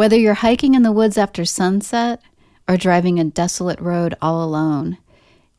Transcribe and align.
Whether 0.00 0.16
you're 0.16 0.32
hiking 0.32 0.72
in 0.72 0.82
the 0.82 0.92
woods 0.92 1.18
after 1.18 1.44
sunset 1.44 2.22
or 2.66 2.78
driving 2.78 3.20
a 3.20 3.24
desolate 3.24 3.78
road 3.80 4.14
all 4.22 4.42
alone, 4.42 4.96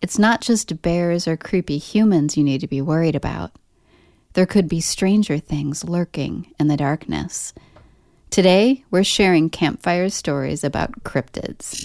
it's 0.01 0.17
not 0.17 0.41
just 0.41 0.81
bears 0.81 1.27
or 1.27 1.37
creepy 1.37 1.77
humans 1.77 2.35
you 2.35 2.43
need 2.43 2.61
to 2.61 2.67
be 2.67 2.81
worried 2.81 3.15
about. 3.15 3.51
There 4.33 4.47
could 4.47 4.67
be 4.67 4.81
stranger 4.81 5.37
things 5.37 5.83
lurking 5.83 6.55
in 6.59 6.69
the 6.69 6.75
darkness. 6.75 7.53
Today, 8.31 8.83
we're 8.89 9.03
sharing 9.03 9.51
campfire 9.51 10.09
stories 10.09 10.63
about 10.63 11.03
cryptids. 11.03 11.77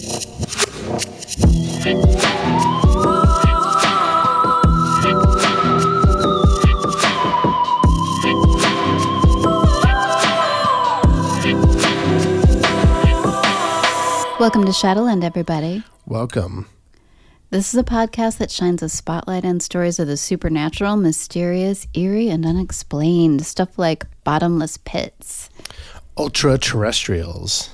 Welcome 14.46 14.66
to 14.66 14.72
Shadowland, 14.72 15.24
everybody. 15.24 15.82
Welcome. 16.06 16.68
This 17.50 17.74
is 17.74 17.80
a 17.80 17.82
podcast 17.82 18.38
that 18.38 18.52
shines 18.52 18.80
a 18.80 18.88
spotlight 18.88 19.44
on 19.44 19.58
stories 19.58 19.98
of 19.98 20.06
the 20.06 20.16
supernatural, 20.16 20.96
mysterious, 20.96 21.88
eerie, 21.94 22.28
and 22.28 22.46
unexplained. 22.46 23.44
Stuff 23.44 23.76
like 23.76 24.06
bottomless 24.22 24.76
pits, 24.76 25.50
Ultra 26.16 26.58
terrestrials, 26.58 27.70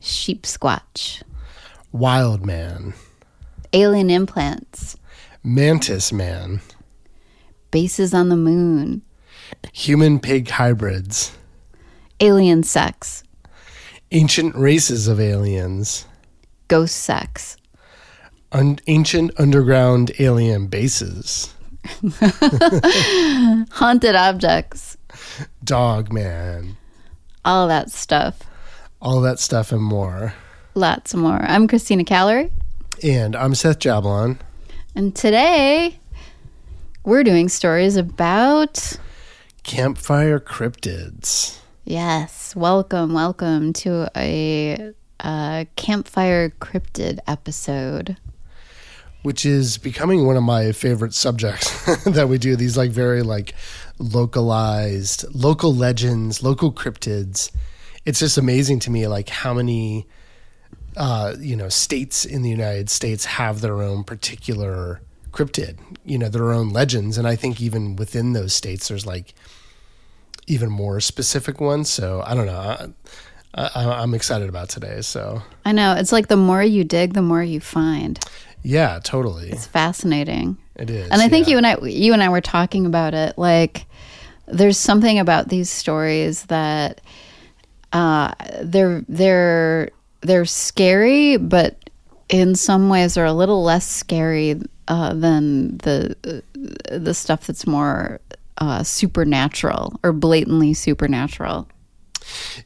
sheep 0.00 0.42
squatch, 0.42 1.22
wild 1.92 2.44
man, 2.44 2.94
alien 3.72 4.10
implants, 4.10 4.96
mantis 5.44 6.12
man, 6.12 6.60
bases 7.70 8.12
on 8.12 8.28
the 8.28 8.36
moon, 8.36 9.02
human 9.72 10.18
pig 10.18 10.50
hybrids, 10.50 11.38
alien 12.18 12.64
sex, 12.64 13.22
ancient 14.10 14.56
races 14.56 15.06
of 15.06 15.20
aliens, 15.20 16.06
ghost 16.68 16.96
sex, 16.96 17.56
un- 18.52 18.78
ancient 18.86 19.30
underground 19.38 20.12
alien 20.18 20.66
bases, 20.68 21.52
haunted 23.72 24.14
objects, 24.14 24.96
dog 25.64 26.12
man, 26.12 26.76
all 27.44 27.68
that 27.68 27.90
stuff. 27.90 28.40
all 29.00 29.20
that 29.22 29.38
stuff 29.38 29.72
and 29.72 29.82
more. 29.82 30.34
Lots 30.74 31.14
more. 31.14 31.40
I'm 31.42 31.66
Christina 31.66 32.04
Callery, 32.04 32.50
And 33.02 33.34
I'm 33.34 33.54
Seth 33.54 33.78
Jablon. 33.80 34.38
and 34.94 35.14
today 35.14 35.98
we're 37.04 37.24
doing 37.24 37.48
stories 37.48 37.96
about. 37.96 38.96
Campfire 39.64 40.38
cryptids. 40.40 41.58
Yes, 41.84 42.54
welcome, 42.54 43.12
welcome 43.14 43.72
to 43.74 44.10
a, 44.16 44.92
uh 45.20 45.64
campfire 45.76 46.50
cryptid 46.60 47.18
episode. 47.26 48.16
which 49.22 49.44
is 49.44 49.78
becoming 49.78 50.24
one 50.26 50.36
of 50.36 50.42
my 50.44 50.72
favorite 50.72 51.12
subjects 51.12 51.68
that 52.04 52.28
we 52.28 52.38
do 52.38 52.54
these 52.56 52.76
like 52.76 52.90
very 52.90 53.22
like 53.22 53.52
localized 53.98 55.24
local 55.34 55.74
legends 55.74 56.42
local 56.42 56.72
cryptids. 56.72 57.50
It's 58.04 58.20
just 58.20 58.38
amazing 58.38 58.78
to 58.80 58.90
me 58.90 59.06
like 59.08 59.28
how 59.28 59.52
many 59.54 60.06
uh 60.96 61.34
you 61.38 61.56
know 61.56 61.68
states 61.68 62.24
in 62.24 62.42
the 62.42 62.48
united 62.50 62.88
states 62.90 63.24
have 63.24 63.60
their 63.60 63.82
own 63.82 64.02
particular 64.04 65.00
cryptid 65.32 65.76
you 66.04 66.16
know 66.18 66.28
their 66.28 66.52
own 66.52 66.70
legends. 66.70 67.18
And 67.18 67.26
i 67.26 67.36
think 67.36 67.60
even 67.60 67.96
within 67.96 68.32
those 68.32 68.54
states 68.54 68.88
there's 68.88 69.04
like 69.06 69.34
even 70.46 70.70
more 70.70 70.98
specific 71.00 71.60
ones. 71.60 71.90
So 71.90 72.22
i 72.24 72.34
don't 72.34 72.46
know 72.46 72.92
I, 73.54 73.70
I, 73.74 74.02
i'm 74.02 74.14
excited 74.14 74.48
about 74.48 74.68
today 74.68 75.00
so 75.00 75.42
I 75.64 75.72
know 75.72 75.94
it's 75.94 76.12
like 76.12 76.28
the 76.28 76.36
more 76.36 76.62
you 76.62 76.82
dig, 76.84 77.12
the 77.14 77.22
more 77.22 77.42
you 77.42 77.60
find. 77.60 78.18
yeah 78.62 79.00
totally 79.04 79.50
It's 79.50 79.66
fascinating. 79.66 80.56
it 80.76 80.88
is 80.90 81.10
And 81.10 81.20
I 81.20 81.28
think 81.28 81.46
yeah. 81.46 81.50
you 81.52 81.56
and 81.58 81.66
I 81.66 81.76
you 81.86 82.12
and 82.14 82.22
I 82.22 82.28
were 82.30 82.40
talking 82.40 82.86
about 82.86 83.12
it 83.14 83.36
like 83.38 83.84
there's 84.46 84.78
something 84.78 85.18
about 85.18 85.48
these 85.48 85.68
stories 85.70 86.44
that 86.44 87.00
uh 87.92 88.32
they're 88.62 89.04
they're 89.08 89.90
they're 90.22 90.44
scary 90.46 91.36
but 91.36 91.76
in 92.28 92.54
some 92.54 92.88
ways 92.88 93.16
are 93.18 93.24
a 93.26 93.32
little 93.32 93.62
less 93.62 93.86
scary 93.86 94.60
uh, 94.88 95.12
than 95.14 95.78
the 95.78 96.42
the 96.90 97.14
stuff 97.14 97.46
that's 97.46 97.66
more 97.66 98.20
uh, 98.58 98.82
supernatural 98.82 99.98
or 100.02 100.12
blatantly 100.12 100.74
supernatural. 100.74 101.68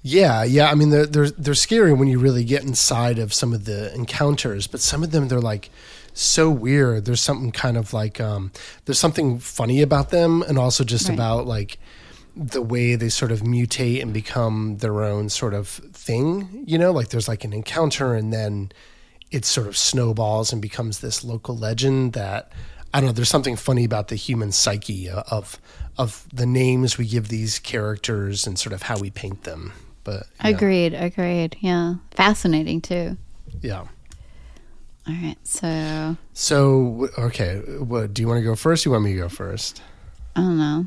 Yeah, 0.02 0.42
yeah. 0.44 0.70
I 0.70 0.74
mean, 0.74 0.90
they're 0.90 1.06
they're 1.06 1.30
they're 1.30 1.54
scary 1.54 1.92
when 1.92 2.08
you 2.08 2.18
really 2.18 2.44
get 2.44 2.62
inside 2.62 3.18
of 3.18 3.32
some 3.32 3.52
of 3.52 3.64
the 3.64 3.92
encounters, 3.94 4.66
but 4.66 4.80
some 4.80 5.02
of 5.02 5.10
them 5.10 5.28
they're 5.28 5.40
like 5.40 5.70
so 6.14 6.50
weird. 6.50 7.04
There's 7.04 7.20
something 7.20 7.52
kind 7.52 7.76
of 7.76 7.92
like 7.92 8.20
um, 8.20 8.52
there's 8.84 8.98
something 8.98 9.38
funny 9.38 9.82
about 9.82 10.10
them, 10.10 10.42
and 10.42 10.58
also 10.58 10.84
just 10.84 11.08
Right. 11.08 11.14
about 11.14 11.46
like 11.46 11.78
the 12.36 12.62
way 12.62 12.94
they 12.96 13.08
sort 13.10 13.30
of 13.30 13.40
mutate 13.40 14.00
and 14.00 14.12
become 14.12 14.78
their 14.78 15.02
own 15.02 15.28
sort 15.28 15.54
of 15.54 15.68
thing. 15.68 16.64
You 16.66 16.78
know, 16.78 16.90
like 16.92 17.08
there's 17.08 17.28
like 17.28 17.44
an 17.44 17.52
encounter, 17.52 18.14
and 18.14 18.32
then 18.32 18.72
it 19.30 19.44
sort 19.44 19.66
of 19.66 19.76
snowballs 19.76 20.52
and 20.52 20.60
becomes 20.60 21.00
this 21.00 21.24
local 21.24 21.56
legend 21.56 22.12
that. 22.14 22.50
I 22.94 23.00
don't 23.00 23.06
know. 23.06 23.12
There's 23.14 23.30
something 23.30 23.56
funny 23.56 23.84
about 23.84 24.08
the 24.08 24.16
human 24.16 24.52
psyche 24.52 25.08
uh, 25.08 25.22
of 25.30 25.58
of 25.98 26.26
the 26.32 26.46
names 26.46 26.96
we 26.98 27.06
give 27.06 27.28
these 27.28 27.58
characters 27.58 28.46
and 28.46 28.58
sort 28.58 28.72
of 28.72 28.82
how 28.82 28.98
we 28.98 29.10
paint 29.10 29.44
them. 29.44 29.72
But 30.04 30.26
know, 30.42 30.50
Agreed, 30.50 30.94
agreed. 30.94 31.56
Yeah. 31.60 31.94
Fascinating 32.12 32.80
too. 32.80 33.16
yeah. 33.60 33.84
All 35.06 35.14
right. 35.14 35.36
So, 35.44 36.16
So 36.32 37.08
okay, 37.18 37.56
what 37.78 38.14
do 38.14 38.22
you 38.22 38.28
want 38.28 38.38
to 38.38 38.44
go 38.44 38.54
first? 38.54 38.84
You 38.84 38.92
want 38.92 39.04
me 39.04 39.12
to 39.14 39.18
go 39.18 39.28
first? 39.28 39.82
I 40.36 40.40
don't 40.40 40.58
know. 40.58 40.86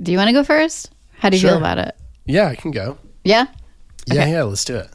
Do 0.00 0.12
you 0.12 0.18
want 0.18 0.28
to 0.28 0.32
go 0.32 0.44
first? 0.44 0.90
How 1.18 1.28
do 1.30 1.36
you 1.36 1.42
feel 1.42 1.56
about 1.58 1.78
it? 1.78 1.96
Yeah, 2.24 2.46
I 2.48 2.54
can 2.54 2.70
go. 2.70 2.98
Yeah? 3.24 3.46
Yeah, 4.06 4.26
yeah. 4.26 4.42
Let's 4.44 4.64
do 4.64 4.76
it. 4.76 4.88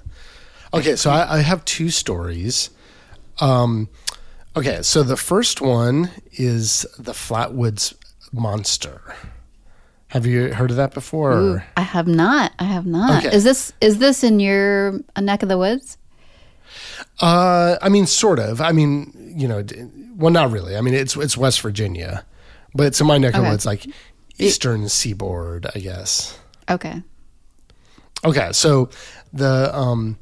Okay, 0.74 0.96
so 0.96 1.10
I, 1.10 1.38
I 1.38 1.40
have 1.42 1.64
two 1.66 1.90
stories. 1.90 2.70
Um, 3.40 3.88
okay, 4.56 4.82
so 4.82 5.04
the 5.04 5.18
first 5.18 5.62
one 5.62 6.10
is 6.34 6.86
the 6.98 7.14
Flatwoods 7.14 7.94
Monster. 8.32 9.16
Have 10.10 10.26
you 10.26 10.54
heard 10.54 10.72
of 10.72 10.78
that 10.78 10.94
before? 10.94 11.34
Ooh, 11.34 11.62
I 11.76 11.82
have 11.82 12.08
not. 12.08 12.54
I 12.60 12.64
have 12.64 12.86
not. 12.86 13.26
Okay. 13.26 13.36
Is 13.36 13.44
this 13.44 13.74
is 13.82 13.98
this 13.98 14.24
in 14.24 14.40
your 14.40 15.00
neck 15.20 15.44
of 15.44 15.50
the 15.50 15.58
woods? 15.58 15.98
Uh, 17.20 17.78
I 17.82 17.90
mean, 17.90 18.06
sort 18.06 18.40
of. 18.40 18.62
I 18.62 18.72
mean, 18.72 19.34
you 19.36 19.48
know, 19.48 19.66
well, 20.16 20.32
not 20.32 20.52
really. 20.52 20.78
I 20.78 20.82
mean, 20.82 20.94
it's 20.94 21.16
it's 21.18 21.36
West 21.36 21.62
Virginia, 21.62 22.26
but 22.74 22.88
it's 22.88 23.02
in 23.02 23.08
my 23.08 23.18
neck 23.18 23.36
of 23.36 23.44
the 23.44 23.50
woods, 23.50 23.66
like 23.66 23.86
Eastern 24.38 24.88
Seaboard, 24.88 25.68
I 25.76 25.80
guess. 25.80 26.40
Okay. 26.70 27.02
Okay, 28.26 28.52
so 28.52 28.90
the 29.34 29.76
um, 29.76 30.18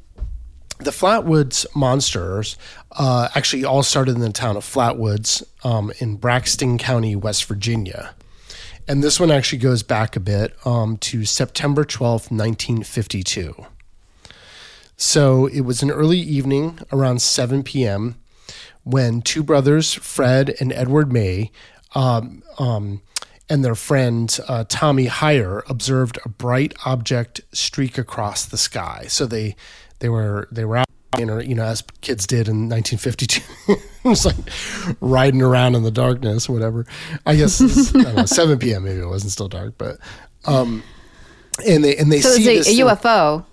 the 0.78 0.90
Flatwoods 0.90 1.66
monsters 1.74 2.56
uh, 2.92 3.28
actually 3.34 3.64
all 3.64 3.82
started 3.82 4.14
in 4.14 4.20
the 4.20 4.30
town 4.30 4.56
of 4.56 4.64
Flatwoods 4.64 5.42
um, 5.64 5.92
in 5.98 6.16
Braxton 6.16 6.78
County, 6.78 7.16
West 7.16 7.44
Virginia, 7.46 8.14
and 8.88 9.02
this 9.02 9.18
one 9.18 9.30
actually 9.30 9.58
goes 9.58 9.82
back 9.82 10.16
a 10.16 10.20
bit 10.20 10.54
um, 10.64 10.96
to 10.98 11.24
September 11.24 11.84
twelfth, 11.84 12.30
nineteen 12.30 12.82
fifty 12.82 13.22
two. 13.22 13.66
So 14.96 15.46
it 15.46 15.62
was 15.62 15.82
an 15.82 15.90
early 15.90 16.18
evening 16.18 16.78
around 16.92 17.20
seven 17.20 17.62
p.m. 17.62 18.16
when 18.84 19.20
two 19.22 19.42
brothers, 19.42 19.92
Fred 19.92 20.54
and 20.60 20.72
Edward 20.72 21.12
May, 21.12 21.50
um, 21.94 22.42
um, 22.58 23.02
and 23.48 23.64
their 23.64 23.74
friend 23.74 24.38
uh, 24.48 24.64
Tommy 24.68 25.06
Hyer 25.06 25.64
observed 25.68 26.18
a 26.24 26.28
bright 26.28 26.74
object 26.84 27.40
streak 27.52 27.98
across 27.98 28.44
the 28.44 28.56
sky. 28.56 29.06
So 29.08 29.26
they 29.26 29.56
they 30.00 30.08
were 30.08 30.48
they 30.52 30.64
were 30.64 30.78
out, 30.78 30.86
or 31.18 31.40
you 31.42 31.54
know, 31.54 31.64
as 31.64 31.82
kids 32.02 32.26
did 32.26 32.48
in 32.48 32.68
1952. 32.68 33.42
it 33.72 33.80
was 34.04 34.26
like 34.26 34.36
riding 35.00 35.42
around 35.42 35.74
in 35.74 35.82
the 35.82 35.90
darkness, 35.90 36.48
whatever. 36.48 36.86
I 37.24 37.36
guess 37.36 37.94
I 37.94 38.12
know, 38.12 38.24
7 38.26 38.58
p.m. 38.58 38.84
Maybe 38.84 39.00
it 39.00 39.06
wasn't 39.06 39.32
still 39.32 39.48
dark, 39.48 39.74
but 39.78 39.98
um, 40.44 40.82
and 41.66 41.84
they 41.84 41.96
and 41.96 42.12
they 42.12 42.20
So 42.20 42.30
see 42.30 42.46
it's 42.56 42.66
this 42.66 42.78
a, 42.78 42.82
a 42.82 42.86
UFO. 42.86 43.44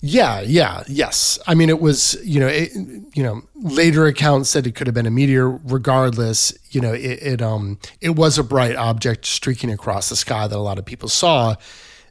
yeah, 0.00 0.40
yeah, 0.40 0.82
yes. 0.88 1.38
I 1.46 1.54
mean, 1.54 1.68
it 1.68 1.80
was 1.80 2.16
you 2.24 2.40
know, 2.40 2.48
it, 2.48 2.70
you 3.14 3.22
know, 3.22 3.42
later 3.54 4.06
accounts 4.06 4.48
said 4.48 4.66
it 4.66 4.74
could 4.74 4.86
have 4.86 4.94
been 4.94 5.06
a 5.06 5.10
meteor. 5.10 5.50
Regardless, 5.50 6.54
you 6.70 6.80
know, 6.80 6.94
it, 6.94 7.22
it 7.22 7.42
um 7.42 7.78
it 8.00 8.10
was 8.16 8.38
a 8.38 8.44
bright 8.44 8.76
object 8.76 9.26
streaking 9.26 9.70
across 9.70 10.08
the 10.08 10.16
sky 10.16 10.46
that 10.48 10.56
a 10.56 10.58
lot 10.60 10.78
of 10.78 10.86
people 10.86 11.08
saw. 11.08 11.56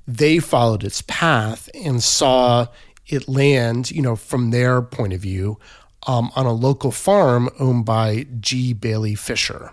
They 0.08 0.40
followed 0.40 0.84
its 0.84 1.04
path 1.04 1.70
and 1.76 2.02
saw 2.02 2.68
it 3.10 3.28
lands, 3.28 3.92
you 3.92 4.02
know, 4.02 4.16
from 4.16 4.52
their 4.52 4.82
point 4.82 5.14
of 5.14 5.20
view, 5.22 5.60
um, 6.08 6.32
on 6.36 6.46
a 6.46 6.54
local 6.54 6.92
farm 6.92 7.50
owned 7.60 7.86
by 7.86 8.26
G. 8.40 8.74
Bailey 8.74 9.16
Fisher. 9.16 9.72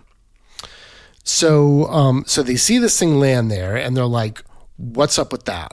So, 1.23 1.85
um, 1.87 2.23
so 2.25 2.41
they 2.43 2.55
see 2.55 2.77
this 2.77 2.97
thing 2.97 3.19
land 3.19 3.51
there, 3.51 3.75
and 3.75 3.95
they're 3.97 4.05
like, 4.05 4.43
"What's 4.77 5.19
up 5.19 5.31
with 5.31 5.45
that?" 5.45 5.71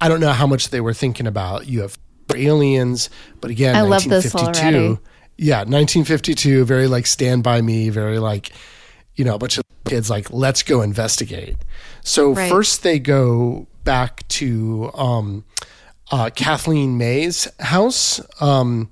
I 0.00 0.08
don't 0.08 0.20
know 0.20 0.32
how 0.32 0.46
much 0.46 0.70
they 0.70 0.80
were 0.80 0.94
thinking 0.94 1.26
about 1.26 1.66
you 1.66 1.80
have 1.80 1.98
aliens, 2.34 3.08
but 3.40 3.50
again, 3.50 3.74
I 3.76 3.82
love 3.82 4.04
this 4.04 4.32
1952. 4.34 4.76
already. 4.78 5.00
Yeah, 5.38 5.58
1952, 5.58 6.64
very 6.64 6.86
like 6.86 7.06
Stand 7.06 7.42
By 7.42 7.60
Me, 7.62 7.88
very 7.88 8.18
like, 8.18 8.50
you 9.16 9.24
know, 9.24 9.34
a 9.34 9.38
bunch 9.38 9.58
of 9.58 9.64
kids 9.86 10.08
like, 10.08 10.30
let's 10.30 10.62
go 10.62 10.82
investigate. 10.82 11.56
So 12.02 12.32
Right. 12.32 12.50
first 12.50 12.82
they 12.82 12.98
go 12.98 13.66
back 13.84 14.26
to 14.28 14.90
um, 14.94 15.44
uh, 16.10 16.30
Kathleen 16.34 16.98
May's 16.98 17.48
house 17.60 18.20
um, 18.40 18.90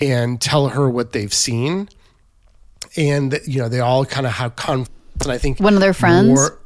and 0.00 0.40
tell 0.40 0.68
her 0.68 0.88
what 0.88 1.12
they've 1.12 1.32
seen. 1.34 1.88
And, 2.96 3.40
you 3.46 3.60
know, 3.60 3.68
they 3.68 3.80
all 3.80 4.04
kind 4.04 4.26
of 4.26 4.32
have 4.34 4.54
conflicts. 4.56 4.92
And 5.22 5.32
I 5.32 5.38
think 5.38 5.58
One 5.60 5.74
of 5.74 5.80
their 5.80 5.94
friends? 5.94 6.26
more- 6.28 6.58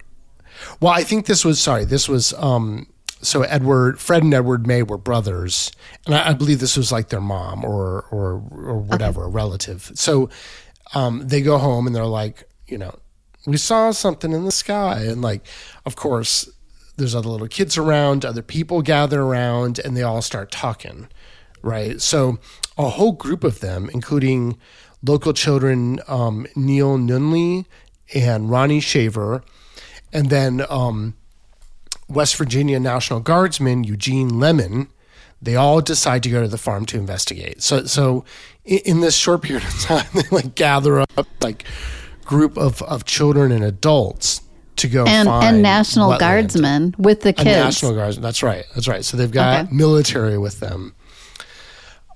well, 0.80 0.92
I 0.92 1.04
think 1.04 1.26
this 1.26 1.44
was 1.44 1.60
sorry. 1.60 1.84
This 1.84 2.08
was 2.08 2.32
um, 2.34 2.86
so 3.22 3.42
Edward, 3.42 4.00
Fred, 4.00 4.22
and 4.24 4.34
Edward 4.34 4.66
May 4.66 4.82
were 4.82 4.98
brothers, 4.98 5.70
and 6.04 6.14
I, 6.14 6.30
I 6.30 6.32
believe 6.34 6.58
this 6.58 6.76
was 6.76 6.90
like 6.90 7.08
their 7.10 7.20
mom 7.20 7.64
or 7.64 8.06
or 8.10 8.42
or 8.52 8.78
whatever, 8.78 9.24
a 9.24 9.28
relative. 9.28 9.92
So 9.94 10.30
um, 10.94 11.26
they 11.28 11.42
go 11.42 11.58
home 11.58 11.86
and 11.86 11.94
they're 11.94 12.06
like, 12.06 12.48
you 12.66 12.76
know, 12.76 12.98
we 13.46 13.56
saw 13.56 13.92
something 13.92 14.32
in 14.32 14.44
the 14.44 14.50
sky, 14.50 15.02
and 15.04 15.22
like, 15.22 15.46
of 15.86 15.94
course, 15.94 16.48
there's 16.98 17.14
other 17.14 17.28
little 17.28 17.48
kids 17.48 17.78
around, 17.78 18.24
other 18.24 18.42
people 18.42 18.82
gather 18.82 19.22
around, 19.22 19.78
and 19.78 19.96
they 19.96 20.02
all 20.02 20.20
start 20.20 20.50
talking, 20.50 21.08
right? 21.62 22.00
So 22.00 22.38
a 22.76 22.90
whole 22.90 23.12
group 23.12 23.44
of 23.44 23.60
them, 23.60 23.88
including 23.94 24.58
local 25.02 25.32
children, 25.32 26.00
um, 26.08 26.46
Neil 26.56 26.98
Nunley 26.98 27.66
and 28.14 28.50
Ronnie 28.50 28.80
Shaver, 28.80 29.44
and 30.12 30.28
then 30.28 30.64
um, 30.68 31.14
West 32.08 32.36
Virginia 32.36 32.80
National 32.80 33.20
Guardsman 33.20 33.84
Eugene 33.84 34.40
Lemon, 34.40 34.88
they 35.40 35.54
all 35.54 35.80
decide 35.80 36.24
to 36.24 36.30
go 36.30 36.42
to 36.42 36.48
the 36.48 36.58
farm 36.58 36.84
to 36.86 36.98
investigate. 36.98 37.62
So, 37.62 37.84
so 37.84 38.24
in, 38.64 38.78
in 38.84 39.00
this 39.00 39.16
short 39.16 39.42
period 39.42 39.64
of 39.64 39.80
time, 39.80 40.06
they 40.14 40.28
like 40.32 40.56
gather 40.56 41.00
up 41.00 41.26
like 41.40 41.64
group 42.24 42.58
of, 42.58 42.82
of 42.82 43.04
children 43.04 43.52
and 43.52 43.64
adults 43.64 44.42
to 44.78 44.88
go 44.88 45.04
and 45.06 45.26
find 45.26 45.56
and 45.56 45.62
National 45.62 46.10
wetland. 46.10 46.18
Guardsmen 46.20 46.94
with 46.98 47.20
the 47.22 47.30
A 47.30 47.32
kids. 47.32 47.46
National 47.46 47.94
Guardsmen. 47.94 48.22
That's 48.22 48.42
right. 48.42 48.64
That's 48.74 48.88
right. 48.88 49.04
So 49.04 49.16
they've 49.16 49.30
got 49.30 49.64
Okay. 49.66 49.74
military 49.74 50.38
with 50.38 50.60
them. 50.60 50.94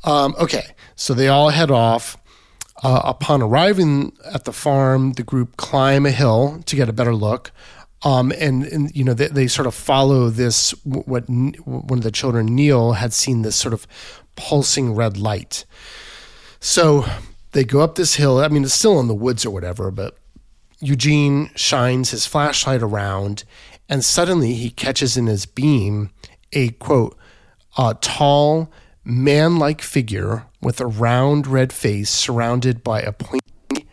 Um, 0.05 0.35
okay, 0.39 0.65
so 0.97 1.15
they 1.15 1.29
all 1.29 1.51
head 1.51 1.71
off. 1.71 2.17
Uh, 2.83 3.01
upon 3.05 3.41
arriving 3.43 4.13
at 4.35 4.45
the 4.45 4.53
farm, 4.53 5.13
the 5.13 5.23
group 5.23 5.57
climb 5.57 6.05
a 6.05 6.11
hill 6.11 6.61
to 6.67 6.75
get 6.75 6.89
a 6.89 6.93
better 6.93 7.15
look. 7.15 7.53
Um, 8.03 8.33
and, 8.37 8.65
and 8.65 8.91
you 8.97 9.05
know 9.05 9.15
they, 9.15 9.29
they 9.29 9.47
sort 9.47 9.69
of 9.69 9.75
follow 9.77 10.29
this. 10.29 10.73
What 10.85 11.29
one 11.29 11.99
of 11.99 12.03
the 12.03 12.11
children, 12.11 12.47
Neil, 12.47 12.95
had 12.95 13.13
seen 13.13 13.43
this 13.43 13.55
sort 13.55 13.73
of 13.73 13.87
pulsing 14.35 14.97
red 14.97 15.17
light. 15.17 15.65
So 16.59 17.05
they 17.53 17.63
go 17.63 17.81
up 17.83 17.95
this 17.95 18.17
hill. 18.17 18.39
I 18.41 18.49
mean, 18.49 18.65
it's 18.65 18.75
still 18.75 18.99
in 18.99 19.07
the 19.07 19.15
woods 19.15 19.47
or 19.47 19.51
whatever, 19.51 19.93
but 19.93 20.17
Eugene 20.83 21.51
shines 21.55 22.11
his 22.11 22.27
flashlight 22.27 22.83
around, 22.83 23.45
and 23.89 24.05
suddenly 24.05 24.55
he 24.55 24.69
catches 24.69 25.17
in 25.17 25.27
his 25.27 25.47
beam 25.47 26.11
a 26.53 26.71
quote, 26.71 27.17
a 27.79 27.97
tall, 28.01 28.71
man 29.05 29.59
like 29.59 29.81
figure 29.81 30.45
with 30.61 30.81
a 30.81 30.87
round 30.87 31.47
red 31.47 31.73
face 31.73 32.11
surrounded 32.11 32.83
by 32.85 33.01
a 33.01 33.13
pointy 33.13 33.87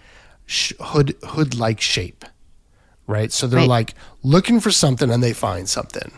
hood 0.80 1.16
hood 1.24 1.56
like 1.56 1.80
shape. 1.80 2.26
Right? 3.08 3.32
So 3.32 3.48
they're 3.48 3.60
Right. 3.60 3.70
like 3.70 3.94
looking 4.24 4.60
for 4.60 4.72
something 4.72 5.10
and 5.12 5.24
they 5.24 5.34
find 5.34 5.70
something. 5.70 6.12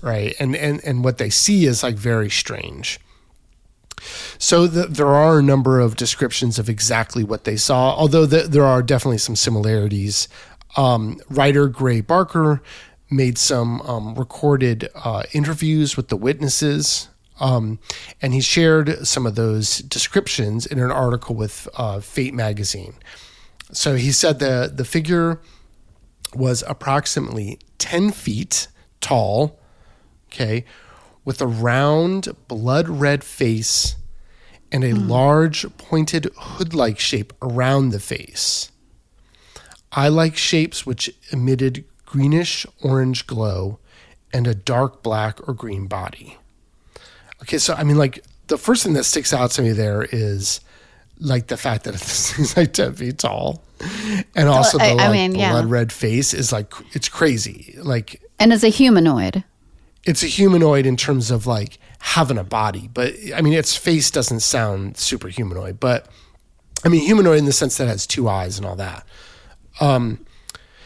Right? 0.00 0.34
And 0.40 0.54
and 0.56 0.80
and 0.84 1.04
what 1.04 1.18
they 1.18 1.30
see 1.30 1.66
is 1.66 1.82
like 1.82 1.96
very 1.96 2.30
strange. 2.30 3.00
So 4.38 4.66
the, 4.66 4.86
there 4.86 5.08
are 5.08 5.38
a 5.38 5.42
number 5.42 5.80
of 5.80 5.96
descriptions 5.96 6.58
of 6.58 6.68
exactly 6.68 7.24
what 7.24 7.44
they 7.44 7.56
saw, 7.56 7.94
although 7.94 8.26
the, 8.26 8.42
there 8.42 8.64
are 8.64 8.82
definitely 8.82 9.18
some 9.18 9.36
similarities. 9.36 10.28
Um, 10.76 11.20
writer 11.28 11.68
Gray 11.68 12.00
Barker 12.00 12.62
made 13.10 13.36
some 13.38 13.80
um, 13.82 14.14
recorded 14.14 14.88
uh, 14.94 15.24
interviews 15.32 15.96
with 15.96 16.08
the 16.08 16.16
witnesses, 16.16 17.08
um, 17.40 17.78
and 18.20 18.32
he 18.32 18.40
shared 18.40 19.06
some 19.06 19.26
of 19.26 19.34
those 19.34 19.78
descriptions 19.78 20.66
in 20.66 20.78
an 20.78 20.90
article 20.90 21.34
with 21.34 21.68
uh, 21.76 22.00
Fate 22.00 22.34
magazine. 22.34 22.94
So 23.72 23.96
he 23.96 24.12
said 24.12 24.38
the 24.38 24.70
the 24.74 24.84
figure 24.84 25.40
was 26.34 26.62
approximately 26.66 27.58
ten 27.78 28.10
feet 28.10 28.68
tall, 29.00 29.58
okay, 30.28 30.64
with 31.24 31.40
a 31.40 31.46
round, 31.46 32.28
blood 32.48 32.88
red 32.88 33.22
face 33.22 33.96
and 34.70 34.84
a 34.84 34.90
hmm. 34.90 35.08
large, 35.08 35.66
pointed 35.76 36.30
hood 36.36 36.74
like 36.74 36.98
shape 36.98 37.32
around 37.42 37.90
the 37.90 38.00
face. 38.00 38.70
Eye 39.92 40.08
like 40.08 40.36
shapes 40.36 40.86
which 40.86 41.14
emitted 41.30 41.84
greenish 42.06 42.66
orange 42.82 43.26
glow 43.26 43.78
and 44.32 44.46
a 44.46 44.54
dark 44.54 45.02
black 45.02 45.46
or 45.46 45.52
green 45.52 45.86
body. 45.86 46.38
Okay, 47.42 47.58
so 47.58 47.74
I 47.74 47.84
mean, 47.84 47.98
like, 47.98 48.24
the 48.46 48.56
first 48.56 48.82
thing 48.82 48.94
that 48.94 49.04
sticks 49.04 49.32
out 49.32 49.50
to 49.52 49.62
me 49.62 49.72
there 49.72 50.02
is 50.10 50.60
like 51.18 51.48
the 51.48 51.56
fact 51.56 51.84
that 51.84 51.92
this 51.92 52.32
thing's 52.32 52.56
like 52.56 52.72
10 52.72 52.94
feet 52.94 53.18
tall. 53.18 53.62
And 54.34 54.48
also 54.48 54.78
the 54.78 54.84
I- 54.84 54.88
I 54.90 54.94
like, 54.94 55.12
mean, 55.12 55.34
yeah. 55.34 55.52
blood 55.52 55.66
red 55.66 55.92
face 55.92 56.32
is 56.32 56.52
like, 56.52 56.72
it's 56.92 57.08
crazy. 57.08 57.76
Like, 57.78 58.22
and 58.38 58.52
as 58.52 58.64
a 58.64 58.68
humanoid. 58.68 59.44
It's 60.04 60.22
a 60.22 60.26
humanoid 60.26 60.86
in 60.86 60.96
terms 60.96 61.30
of 61.30 61.46
like 61.46 61.78
having 62.00 62.38
a 62.38 62.44
body, 62.44 62.88
but 62.92 63.14
I 63.34 63.40
mean, 63.40 63.52
its 63.52 63.76
face 63.76 64.10
doesn't 64.10 64.40
sound 64.40 64.96
super 64.96 65.28
humanoid, 65.28 65.78
but 65.78 66.08
I 66.84 66.88
mean, 66.88 67.02
humanoid 67.02 67.38
in 67.38 67.44
the 67.44 67.52
sense 67.52 67.76
that 67.78 67.84
it 67.84 67.88
has 67.88 68.06
two 68.06 68.28
eyes 68.28 68.58
and 68.58 68.66
all 68.66 68.76
that. 68.76 69.06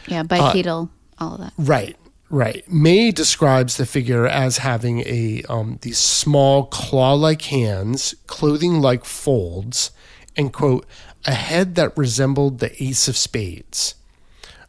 Yeah, 0.07 0.23
bipedal, 0.23 0.89
all 1.17 1.33
of 1.33 1.39
that. 1.41 1.53
Right, 1.57 1.97
right. 2.29 2.69
May 2.71 3.11
describes 3.11 3.77
the 3.77 3.85
figure 3.85 4.27
as 4.27 4.59
having 4.59 4.99
a 5.01 5.43
um, 5.49 5.79
these 5.81 5.97
small 5.97 6.65
claw-like 6.67 7.41
hands, 7.43 8.15
clothing 8.27 8.81
like 8.81 9.03
folds, 9.03 9.91
and 10.35 10.53
quote 10.53 10.85
a 11.25 11.33
head 11.33 11.75
that 11.75 11.97
resembled 11.97 12.59
the 12.59 12.81
ace 12.81 13.07
of 13.07 13.17
spades. 13.17 13.95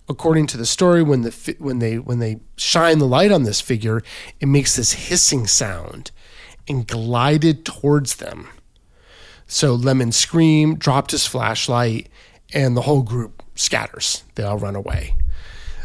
According 0.08 0.46
to 0.49 0.56
the 0.56 0.66
story, 0.66 1.02
when 1.02 1.22
the 1.22 1.56
when 1.58 1.81
they 1.81 1.99
when 1.99 2.19
they 2.19 2.40
shine 2.56 2.99
the 2.99 3.06
light 3.06 3.31
on 3.31 3.43
this 3.43 3.60
figure, 3.60 4.02
it 4.40 4.46
makes 4.46 4.76
this 4.76 4.93
hissing 4.93 5.46
sound 5.46 6.10
and 6.66 6.87
glided 6.87 7.64
towards 7.64 8.16
them. 8.16 8.49
So 9.46 9.74
Lemon 9.74 10.12
screamed, 10.12 10.79
dropped 10.79 11.10
his 11.10 11.27
flashlight, 11.27 12.08
and 12.53 12.77
the 12.77 12.82
whole 12.82 13.03
group 13.03 13.43
scatters. 13.55 14.22
They 14.34 14.43
all 14.43 14.58
run 14.58 14.77
away. 14.77 15.17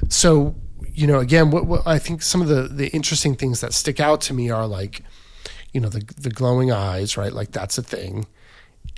So, 0.10 0.56
you 0.94 1.08
know, 1.08 1.20
again, 1.20 1.50
what, 1.50 1.66
what 1.66 1.82
I 1.86 1.98
think 1.98 2.22
some 2.22 2.42
of 2.42 2.50
the, 2.50 2.64
the 2.68 2.90
interesting 2.90 3.36
things 3.36 3.62
that 3.62 3.74
stick 3.74 4.00
out 4.00 4.22
to 4.22 4.34
me 4.34 4.50
are 4.50 4.68
like, 4.68 5.02
you 5.72 5.80
know, 5.80 5.90
the, 5.90 6.04
the 6.18 6.30
glowing 6.30 6.72
eyes, 6.72 7.18
right? 7.18 7.32
Like 7.34 7.52
that's 7.52 7.78
a 7.78 7.84
thing. 7.84 8.28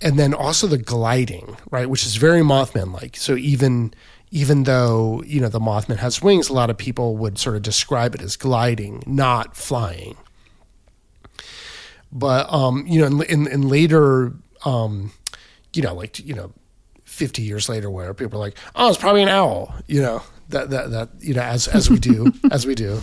And 0.02 0.20
then 0.20 0.34
also 0.34 0.68
the 0.68 0.80
gliding, 0.80 1.58
right? 1.70 1.90
Which 1.90 2.06
is 2.06 2.16
very 2.16 2.42
Mothman 2.42 2.92
like. 2.92 3.16
So 3.16 3.36
even, 3.36 3.94
even 4.36 4.64
though, 4.64 5.24
you 5.26 5.40
know, 5.40 5.48
the 5.48 5.62
Mothman 5.62 5.96
has 5.96 6.22
wings, 6.22 6.50
a 6.50 6.54
lot 6.54 6.70
of 6.70 6.78
people 6.78 7.16
would 7.16 7.38
sort 7.38 7.56
of 7.56 7.62
describe 7.62 8.14
it 8.14 8.22
as 8.22 8.36
gliding, 8.36 9.02
not 9.08 9.56
flying. 9.56 10.18
But, 12.12 12.52
um, 12.52 12.86
you 12.86 13.00
know, 13.00 13.06
in, 13.06 13.22
in, 13.24 13.48
in 13.48 13.70
later, 13.70 14.34
um, 14.66 15.14
you 15.74 15.82
know, 15.82 15.96
like, 15.96 16.20
you 16.20 16.34
know, 16.34 16.52
50 17.06 17.44
years 17.44 17.70
later 17.70 17.90
where 17.90 18.14
people 18.14 18.38
are 18.38 18.46
like, 18.46 18.58
oh, 18.76 18.90
it's 18.90 18.98
probably 18.98 19.24
an 19.24 19.30
owl, 19.30 19.74
you 19.88 20.02
know, 20.02 20.22
that, 20.50 20.70
that, 20.70 20.92
that, 20.92 21.10
you 21.22 21.34
know, 21.34 21.42
as, 21.42 21.70
as 21.70 21.90
we 21.90 21.98
do, 21.98 22.34
as 22.52 22.68
we 22.68 22.76
do. 22.76 23.02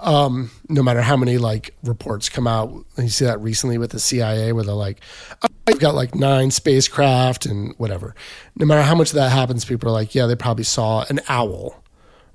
Um, 0.00 0.50
no 0.68 0.82
matter 0.82 1.02
how 1.02 1.16
many 1.16 1.38
like 1.38 1.72
reports 1.84 2.28
come 2.28 2.48
out, 2.48 2.84
you 2.98 3.08
see 3.10 3.26
that 3.26 3.40
recently 3.40 3.78
with 3.78 3.92
the 3.92 4.00
CIA 4.00 4.52
where 4.52 4.64
they're 4.64 4.74
like, 4.74 5.02
oh, 5.40 5.53
I've 5.66 5.78
got 5.78 5.94
like 5.94 6.14
nine 6.14 6.50
spacecraft 6.50 7.46
and 7.46 7.74
whatever. 7.78 8.14
No 8.56 8.66
matter 8.66 8.82
how 8.82 8.94
much 8.94 9.10
of 9.10 9.14
that 9.14 9.30
happens, 9.30 9.64
people 9.64 9.88
are 9.88 9.92
like, 9.92 10.14
yeah, 10.14 10.26
they 10.26 10.36
probably 10.36 10.64
saw 10.64 11.04
an 11.08 11.20
owl. 11.28 11.82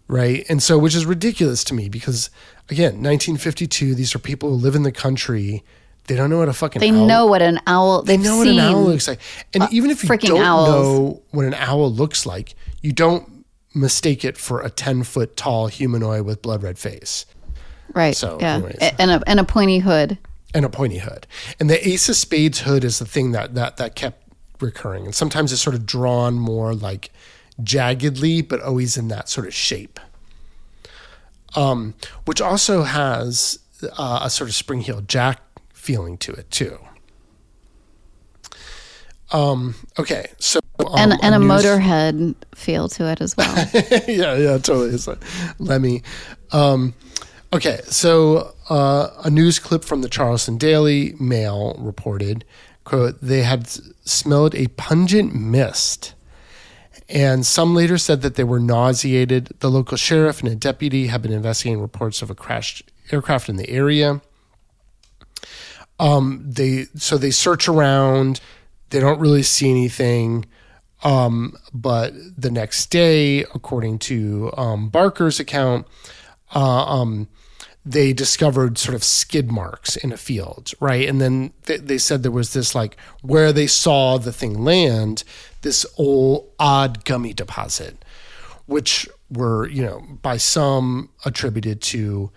Right. 0.08 0.44
And 0.50 0.62
so, 0.64 0.80
which 0.80 0.96
is 0.96 1.06
ridiculous 1.06 1.64
to 1.66 1.74
me 1.76 1.90
because 1.90 2.32
again, 2.70 2.94
1952, 3.04 3.94
these 3.94 4.16
are 4.16 4.20
people 4.20 4.50
who 4.50 4.56
live 4.56 4.76
in 4.76 4.84
the 4.84 4.92
country. 4.92 5.64
They 6.08 6.16
don't 6.16 6.32
know 6.32 6.40
what 6.40 6.50
a 6.50 6.54
fucking 6.54 6.80
They 6.80 6.90
owl 6.90 7.06
know 7.06 7.26
what 7.28 7.44
an 7.44 7.60
owl. 7.68 8.02
they 8.02 8.18
know 8.18 8.38
what 8.38 8.48
an 8.48 8.58
owl 8.58 8.84
looks 8.86 9.08
like. 9.08 9.20
And 9.54 9.64
uh, 9.64 9.68
even 9.72 9.92
if 9.92 10.04
you 10.04 10.18
don't 10.18 10.42
owls. 10.42 10.68
know 10.70 11.22
what 11.30 11.46
an 11.46 11.54
owl 11.54 11.92
looks 11.92 12.26
like, 12.26 12.56
you 12.82 12.92
don't 12.92 13.46
mistake 13.76 14.26
it 14.26 14.36
for 14.36 14.62
a 14.62 14.72
10 14.72 15.04
foot 15.04 15.38
tall 15.38 15.68
humanoid 15.68 16.26
with 16.26 16.42
blood 16.42 16.64
red 16.64 16.80
face 16.80 17.28
Right. 17.94 18.16
So, 18.16 18.38
yeah. 18.40 18.56
anyways. 18.56 18.78
And 19.00 19.12
a 19.12 19.24
and 19.28 19.40
a 19.40 19.44
pointy 19.44 19.80
hood. 19.80 20.18
And 20.54 20.66
a 20.66 20.70
pointy 20.70 21.00
hood. 21.00 21.28
And 21.60 21.70
the 21.70 21.88
ace 21.88 22.10
of 22.10 22.16
spades 22.16 22.62
hood 22.62 22.84
is 22.84 23.00
the 23.00 23.06
thing 23.06 23.32
that, 23.32 23.56
that, 23.56 23.78
that 23.78 23.96
kept 23.96 24.24
recurring. 24.60 25.06
And 25.06 25.16
sometimes 25.16 25.52
it's 25.52 25.62
sort 25.62 25.76
of 25.76 25.86
drawn 25.86 26.36
more 26.36 26.74
like 26.74 27.12
jaggedly, 27.62 28.48
but 28.48 28.62
always 28.62 28.98
in 28.98 29.08
that 29.10 29.30
sort 29.30 29.48
of 29.48 29.54
shape. 29.54 30.00
Um, 31.56 31.96
which 32.26 32.42
also 32.42 32.84
has 32.84 33.60
uh, 33.98 34.20
a 34.24 34.30
sort 34.30 34.50
of 34.50 34.56
spring 34.56 34.82
heel 34.82 35.02
jack 35.02 35.42
feeling 35.74 36.18
to 36.20 36.32
it 36.34 36.50
too. 36.52 36.78
Um, 39.32 39.76
okay, 39.98 40.28
so 40.40 40.60
um, 40.80 40.88
and 40.98 41.14
and 41.22 41.36
a 41.36 41.38
motorhead 41.38 42.36
feel 42.56 42.90
to 42.90 43.12
it 43.12 43.22
as 43.22 43.38
well. 43.38 43.70
yeah, 44.08 44.36
yeah, 44.36 44.58
totally. 44.58 44.90
It's 44.90 45.08
like 45.08 45.20
Lemmy. 45.60 46.04
Um, 46.52 46.94
okay, 47.54 47.82
so 47.86 48.54
uh, 48.70 49.10
a 49.24 49.30
news 49.30 49.60
clip 49.60 49.84
from 49.84 50.02
the 50.02 50.10
Charleston 50.10 50.58
Daily 50.58 51.16
Mail 51.20 51.76
reported, 51.80 52.46
quote, 52.84 53.20
they 53.22 53.42
had 53.42 53.68
smelled 53.68 54.56
a 54.56 54.68
pungent 54.68 55.34
mist. 55.34 56.14
And 57.10 57.44
some 57.46 57.74
later 57.74 57.98
said 57.98 58.22
that 58.22 58.36
they 58.36 58.44
were 58.44 58.60
nauseated. 58.60 59.50
The 59.60 59.72
local 59.72 59.98
sheriff 59.98 60.42
and 60.42 60.50
a 60.50 60.56
deputy 60.56 61.08
have 61.08 61.24
been 61.24 61.34
investigating 61.34 61.82
reports 61.82 62.22
of 62.22 62.30
a 62.30 62.36
crashed 62.36 62.92
aircraft 63.12 63.50
in 63.50 63.56
the 63.56 63.70
area. 63.70 64.22
Um, 66.00 66.44
they 66.46 66.86
so 66.96 67.18
they 67.18 67.32
search 67.32 67.68
around. 67.68 68.40
They 68.92 69.00
don't 69.00 69.20
really 69.20 69.44
see 69.44 69.70
anything. 69.70 70.46
Um, 71.04 71.58
but 71.74 72.14
the 72.38 72.52
next 72.52 72.88
day, 72.88 73.42
according 73.56 74.00
to 74.00 74.52
um, 74.56 74.90
Barker's 74.90 75.40
account, 75.40 75.88
uh, 76.54 76.84
um, 76.86 77.28
they 77.86 78.14
discovered 78.14 78.78
sort 78.78 78.96
of 78.96 79.04
skid 79.04 79.52
marks 79.52 79.96
in 79.96 80.12
a 80.12 80.18
field, 80.18 80.74
right? 80.80 81.08
And 81.08 81.22
then 81.22 81.54
th- 81.66 81.82
they 81.82 81.98
said 81.98 82.24
there 82.24 82.32
was 82.32 82.54
this 82.54 82.76
like 82.76 82.98
where 83.22 83.54
they 83.54 83.68
saw 83.68 84.18
the 84.18 84.34
thing 84.34 84.64
land, 84.64 85.24
this 85.62 85.86
old 85.98 86.52
odd 86.60 87.06
gummy 87.06 87.34
deposit, 87.34 88.04
which 88.66 89.08
were 89.32 89.68
you 89.70 89.84
know 89.84 90.04
by 90.22 90.38
some 90.38 91.10
attributed 91.26 91.82
to 91.82 92.32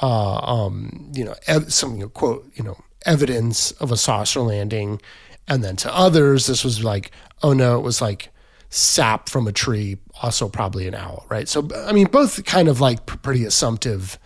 uh, 0.00 0.36
um, 0.36 1.10
you 1.14 1.24
know 1.24 1.34
ev- 1.46 1.72
some 1.72 1.94
you 1.94 2.02
know, 2.02 2.08
quote 2.08 2.50
you 2.54 2.62
know 2.62 2.76
evidence 3.04 3.72
of 3.72 3.90
a 3.90 3.96
saucer 3.96 4.40
landing, 4.40 5.00
and 5.48 5.64
then 5.64 5.76
to 5.76 5.94
others 5.94 6.46
this 6.46 6.62
was 6.62 6.84
like 6.84 7.10
oh 7.42 7.52
no 7.52 7.78
it 7.78 7.82
was 7.82 8.00
like 8.00 8.30
sap 8.70 9.28
from 9.28 9.46
a 9.46 9.52
tree, 9.52 9.98
also 10.22 10.48
probably 10.48 10.88
an 10.88 10.94
owl, 10.94 11.26
right? 11.28 11.48
So 11.48 11.68
I 11.84 11.92
mean 11.92 12.06
both 12.06 12.44
kind 12.44 12.68
of 12.68 12.80
like 12.80 13.06
p- 13.06 13.16
pretty 13.18 13.44
assumptive 13.44 14.18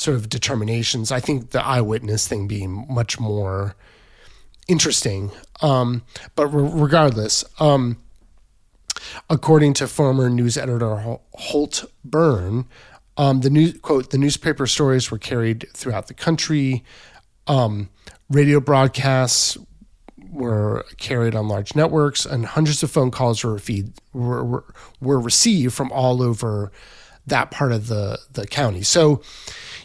sort 0.00 0.16
of 0.16 0.28
determinations. 0.28 1.12
I 1.12 1.20
think 1.20 1.50
the 1.50 1.64
eyewitness 1.64 2.26
thing 2.26 2.48
being 2.48 2.86
much 2.88 3.20
more 3.20 3.76
interesting. 4.66 5.30
Um, 5.60 6.02
but 6.34 6.46
re- 6.46 6.70
regardless, 6.72 7.44
um, 7.58 7.98
according 9.28 9.74
to 9.74 9.86
former 9.86 10.30
news 10.30 10.56
editor 10.56 11.18
Holt 11.34 11.84
Byrne, 12.04 12.66
um, 13.16 13.40
the 13.40 13.50
news 13.50 13.78
quote 13.82 14.10
the 14.10 14.18
newspaper 14.18 14.66
stories 14.66 15.10
were 15.10 15.18
carried 15.18 15.66
throughout 15.74 16.06
the 16.06 16.14
country. 16.14 16.82
Um, 17.46 17.90
radio 18.30 18.60
broadcasts 18.60 19.58
were 20.30 20.86
carried 20.96 21.34
on 21.34 21.48
large 21.48 21.74
networks, 21.74 22.24
and 22.24 22.46
hundreds 22.46 22.82
of 22.82 22.90
phone 22.90 23.10
calls 23.10 23.44
were, 23.44 23.58
feed, 23.58 23.92
were, 24.12 24.44
were 24.44 24.64
were 25.00 25.20
received 25.20 25.74
from 25.74 25.92
all 25.92 26.22
over 26.22 26.72
that 27.26 27.50
part 27.50 27.72
of 27.72 27.88
the 27.88 28.18
the 28.32 28.46
county. 28.46 28.82
So, 28.82 29.22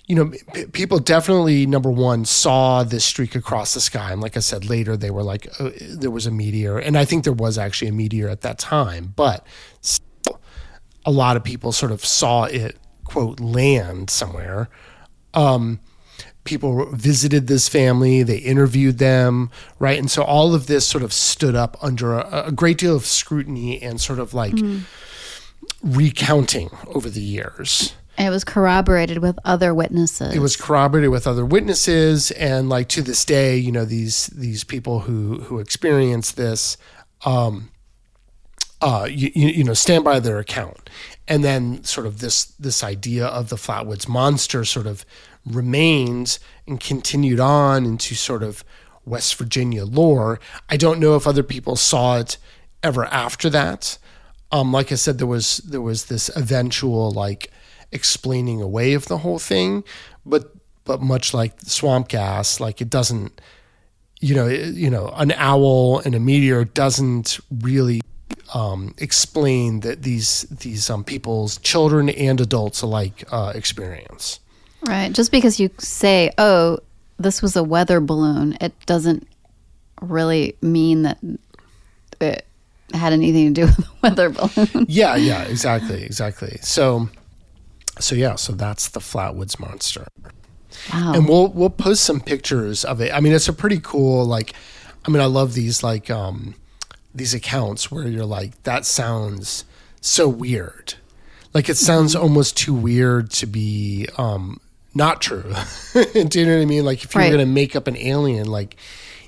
you 0.07 0.15
know, 0.15 0.31
p- 0.53 0.65
people 0.67 0.99
definitely 0.99 1.65
number 1.65 1.89
one 1.89 2.25
saw 2.25 2.83
this 2.83 3.03
streak 3.03 3.35
across 3.35 3.73
the 3.73 3.81
sky, 3.81 4.11
and 4.11 4.21
like 4.21 4.37
I 4.37 4.39
said 4.39 4.69
later, 4.69 4.95
they 4.95 5.11
were 5.11 5.23
like 5.23 5.47
uh, 5.59 5.71
there 5.81 6.11
was 6.11 6.25
a 6.25 6.31
meteor, 6.31 6.77
and 6.77 6.97
I 6.97 7.05
think 7.05 7.23
there 7.23 7.33
was 7.33 7.57
actually 7.57 7.87
a 7.87 7.93
meteor 7.93 8.29
at 8.29 8.41
that 8.41 8.59
time, 8.59 9.13
but 9.15 9.45
still, 9.81 10.39
a 11.05 11.11
lot 11.11 11.37
of 11.37 11.43
people 11.43 11.71
sort 11.71 11.91
of 11.91 12.05
saw 12.05 12.43
it 12.43 12.77
quote 13.03 13.39
land 13.39 14.09
somewhere. 14.09 14.69
Um, 15.33 15.79
people 16.43 16.85
visited 16.91 17.47
this 17.47 17.67
family, 17.67 18.23
they 18.23 18.37
interviewed 18.37 18.99
them, 18.99 19.49
right? 19.79 19.97
And 19.97 20.09
so 20.09 20.23
all 20.23 20.53
of 20.53 20.67
this 20.67 20.87
sort 20.87 21.03
of 21.03 21.11
stood 21.11 21.55
up 21.55 21.75
under 21.81 22.13
a, 22.13 22.47
a 22.47 22.51
great 22.51 22.77
deal 22.77 22.95
of 22.95 23.05
scrutiny 23.05 23.81
and 23.81 23.99
sort 23.99 24.19
of 24.19 24.33
like 24.33 24.53
recounting 25.83 26.69
over 26.87 27.09
the 27.09 27.21
years. 27.21 27.95
It 28.17 28.29
was 28.29 28.43
corroborated 28.43 29.19
with 29.19 29.37
other 29.43 29.73
witnesses. 29.73 30.33
It 30.33 30.39
was 30.39 30.55
corroborated 30.55 31.09
with 31.09 31.27
other 31.27 31.45
witnesses, 31.45 32.31
and 32.31 32.69
like 32.69 32.87
to 32.89 33.01
this 33.01 33.25
day, 33.25 33.57
you 33.57 33.71
know 33.71 33.85
these 33.85 34.27
these 34.27 34.63
people 34.63 35.01
who 35.01 35.41
who 35.41 35.59
experienced 35.59 36.37
this, 36.37 36.77
um, 37.25 37.71
uh, 38.81 39.07
you, 39.09 39.31
you, 39.33 39.47
you 39.49 39.63
know, 39.63 39.73
stand 39.73 40.03
by 40.03 40.19
their 40.19 40.39
account, 40.39 40.89
and 41.27 41.43
then 41.43 41.83
sort 41.83 42.07
of 42.07 42.19
this 42.19 42.45
this 42.45 42.83
idea 42.83 43.25
of 43.25 43.49
the 43.49 43.55
Flatwoods 43.55 44.07
monster 44.07 44.63
sort 44.65 44.87
of 44.87 45.05
remains 45.45 46.39
and 46.67 46.79
continued 46.79 47.39
on 47.39 47.85
into 47.85 48.15
sort 48.15 48.43
of 48.43 48.63
West 49.05 49.35
Virginia 49.35 49.85
lore. 49.85 50.39
I 50.69 50.77
don't 50.77 50.99
know 50.99 51.15
if 51.15 51.27
other 51.27 51.43
people 51.43 51.75
saw 51.75 52.17
it 52.17 52.37
ever 52.83 53.05
after 53.05 53.49
that. 53.49 53.97
Um, 54.51 54.71
like 54.71 54.91
I 54.91 54.95
said, 54.95 55.17
there 55.17 55.27
was 55.27 55.57
there 55.57 55.81
was 55.81 56.05
this 56.05 56.29
eventual 56.35 57.11
like 57.11 57.51
explaining 57.91 58.61
away 58.61 58.93
of 58.93 59.05
the 59.07 59.17
whole 59.19 59.39
thing, 59.39 59.83
but 60.25 60.51
but 60.85 61.01
much 61.01 61.33
like 61.33 61.53
swamp 61.61 62.07
gas, 62.09 62.59
like 62.59 62.79
it 62.81 62.89
doesn't, 62.89 63.41
you 64.21 64.35
know, 64.35 64.47
it- 64.47 64.75
you 64.75 64.89
know, 64.89 65.07
an 65.17 65.31
owl 65.33 65.99
and 66.05 66.13
a 66.15 66.19
meteor 66.19 66.63
doesn't 66.65 67.39
really 67.61 68.01
um, 68.53 68.93
explain 68.99 69.79
that 69.81 70.03
these 70.03 70.43
these 70.61 70.89
um, 70.89 71.03
people's 71.03 71.57
children 71.59 72.09
and 72.09 72.39
adults 72.39 72.81
alike 72.83 73.23
uh, 73.31 73.51
experience. 73.55 74.39
right. 74.87 75.11
Just 75.13 75.31
because 75.31 75.59
you 75.59 75.69
say, 75.79 76.31
"Oh, 76.37 76.77
this 77.17 77.41
was 77.41 77.55
a 77.55 77.63
weather 77.63 77.99
balloon," 77.99 78.57
it 78.61 78.73
doesn't 78.85 79.27
really 80.01 80.55
mean 80.61 81.03
that 81.03 81.17
it 82.21 82.45
had 82.93 83.13
anything 83.13 83.53
to 83.53 83.61
do 83.61 83.65
with 83.67 83.77
the 83.77 83.87
weather 84.03 84.29
balloon. 84.29 84.85
Yeah, 84.87 85.15
yeah, 85.15 85.43
exactly, 85.43 86.03
exactly. 86.03 86.57
So, 86.61 87.09
so 87.99 88.15
yeah, 88.15 88.35
so 88.35 88.53
that's 88.53 88.89
the 88.89 88.99
Flatwoods 88.99 89.59
monster. 89.59 90.07
Wow. 90.93 91.13
and 91.15 91.27
we'll 91.27 91.47
we'll 91.49 91.69
post 91.69 92.03
some 92.03 92.19
pictures 92.19 92.83
of 92.83 92.99
it. 93.01 93.13
I 93.13 93.19
mean, 93.21 93.33
it's 93.33 93.47
a 93.47 93.53
pretty 93.53 93.79
cool 93.81 94.25
like. 94.25 94.53
I 95.05 95.11
mean, 95.11 95.21
I 95.21 95.25
love 95.25 95.53
these 95.53 95.83
like 95.83 96.09
um 96.09 96.55
these 97.13 97.33
accounts 97.33 97.89
where 97.91 98.07
you're 98.07 98.25
like, 98.25 98.61
that 98.63 98.85
sounds 98.85 99.63
so 100.01 100.27
weird. 100.27 100.95
Like 101.53 101.69
it 101.69 101.77
sounds 101.77 102.15
almost 102.15 102.57
too 102.57 102.73
weird 102.73 103.31
to 103.31 103.45
be 103.45 104.07
um 104.17 104.59
not 104.93 105.21
true. 105.21 105.53
Do 105.93 106.39
you 106.39 106.45
know 106.45 106.55
what 106.57 106.61
I 106.61 106.65
mean? 106.65 106.83
Like 106.85 107.03
if 107.03 107.13
you're 107.15 107.23
Right. 107.23 107.31
gonna 107.31 107.45
make 107.45 107.75
up 107.75 107.87
an 107.87 107.95
alien, 107.97 108.47
like 108.47 108.75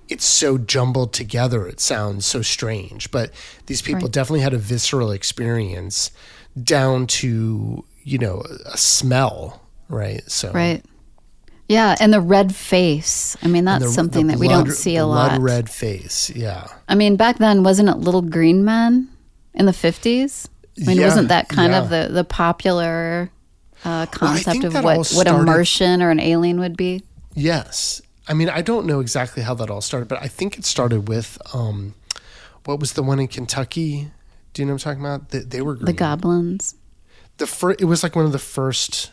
it's 0.09 0.25
so 0.25 0.57
jumbled 0.57 1.13
together, 1.13 1.65
it 1.67 1.79
sounds 1.79 2.25
so 2.25 2.41
strange. 2.41 3.09
But 3.11 3.31
these 3.67 3.81
people 3.81 4.01
Right. 4.03 4.11
definitely 4.11 4.41
had 4.41 4.53
a 4.53 4.57
visceral 4.57 5.11
experience 5.11 6.11
down 6.61 7.07
to 7.07 7.85
you 8.07 8.17
know 8.17 8.41
a 8.65 8.77
smell, 8.77 9.61
right? 9.89 10.23
So 10.31 10.51
right. 10.51 10.83
Yeah, 11.67 11.97
and 11.99 12.13
the 12.13 12.21
red 12.21 12.55
face. 12.55 13.35
I 13.43 13.47
mean, 13.47 13.65
that's 13.65 13.83
the- 13.83 13.91
something 13.91 14.27
the 14.27 14.33
that 14.33 14.39
we 14.39 14.47
don't 14.47 14.71
see 14.71 14.95
a 14.95 15.05
lot. 15.05 15.31
Blood 15.31 15.43
red 15.43 15.69
face, 15.69 16.29
yeah. 16.29 16.67
I 16.87 16.95
mean, 16.95 17.17
back 17.17 17.39
then, 17.39 17.63
wasn't 17.63 17.89
it 17.89 17.97
Little 17.97 18.21
Green 18.21 18.63
Men 18.63 19.09
in 19.53 19.65
the 19.65 19.73
50s? 19.73 20.47
I 20.81 20.85
mean, 20.87 20.97
Yeah, 20.97 21.05
wasn't 21.05 21.27
that 21.27 21.49
kind 21.49 21.73
of 21.73 21.89
the, 21.89 22.07
the 22.09 22.23
popular 22.23 23.29
uh, 23.83 24.05
concept 24.05 24.61
think 24.61 24.63
of 24.63 24.75
what, 24.75 24.85
all 24.85 25.03
what 25.17 25.27
a 25.27 25.33
Martian 25.43 26.01
or 26.01 26.09
an 26.09 26.21
alien 26.21 26.59
would 26.61 26.77
be? 26.77 27.03
Yes. 27.33 28.01
I 28.29 28.33
mean, 28.33 28.49
I 28.49 28.61
don't 28.61 28.85
know 28.85 29.01
exactly 29.01 29.43
how 29.43 29.53
that 29.55 29.69
all 29.69 29.81
started, 29.81 30.07
but 30.07 30.21
I 30.21 30.27
think 30.29 30.57
it 30.57 30.63
started 30.65 31.09
with 31.09 31.37
um, 31.53 31.95
what 32.63 32.79
was 32.79 32.93
the 32.93 33.03
one 33.03 33.19
in 33.19 33.27
Kentucky? 33.27 34.11
Do 34.53 34.61
you 34.61 34.65
know 34.67 34.73
what 34.73 34.85
I'm 34.85 34.95
talking 34.95 35.05
about? 35.05 35.29
They, 35.29 35.39
they 35.39 35.61
were 35.61 35.75
green. 35.75 35.85
The 35.87 35.93
goblins. 35.93 36.75
The 37.37 37.47
fir- 37.47 37.71
it 37.79 37.85
was 37.85 38.03
like 38.03 38.15
one 38.15 38.25
of 38.25 38.31
the 38.31 38.39
first 38.39 39.11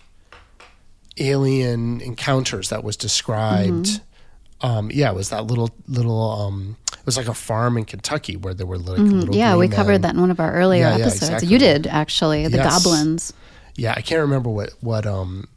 alien 1.19 2.01
encounters 2.01 2.71
that 2.71 2.83
was 2.85 2.97
described. 2.97 3.87
Mm-hmm. 3.87 4.67
Um, 4.67 4.91
yeah, 4.93 5.11
it 5.11 5.15
was 5.15 5.29
that 5.31 5.45
little 5.47 5.71
little. 5.89 6.31
Um, 6.31 6.77
it 6.93 7.05
was 7.07 7.17
like 7.17 7.29
a 7.29 7.35
farm 7.35 7.77
in 7.77 7.85
Kentucky 7.85 8.37
where 8.37 8.55
there 8.55 8.67
were 8.67 8.79
like 8.79 8.99
little. 8.99 9.25
Mm-hmm. 9.25 9.33
Yeah, 9.35 9.57
we 9.57 9.69
covered 9.69 9.93
men. 9.93 10.01
that 10.03 10.15
in 10.15 10.21
one 10.21 10.31
of 10.31 10.41
our 10.41 10.53
earlier 10.55 10.85
Yeah, 10.85 10.97
yeah, 10.97 11.03
episodes. 11.05 11.23
exactly. 11.25 11.49
You 11.49 11.59
did, 11.59 11.87
actually. 11.87 12.49
The 12.49 12.57
Yes. 12.59 12.83
goblins. 12.83 13.33
Yeah, 13.77 13.93
I 13.97 14.01
can't 14.01 14.21
remember 14.23 14.49
what 14.51 14.71
what 14.81 15.05
um 15.07 15.49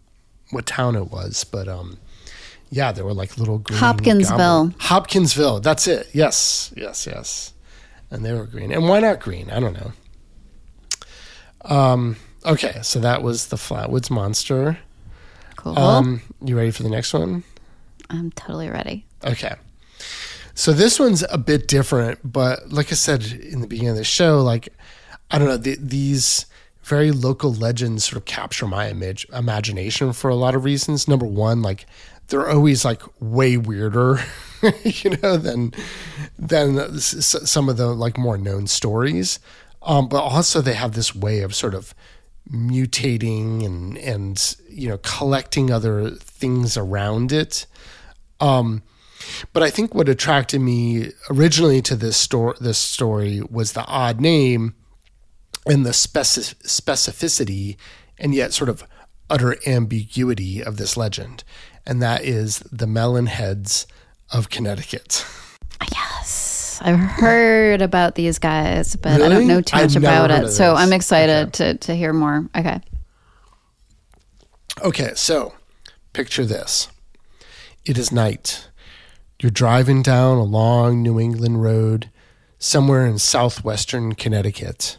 what 0.51 0.65
town 0.65 0.95
it 0.95 1.09
was, 1.12 1.43
but 1.45 1.67
um 1.69 2.00
yeah, 2.69 2.91
there 2.91 3.05
were 3.05 3.13
like 3.13 3.38
little 3.38 3.59
green 3.59 3.79
Hopkinsville. 3.79 4.38
goblin- 4.38 4.75
Hopkinsville. 4.79 5.59
That's 5.62 5.88
it. 5.88 6.09
Yes, 6.13 6.74
yes, 6.75 7.07
yes. 7.07 7.53
And 8.12 8.25
they 8.25 8.33
were 8.33 8.45
green. 8.45 8.71
And 8.74 8.89
why 8.89 9.00
not 9.00 9.19
green? 9.21 9.50
I 9.50 9.59
don't 9.62 9.74
know. 9.74 9.91
Um. 11.63 12.17
Okay, 12.48 12.80
so 12.82 13.00
that 13.00 13.24
was 13.24 13.48
the 13.48 13.58
Flatwoods 13.58 14.10
Monster. 14.10 14.80
Cool. 15.58 15.77
Um, 15.77 16.22
you 16.42 16.56
ready 16.56 16.72
for 16.72 16.84
the 16.84 16.89
next 16.89 17.13
one? 17.13 17.44
I'm 18.10 18.32
totally 18.32 18.70
ready. 18.70 19.06
Okay. 19.25 19.54
So 20.56 20.72
this 20.72 20.98
one's 20.98 21.25
a 21.30 21.38
bit 21.38 21.68
different, 21.68 22.20
but 22.24 22.72
like 22.72 22.92
I 22.92 22.96
said 22.96 23.25
in 23.25 23.60
the 23.60 23.68
beginning 23.68 23.92
of 23.92 23.98
the 23.98 24.06
show, 24.06 24.42
like 24.42 24.70
I 25.30 25.38
don't 25.38 25.50
know, 25.50 25.58
the, 25.58 25.77
these 25.80 26.46
very 26.84 27.12
local 27.12 27.54
legends 27.54 28.06
sort 28.06 28.18
of 28.18 28.25
capture 28.25 28.66
my 28.66 28.89
image 28.89 29.27
imagination 29.34 30.13
for 30.13 30.30
a 30.30 30.36
lot 30.36 30.56
of 30.56 30.63
reasons. 30.63 31.06
Number 31.06 31.25
one, 31.25 31.62
like 31.62 31.86
they're 32.30 32.50
always 32.50 32.86
like 32.86 33.01
way 33.20 33.58
weirder, 33.58 34.20
you 34.84 35.18
know, 35.22 35.36
than 35.36 35.74
than 36.39 36.98
some 37.00 37.68
of 37.68 37.75
the 37.75 37.88
like 37.88 38.18
more 38.18 38.38
known 38.38 38.68
stories. 38.68 39.39
Um, 39.82 40.08
but 40.08 40.22
also 40.22 40.62
they 40.62 40.74
have 40.74 40.94
this 40.94 41.13
way 41.13 41.42
of 41.42 41.54
sort 41.54 41.75
of 41.75 41.94
mutating 42.51 43.66
and 43.66 43.98
and 43.98 44.56
you 44.70 44.88
know 44.89 44.98
collecting 45.00 45.72
other 45.72 46.12
things 46.12 46.77
around 46.77 47.32
it. 47.32 47.66
Um, 48.39 48.84
but 49.54 49.63
I 49.63 49.70
think 49.70 49.94
what 49.96 50.10
attracted 50.10 50.60
me 50.62 51.12
originally 51.30 51.82
to 51.84 51.96
this 51.96 52.18
story 52.18 52.56
this 52.60 52.77
story 52.77 53.42
was 53.50 53.74
the 53.74 53.86
odd 53.86 54.22
name 54.22 54.75
and 55.66 55.86
the 55.86 55.94
specific, 55.94 56.60
specificity 56.60 57.77
and 58.18 58.34
yet 58.34 58.54
sort 58.54 58.70
of 58.70 58.84
utter 59.30 59.58
ambiguity 59.68 60.63
of 60.63 60.77
this 60.77 60.96
legend, 60.96 61.44
and 61.86 62.01
that 62.01 62.24
is 62.24 62.60
the 62.72 62.88
melon 62.88 63.25
heads 63.27 63.86
of 64.32 64.50
Connecticut. 64.50 65.25
Yes, 65.92 66.47
I've 66.81 67.00
heard 67.00 67.81
about 67.81 68.15
these 68.15 68.39
guys, 68.39 68.96
but 68.96 69.22
I 69.22 69.29
don't 69.29 69.48
know 69.48 69.62
too 69.62 69.75
much 69.77 69.96
I've 69.96 70.03
about 70.03 70.31
it. 70.31 70.50
So. 70.51 70.75
I'm 70.75 70.93
excited 70.93 71.53
to 71.53 71.75
to 71.75 71.96
hear 71.96 72.13
more. 72.13 72.48
Okay. 72.55 72.79
Okay, 74.84 75.12
so 75.15 75.53
picture 76.13 76.46
this. 76.46 76.89
It 77.86 77.98
is 77.98 78.12
night. 78.12 78.69
You're 79.41 79.50
driving 79.51 80.01
down 80.01 80.38
a 80.38 80.43
long 80.43 81.01
New 81.01 81.19
England 81.19 81.62
road 81.62 82.10
somewhere 82.60 83.05
in 83.05 83.17
southwestern 83.19 84.13
Connecticut. 84.13 84.98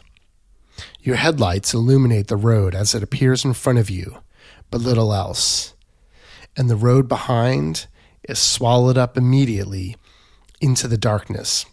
Your 1.01 1.17
headlights 1.17 1.73
illuminate 1.73 2.27
the 2.27 2.37
road 2.37 2.75
as 2.75 2.95
it 2.95 3.03
appears 3.03 3.45
in 3.45 3.53
front 3.53 3.79
of 3.79 3.89
you, 3.89 4.17
but 4.71 4.81
little 4.81 5.13
else. 5.13 5.73
And 6.57 6.69
the 6.69 6.75
road 6.75 7.07
behind 7.07 7.87
is 8.27 8.39
swallowed 8.39 8.97
up 8.97 9.17
immediately 9.17 9.95
into 10.61 10.87
the 10.87 10.97
darkness 10.97 11.65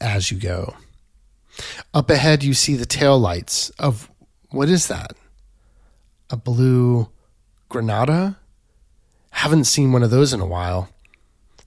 as 0.00 0.30
you 0.30 0.38
go. 0.38 0.74
Up 1.92 2.10
ahead, 2.10 2.42
you 2.42 2.54
see 2.54 2.74
the 2.74 2.86
taillights 2.86 3.70
of 3.78 4.10
what 4.50 4.68
is 4.68 4.88
that? 4.88 5.12
A 6.30 6.36
blue 6.36 7.08
Granada? 7.68 8.38
Haven't 9.30 9.64
seen 9.64 9.92
one 9.92 10.02
of 10.02 10.10
those 10.10 10.32
in 10.32 10.40
a 10.40 10.46
while. 10.46 10.88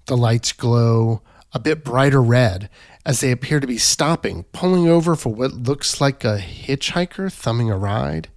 The 0.05 0.17
lights 0.17 0.51
glow 0.51 1.21
a 1.53 1.59
bit 1.59 1.83
brighter 1.83 2.21
red 2.21 2.69
as 3.05 3.19
they 3.19 3.31
appear 3.31 3.59
to 3.59 3.67
be 3.67 3.77
stopping, 3.77 4.43
pulling 4.51 4.87
over 4.87 5.15
for 5.15 5.33
what 5.33 5.53
looks 5.53 6.01
like 6.01 6.23
a 6.23 6.37
hitchhiker 6.39 7.31
thumbing 7.31 7.69
a 7.69 7.77
ride. 7.77 8.29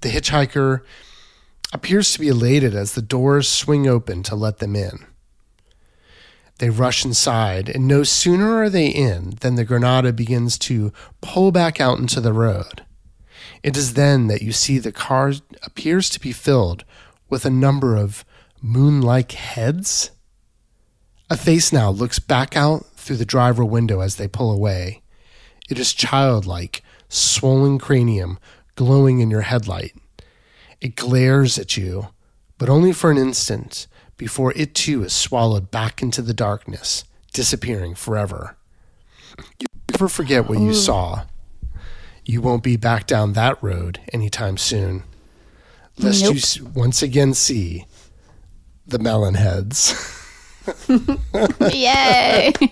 The 0.00 0.08
hitchhiker 0.08 0.82
appears 1.72 2.12
to 2.12 2.20
be 2.20 2.28
elated 2.28 2.74
as 2.74 2.94
the 2.94 3.02
doors 3.02 3.48
swing 3.48 3.86
open 3.86 4.22
to 4.24 4.34
let 4.34 4.58
them 4.58 4.76
in. 4.76 5.06
They 6.58 6.70
rush 6.70 7.04
inside, 7.04 7.68
and 7.68 7.86
no 7.86 8.02
sooner 8.02 8.56
are 8.56 8.70
they 8.70 8.88
in 8.88 9.36
than 9.40 9.56
the 9.56 9.64
Granada 9.64 10.12
begins 10.12 10.58
to 10.60 10.92
pull 11.20 11.52
back 11.52 11.80
out 11.80 11.98
into 11.98 12.20
the 12.20 12.32
road. 12.32 12.84
It 13.62 13.76
is 13.76 13.94
then 13.94 14.28
that 14.28 14.42
you 14.42 14.52
see 14.52 14.78
the 14.78 14.92
car 14.92 15.32
appears 15.62 16.08
to 16.10 16.20
be 16.20 16.32
filled 16.32 16.84
with 17.28 17.44
a 17.44 17.50
number 17.50 17.96
of 17.96 18.24
moon 18.62 19.02
like 19.02 19.32
heads. 19.32 20.10
A 21.28 21.36
face 21.36 21.72
now 21.72 21.90
looks 21.90 22.18
back 22.18 22.56
out 22.56 22.86
through 22.94 23.16
the 23.16 23.24
driver 23.24 23.64
window 23.64 24.00
as 24.00 24.16
they 24.16 24.28
pull 24.28 24.50
away. 24.50 25.02
It 25.68 25.78
is 25.78 25.92
childlike, 25.92 26.82
swollen 27.08 27.78
cranium 27.78 28.38
glowing 28.76 29.20
in 29.20 29.30
your 29.30 29.42
headlight. 29.42 29.94
It 30.80 30.96
glares 30.96 31.58
at 31.58 31.76
you, 31.76 32.08
but 32.58 32.68
only 32.68 32.92
for 32.92 33.10
an 33.10 33.18
instant 33.18 33.86
before 34.16 34.52
it 34.56 34.74
too 34.74 35.04
is 35.04 35.12
swallowed 35.12 35.70
back 35.70 36.02
into 36.02 36.22
the 36.22 36.34
darkness, 36.34 37.04
disappearing 37.32 37.94
forever. 37.94 38.56
You 39.60 39.66
never 39.90 40.08
forget 40.08 40.48
what 40.48 40.58
you 40.58 40.70
mm. 40.70 40.74
saw. 40.74 41.24
You 42.24 42.40
won't 42.40 42.62
be 42.62 42.76
back 42.76 43.06
down 43.06 43.34
that 43.34 43.62
road 43.62 44.00
anytime 44.12 44.56
soon. 44.56 45.04
Lest 45.98 46.22
you 46.22 46.28
Nope. 46.28 46.36
s- 46.36 46.60
once 46.60 47.02
again 47.02 47.34
see 47.34 47.86
the 48.86 48.98
melon 48.98 49.34
heads. 49.34 49.94
Yay! 51.72 52.52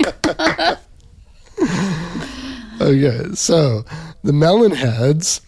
Okay, 2.81 3.29
so 3.35 3.85
the 4.25 4.33
melon 4.33 4.73
heads 4.73 5.41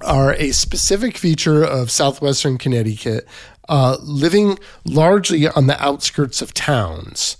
are 0.00 0.32
a 0.34 0.52
specific 0.52 1.18
feature 1.18 1.62
of 1.62 1.90
southwestern 1.90 2.56
Connecticut, 2.56 3.26
uh, 3.70 3.96
living 4.02 4.58
largely 4.84 5.46
on 5.46 5.68
the 5.68 5.80
outskirts 5.82 6.42
of 6.42 6.52
towns, 6.52 7.36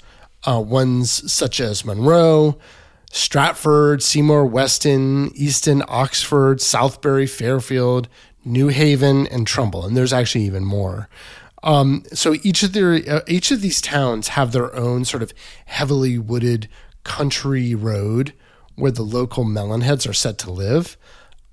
uh, 0.47 0.63
ones 0.65 1.31
such 1.31 1.61
as 1.61 1.85
Monroe, 1.85 2.57
Stratford, 3.11 4.01
Seymour, 4.01 4.47
Weston, 4.47 5.33
Easton, 5.35 5.83
Oxford, 5.89 6.59
Southbury, 6.59 7.29
Fairfield, 7.29 8.09
New 8.45 8.69
Haven, 8.69 9.27
and 9.27 9.45
Trumbull. 9.45 9.85
And 9.85 9.97
there's 9.97 10.13
actually 10.13 10.45
even 10.45 10.65
more. 10.65 11.09
Um, 11.65 12.05
so 12.13 12.37
each 12.45 12.63
of 12.63 12.73
their 12.75 12.95
uh, 12.95 13.21
each 13.27 13.51
of 13.51 13.61
these 13.61 13.81
towns 13.81 14.29
have 14.29 14.53
their 14.53 14.75
own 14.75 15.05
sort 15.05 15.25
of 15.25 15.33
heavily 15.67 16.17
wooded 16.17 16.69
country 17.03 17.75
road 17.75 18.33
where 18.77 18.93
the 18.93 19.03
local 19.03 19.45
melonheads 19.45 20.09
are 20.09 20.15
set 20.15 20.39
to 20.39 20.51
live. 20.53 20.97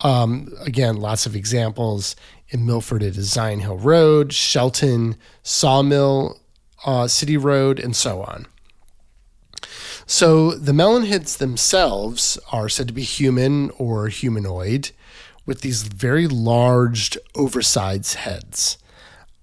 Um, 0.02 0.54
again, 0.62 0.98
lots 0.98 1.26
of 1.26 1.36
examples 1.36 2.16
in 2.49 2.65
Milford. 2.65 3.03
It 3.03 3.17
is 3.17 3.31
Zion 3.31 3.60
Hill 3.60 3.77
Road, 3.77 4.33
Shelton, 4.33 5.15
Sawmill 5.43 6.39
uh, 6.86 7.07
City 7.07 7.38
Road, 7.38 7.79
and 7.79 7.95
so 7.95 8.21
on. 8.21 8.47
So 10.05 10.51
the 10.51 10.71
melonheads 10.71 11.38
themselves 11.38 12.39
are 12.51 12.69
said 12.69 12.88
to 12.88 12.93
be 12.93 13.03
human 13.03 13.71
or 13.71 14.07
humanoid, 14.07 14.91
with 15.45 15.62
these 15.62 15.83
very 15.83 16.27
large, 16.27 17.17
oversized 17.36 18.15
heads. 18.15 18.77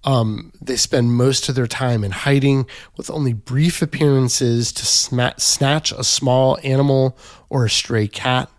Um, 0.03 0.51
they 0.61 0.75
spend 0.75 1.13
most 1.13 1.49
of 1.49 1.55
their 1.55 1.67
time 1.67 2.03
in 2.03 2.11
hiding, 2.11 2.67
with 2.95 3.09
only 3.09 3.33
brief 3.33 3.81
appearances 3.81 4.71
to 4.73 4.85
snatch 4.85 5.91
a 5.91 6.03
small 6.03 6.59
animal 6.63 7.17
or 7.49 7.65
a 7.65 7.69
stray 7.69 8.07
cat, 8.07 8.49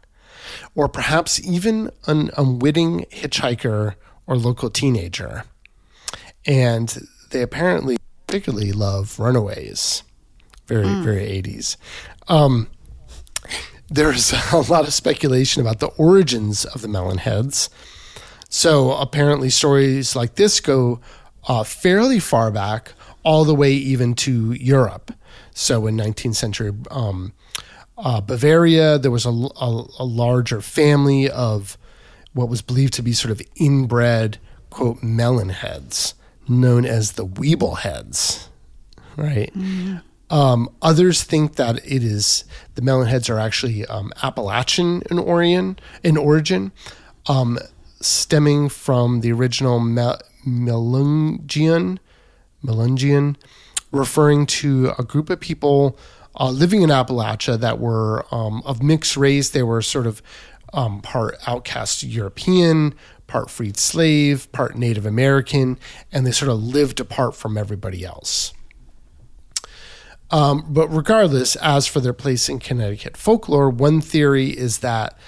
or 0.75 0.89
perhaps 0.89 1.41
even 1.45 1.91
an 2.07 2.31
unwitting 2.37 3.07
hitchhiker 3.13 3.95
or 4.27 4.37
local 4.37 4.71
teenager. 4.71 5.45
And 6.47 6.97
they 7.31 7.43
apparently 7.43 7.99
particularly 8.27 8.73
love 8.73 9.19
runaways. 9.19 10.03
Very, 10.67 10.89
very 11.03 11.23
80s. 11.43 11.77
Um, 12.29 12.69
there's 13.89 14.33
a 14.53 14.65
lot 14.69 14.87
of 14.87 14.93
speculation 14.93 15.63
about 15.63 15.79
the 15.79 15.89
origins 15.97 16.65
of 16.65 16.83
the 16.83 16.89
melon 16.89 17.19
heads. 17.19 17.71
So 18.49 18.93
apparently, 18.93 19.51
stories 19.51 20.17
like 20.17 20.35
this 20.35 20.61
go 20.61 21.01
uh, 21.47 21.65
fairly 21.65 22.19
far 22.19 22.51
back, 22.51 22.93
all 23.23 23.45
the 23.45 23.55
way 23.55 23.73
even 23.73 24.15
to 24.15 24.53
Europe. 24.53 25.13
So 25.53 25.87
in 25.87 25.97
19th 25.97 26.37
century 26.37 26.73
um, 26.91 27.33
uh, 27.99 28.21
Bavaria, 28.21 28.99
there 28.99 29.11
was 29.11 29.27
a, 29.27 29.31
a, 29.31 29.87
a 29.99 30.05
larger 30.05 30.61
family 30.61 31.29
of 31.29 31.79
what 32.37 32.49
was 32.51 32.61
believed 32.63 32.93
to 32.95 33.03
be 33.03 33.13
sort 33.13 33.33
of 33.33 33.41
inbred, 33.57 34.39
quote, 34.71 35.03
melon 35.03 35.49
heads, 35.49 36.15
known 36.47 36.85
as 36.85 37.13
the 37.13 37.27
Weeble 37.27 37.79
heads, 37.79 38.49
right? 39.17 39.51
Um, 40.29 40.69
others 40.83 41.23
think 41.23 41.55
that 41.57 41.77
it 41.77 42.05
is 42.05 42.45
the 42.75 42.83
melon 42.83 43.09
heads 43.09 43.31
are 43.31 43.39
actually 43.39 43.87
um, 43.87 44.13
Appalachian 44.23 45.03
in 45.11 45.19
origin, 45.19 45.79
in 46.03 46.17
origin, 46.17 46.73
um, 47.27 47.59
stemming 48.01 48.69
from 48.69 49.23
the 49.23 49.33
original 49.33 49.81
Mel- 49.81 50.21
Melungeon, 50.47 51.99
Melungeon, 52.63 53.37
referring 53.93 54.47
to 54.47 54.93
a 54.99 55.05
group 55.05 55.31
of 55.31 55.41
people 55.41 55.99
uh, 56.39 56.51
living 56.51 56.83
in 56.83 56.91
Appalachia 56.91 57.59
that 57.59 57.79
were 57.79 58.27
um, 58.31 58.63
of 58.67 58.83
mixed 58.83 59.17
race. 59.17 59.51
They 59.51 59.63
were 59.63 59.81
sort 59.81 60.07
of 60.07 60.23
um, 60.77 61.01
part 61.01 61.37
outcast 61.47 62.05
European, 62.05 62.95
part 63.27 63.51
freed 63.51 63.77
slave, 63.77 64.51
part 64.53 64.77
Native 64.77 65.07
American, 65.07 65.79
and 66.13 66.25
they 66.25 66.31
sort 66.31 66.51
of 66.51 66.63
lived 66.63 67.01
apart 67.01 67.35
from 67.35 67.57
everybody 67.59 68.05
else. 68.05 68.53
Um, 70.31 70.67
but 70.69 70.89
regardless, 70.89 71.57
as 71.57 71.87
for 71.87 72.01
their 72.01 72.13
place 72.13 72.49
in 72.49 72.59
Connecticut 72.59 73.17
folklore, 73.17 73.71
one 73.71 74.01
theory 74.01 74.51
is 74.51 74.79
that 74.79 75.19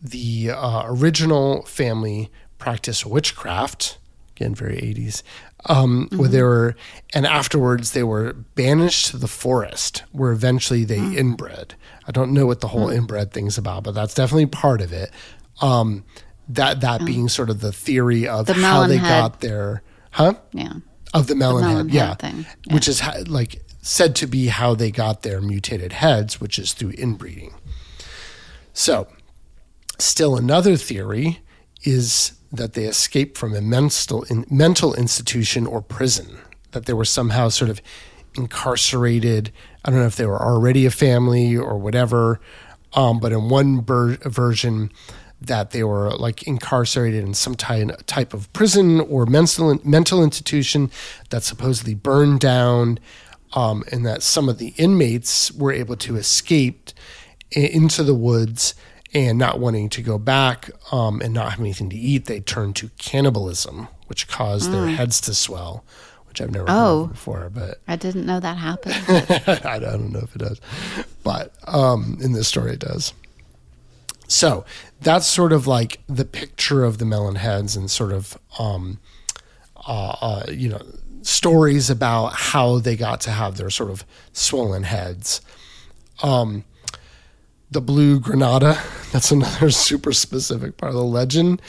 the 0.00 0.50
uh, 0.50 0.84
original 0.86 1.62
family 1.66 2.30
practiced 2.58 3.04
witchcraft, 3.04 3.98
again, 4.36 4.54
very 4.54 4.76
80s, 4.76 5.22
um, 5.66 6.08
where 6.12 6.28
they 6.28 6.42
were, 6.42 6.76
and 7.12 7.26
afterwards 7.26 7.92
they 7.92 8.02
were 8.02 8.32
banished 8.32 9.08
to 9.08 9.16
the 9.18 9.28
forest, 9.28 10.04
where 10.12 10.30
eventually 10.30 10.84
they 10.84 10.98
inbred. 10.98 11.74
I 12.06 12.12
don't 12.12 12.32
know 12.32 12.46
what 12.46 12.60
the 12.60 12.68
whole 12.68 12.90
inbred 12.90 13.32
thing's 13.32 13.56
about, 13.58 13.84
but 13.84 13.94
that's 13.94 14.14
definitely 14.14 14.46
part 14.46 14.80
of 14.80 14.92
it. 14.92 15.10
Um, 15.60 16.04
that 16.48 16.80
that 16.82 17.04
being 17.04 17.28
sort 17.28 17.48
of 17.48 17.60
the 17.60 17.72
theory 17.72 18.28
of 18.28 18.46
The 18.46 18.54
how 18.54 18.86
they 18.86 18.98
head. 18.98 19.08
got 19.08 19.40
there, 19.40 19.82
huh? 20.10 20.34
Yeah. 20.52 20.74
Of 21.14 21.28
the 21.28 21.34
melon, 21.34 21.64
melon 21.64 21.88
head, 21.88 21.98
head 22.00 22.20
yeah, 22.22 22.30
thing, 22.30 22.46
which 22.70 22.88
is 22.88 23.00
like 23.28 23.62
said 23.80 24.14
to 24.16 24.26
be 24.26 24.48
how 24.48 24.74
they 24.74 24.90
got 24.90 25.22
their 25.22 25.40
mutated 25.40 25.92
heads, 25.92 26.40
which 26.40 26.58
is 26.58 26.72
through 26.72 26.90
inbreeding. 26.98 27.54
So, 28.72 29.06
still 29.98 30.36
another 30.36 30.76
theory 30.76 31.40
is 31.84 32.32
that 32.50 32.72
they 32.72 32.84
escaped 32.84 33.38
from 33.38 33.54
a 33.54 33.60
mental 33.60 34.24
in, 34.24 34.44
mental 34.50 34.94
institution 34.94 35.66
or 35.66 35.80
prison. 35.80 36.38
That 36.72 36.86
they 36.86 36.92
were 36.92 37.04
somehow 37.04 37.48
sort 37.50 37.70
of 37.70 37.80
incarcerated. 38.36 39.52
I 39.84 39.90
don't 39.90 40.00
know 40.00 40.06
if 40.06 40.16
they 40.16 40.26
were 40.26 40.42
already 40.42 40.86
a 40.86 40.90
family 40.90 41.56
or 41.56 41.78
whatever. 41.78 42.40
Um, 42.94 43.18
but 43.18 43.32
in 43.32 43.48
one 43.48 43.80
ber- 43.80 44.16
version, 44.22 44.92
that 45.40 45.72
they 45.72 45.84
were 45.84 46.10
like 46.12 46.44
incarcerated 46.44 47.22
in 47.22 47.34
some 47.34 47.54
ty- 47.54 47.84
type 48.06 48.32
of 48.32 48.50
prison 48.52 49.00
or 49.00 49.26
mental 49.26 49.78
mental 49.84 50.22
institution 50.22 50.90
that 51.30 51.42
supposedly 51.42 51.94
burned 51.94 52.40
down, 52.40 52.98
um, 53.52 53.84
and 53.92 54.06
that 54.06 54.22
some 54.22 54.48
of 54.48 54.58
the 54.58 54.74
inmates 54.76 55.52
were 55.52 55.72
able 55.72 55.96
to 55.96 56.16
escape 56.16 56.90
into 57.50 58.02
the 58.02 58.14
woods 58.14 58.74
and 59.12 59.38
not 59.38 59.60
wanting 59.60 59.88
to 59.88 60.02
go 60.02 60.18
back 60.18 60.70
um, 60.90 61.20
and 61.20 61.32
not 61.32 61.50
having 61.50 61.66
anything 61.66 61.88
to 61.90 61.96
eat, 61.96 62.24
they 62.24 62.40
turned 62.40 62.74
to 62.76 62.90
cannibalism, 62.98 63.86
which 64.08 64.26
caused 64.26 64.72
their 64.72 64.88
heads 64.88 65.20
to 65.20 65.32
swell, 65.32 65.84
which 66.34 66.40
I've 66.40 66.50
never 66.50 66.66
heard 66.66 66.76
Oh. 66.76 67.06
before, 67.06 67.48
but 67.54 67.80
I 67.86 67.94
didn't 67.94 68.26
know 68.26 68.40
that 68.40 68.56
happened. 68.58 68.96
I 69.64 69.78
don't 69.78 70.10
know 70.10 70.18
if 70.18 70.34
it 70.34 70.38
does, 70.38 70.60
but 71.22 71.54
um, 71.68 72.18
in 72.20 72.32
this 72.32 72.48
story 72.48 72.72
it 72.72 72.80
does. 72.80 73.12
So 74.26 74.64
that's 75.00 75.26
sort 75.26 75.52
of 75.52 75.68
like 75.68 76.00
the 76.08 76.24
picture 76.24 76.82
of 76.82 76.98
the 76.98 77.04
melon 77.04 77.36
heads 77.36 77.76
and 77.76 77.88
sort 77.88 78.10
of, 78.10 78.36
um, 78.58 78.98
uh, 79.86 80.16
uh, 80.20 80.46
you 80.50 80.68
know, 80.70 80.80
stories 81.22 81.88
about 81.88 82.32
how 82.34 82.78
they 82.80 82.96
got 82.96 83.20
to 83.22 83.30
have 83.30 83.56
their 83.56 83.70
sort 83.70 83.90
of 83.90 84.04
swollen 84.32 84.82
heads. 84.82 85.40
Um, 86.20 86.64
the 87.70 87.80
blue 87.80 88.18
granada, 88.18 88.76
that's 89.12 89.30
another 89.30 89.70
super 89.70 90.12
specific 90.12 90.78
part 90.78 90.90
of 90.90 90.96
the 90.96 91.04
legend, 91.04 91.62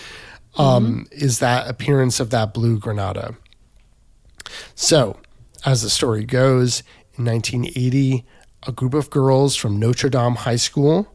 um, 0.58 1.06
is 1.12 1.38
that 1.40 1.70
appearance 1.70 2.20
of 2.20 2.32
that 2.32 2.52
blue 2.54 2.80
granada. 2.80 3.36
So, 4.76 5.18
as 5.66 5.82
the 5.82 5.90
story 5.90 6.26
goes, 6.26 6.84
in 7.18 7.26
1980, 7.26 8.26
a 8.68 8.72
group 8.72 8.94
of 8.94 9.10
girls 9.10 9.56
from 9.56 9.80
Notre 9.80 10.10
Dame 10.10 10.36
High 10.36 10.58
School 10.58 11.08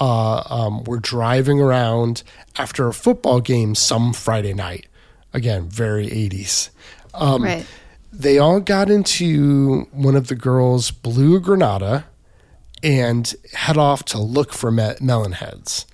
uh, 0.00 0.42
um, 0.48 0.84
were 0.84 0.98
driving 0.98 1.60
around 1.60 2.22
after 2.58 2.88
a 2.88 2.92
football 2.94 3.40
game 3.40 3.74
some 3.74 4.12
Friday 4.12 4.52
night. 4.54 4.86
Again, 5.32 5.68
very 5.68 6.08
80s. 6.08 6.70
Um, 7.14 7.42
right. 7.44 7.66
They 8.12 8.38
all 8.38 8.60
got 8.60 8.90
into 8.90 9.86
one 9.92 10.16
of 10.16 10.26
the 10.28 10.34
girls' 10.34 10.90
blue 10.90 11.40
Granada 11.40 12.04
and 12.82 13.32
head 13.54 13.78
off 13.78 14.04
to 14.06 14.18
look 14.18 14.52
for 14.52 14.70
me- 14.70 14.94
melon 15.00 15.32
heads, 15.32 15.86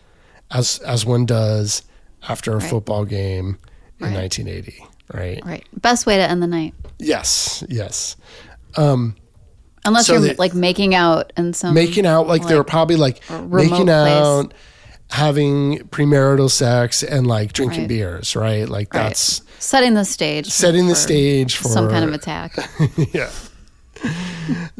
as 0.51 0.79
as 0.79 1.05
one 1.05 1.27
does 1.27 1.83
after 2.29 2.53
a 2.53 2.57
Right. 2.57 2.71
football 2.71 3.05
game 3.05 3.59
in 4.01 4.07
Right. 4.07 4.15
1980. 4.15 4.85
Right. 5.13 5.41
Right. 5.45 5.67
Best 5.81 6.07
way 6.07 6.17
to 6.17 6.23
end 6.23 6.43
the 6.43 6.47
night. 6.47 6.75
Yes. 6.99 7.65
Yes. 7.69 8.17
Um, 8.77 9.17
Unless 9.85 10.07
So 10.09 10.15
you're 10.15 10.23
they- 10.23 10.35
like 10.35 10.55
making 10.55 10.95
out 10.95 11.33
and 11.37 11.55
some 11.57 11.73
making 11.75 12.05
out 12.07 12.27
like, 12.27 12.47
they 12.47 12.57
were 12.57 12.65
probably 12.65 12.97
like 12.97 13.23
making 13.49 13.87
place. 13.87 13.89
out 13.89 14.53
having 15.11 15.79
premarital 15.89 16.51
sex 16.51 17.03
and 17.03 17.27
like 17.27 17.55
drinking 17.55 17.81
Right. 17.83 17.89
beers 17.89 18.37
right 18.37 18.69
like 18.69 18.93
Right. 18.93 19.05
that's 19.05 19.41
setting 19.59 19.95
the 19.95 20.05
stage. 20.05 20.47
setting 20.51 20.87
the 20.89 20.95
stage 20.95 21.57
for 21.57 21.69
some 21.69 21.89
kind 21.89 22.05
of 22.05 22.13
attack. 22.21 22.55
yeah 23.15 23.31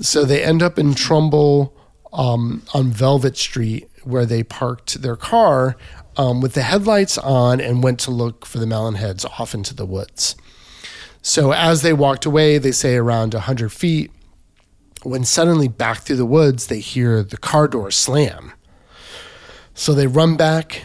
so 0.01 0.25
they 0.25 0.43
end 0.43 0.63
up 0.63 0.79
in 0.79 0.95
trumbull 0.95 1.75
um, 2.13 2.63
on 2.75 2.91
velvet 2.91 3.37
street 3.39 3.89
where 4.05 4.27
they 4.27 4.43
parked 4.43 5.01
their 5.03 5.17
car 5.17 5.77
um, 6.19 6.41
with 6.41 6.55
the 6.55 6.63
headlights 6.63 7.17
on 7.17 7.61
and 7.61 7.83
went 7.83 8.01
to 8.01 8.11
look 8.11 8.45
for 8.45 8.59
the 8.59 8.67
melon 8.67 8.97
heads 8.97 9.25
off 9.25 9.55
into 9.55 9.75
the 9.75 9.87
woods. 9.87 10.37
So 11.23 11.53
as 11.53 11.83
they 11.83 11.93
walked 11.93 12.27
away 12.27 12.59
they 12.59 12.73
say 12.73 12.97
around 12.97 13.35
100 13.35 13.73
feet 13.73 14.11
when 15.05 15.25
suddenly 15.25 15.69
back 15.69 16.01
through 16.01 16.17
the 16.17 16.27
woods 16.27 16.67
they 16.67 16.81
hear 16.81 17.23
the 17.23 17.39
car 17.39 17.69
door 17.69 17.91
slam. 17.91 18.53
So 19.75 19.95
they 19.95 20.07
run 20.07 20.37
back 20.37 20.83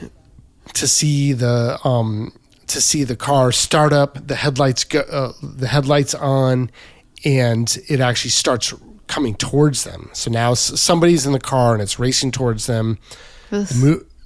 to 0.73 0.87
see 0.87 1.33
the 1.33 1.79
um, 1.83 2.31
to 2.67 2.79
see 2.79 3.03
the 3.03 3.15
car 3.15 3.51
start 3.51 3.91
up 3.91 4.27
the 4.27 4.35
headlights 4.35 4.83
go 4.83 4.99
uh, 5.01 5.33
the 5.41 5.67
headlights 5.67 6.13
on 6.13 6.71
and 7.25 7.77
it 7.89 7.99
actually 7.99 8.31
starts 8.31 8.73
coming 9.07 9.35
towards 9.35 9.83
them. 9.83 10.09
So 10.13 10.31
now 10.31 10.53
somebody's 10.53 11.25
in 11.25 11.33
the 11.33 11.39
car 11.39 11.73
and 11.73 11.81
it's 11.81 11.99
racing 11.99 12.31
towards 12.31 12.65
them. 12.67 12.97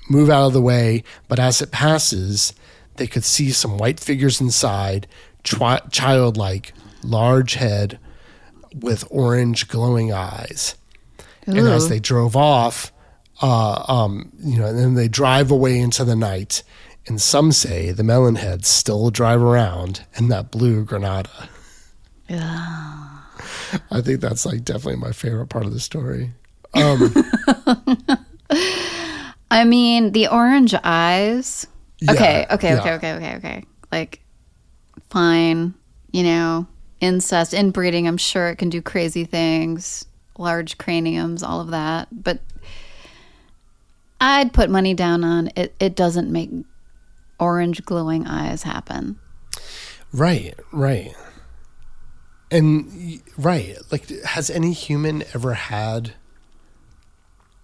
Move, 0.10 0.30
out 0.30 0.48
of 0.48 0.54
the 0.54 0.62
way 0.62 1.04
but 1.28 1.40
as 1.40 1.62
it 1.62 1.72
passes 1.72 2.54
they 2.96 3.08
could 3.08 3.24
see 3.24 3.52
some 3.52 3.78
white 3.78 4.00
figures 4.00 4.42
inside 4.42 5.08
tri- 5.44 5.82
childlike 5.92 6.74
large 7.04 7.56
head 7.56 8.00
with 8.74 9.04
orange 9.10 9.68
glowing 9.68 10.12
eyes 10.12 10.76
and 11.48 11.68
as 11.68 11.90
they 11.90 12.00
drove 12.00 12.36
off, 12.36 12.92
uh, 13.42 13.84
um, 13.88 14.32
you 14.40 14.60
know, 14.60 14.66
and 14.66 14.78
then 14.78 14.96
they 14.96 15.08
drive 15.08 15.50
away 15.52 15.80
into 15.80 16.04
the 16.04 16.16
night. 16.16 16.64
And 17.08 17.22
some 17.22 17.54
say 17.54 17.92
the 17.92 18.04
melon 18.04 18.36
heads 18.36 18.68
still 18.68 19.10
drive 19.10 19.42
around 19.42 20.06
in 20.18 20.28
that 20.28 20.52
blue 20.52 20.84
Granada. 20.84 21.50
Yeah. 22.28 23.08
I 23.92 24.02
think 24.02 24.20
that's 24.20 24.46
like 24.46 24.66
definitely 24.66 24.98
my 24.98 25.14
favorite 25.14 25.48
part 25.48 25.66
of 25.66 25.72
the 25.72 25.80
story. 25.80 26.34
Um, 26.74 27.14
I 29.50 29.64
mean, 29.64 30.12
the 30.12 30.28
orange 30.28 30.74
eyes. 30.84 31.68
okay, 32.10 32.46
Yeah, 32.48 32.56
okay, 32.56 32.70
yeah. 32.70 32.80
okay, 32.80 32.94
okay, 32.94 33.14
okay, 33.16 33.36
okay. 33.38 33.64
Like, 33.92 34.22
fine, 35.10 35.74
you 36.12 36.24
know, 36.24 36.68
incest, 37.00 37.54
inbreeding. 37.54 38.08
I'm 38.08 38.18
sure 38.18 38.50
it 38.50 38.58
can 38.58 38.70
do 38.70 38.82
crazy 38.82 39.24
things, 39.24 40.06
large 40.38 40.78
craniums, 40.78 41.44
all 41.44 41.62
of 41.62 41.70
that. 41.70 42.08
But 42.12 42.40
I'd 44.20 44.54
put 44.54 44.70
money 44.70 44.94
down 44.94 45.24
on 45.24 45.50
it. 45.56 45.76
It 45.80 45.96
doesn't 45.96 46.32
make 46.32 46.50
orange 47.40 47.86
glowing 47.86 48.28
eyes 48.28 48.64
happen. 48.64 49.20
Right, 50.12 50.56
right. 50.72 51.14
And 52.50 53.22
right, 53.38 53.78
like 53.92 54.10
has 54.24 54.50
any 54.50 54.72
human 54.72 55.24
ever 55.34 55.54
had 55.54 56.14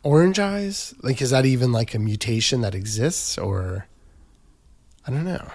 orange 0.04 0.40
eyes? 0.40 0.94
Like 1.02 1.22
is 1.22 1.32
that 1.32 1.46
even 1.46 1.72
like 1.72 1.94
a 1.94 2.00
mutation 2.00 2.62
that 2.62 2.76
exists 2.76 3.38
or 3.38 3.88
I 5.08 5.12
don't 5.12 5.26
know. 5.26 5.48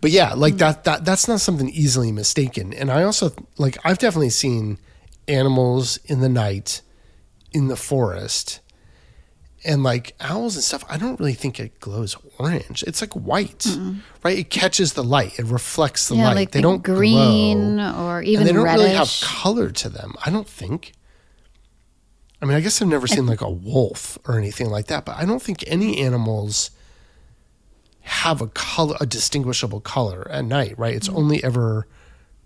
But 0.00 0.10
yeah, 0.12 0.34
like 0.34 0.54
hmm. 0.54 0.58
that 0.58 0.84
that 0.84 1.04
that's 1.04 1.28
not 1.28 1.40
something 1.40 1.68
easily 1.70 2.12
mistaken. 2.12 2.72
And 2.72 2.90
I 2.90 3.02
also 3.02 3.32
like 3.58 3.78
I've 3.84 3.98
definitely 3.98 4.30
seen 4.30 4.78
animals 5.28 5.98
in 6.04 6.20
the 6.20 6.28
night 6.28 6.82
in 7.52 7.68
the 7.68 7.76
forest 7.76 8.60
and 9.66 9.82
like 9.82 10.14
owls 10.20 10.54
and 10.54 10.62
stuff, 10.64 10.84
I 10.88 10.96
don't 10.96 11.18
really 11.18 11.34
think 11.34 11.58
it 11.58 11.80
glows 11.80 12.16
orange. 12.38 12.84
It's 12.86 13.00
like 13.00 13.12
white, 13.14 13.66
right? 14.22 14.38
It 14.38 14.48
catches 14.48 14.92
the 14.92 15.02
light. 15.02 15.38
It 15.38 15.46
reflects 15.46 16.08
the 16.08 16.14
yeah, 16.16 16.28
light. 16.28 16.36
like 16.36 16.50
they 16.52 16.60
the 16.60 16.62
don't 16.62 16.82
green 16.82 17.76
glow. 17.76 18.06
or 18.06 18.22
even 18.22 18.42
and 18.42 18.48
they 18.48 18.52
don't 18.52 18.64
reddish. 18.64 18.84
really 18.84 18.94
have 18.94 19.10
color 19.22 19.70
to 19.70 19.88
them. 19.88 20.14
I 20.24 20.30
don't 20.30 20.48
think. 20.48 20.92
I 22.40 22.44
mean, 22.46 22.56
I 22.56 22.60
guess 22.60 22.80
I've 22.82 22.88
never 22.88 23.06
seen 23.06 23.26
like 23.26 23.40
a 23.40 23.50
wolf 23.50 24.18
or 24.26 24.38
anything 24.38 24.68
like 24.68 24.86
that, 24.86 25.04
but 25.04 25.16
I 25.16 25.24
don't 25.24 25.42
think 25.42 25.64
any 25.66 26.00
animals 26.00 26.70
have 28.02 28.40
a 28.40 28.46
color, 28.48 28.96
a 29.00 29.06
distinguishable 29.06 29.80
color 29.80 30.26
at 30.30 30.44
night, 30.44 30.78
right? 30.78 30.94
It's 30.94 31.08
only 31.08 31.42
ever 31.42 31.86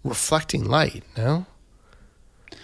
reflecting 0.04 0.64
light. 0.64 1.04
No. 1.16 1.46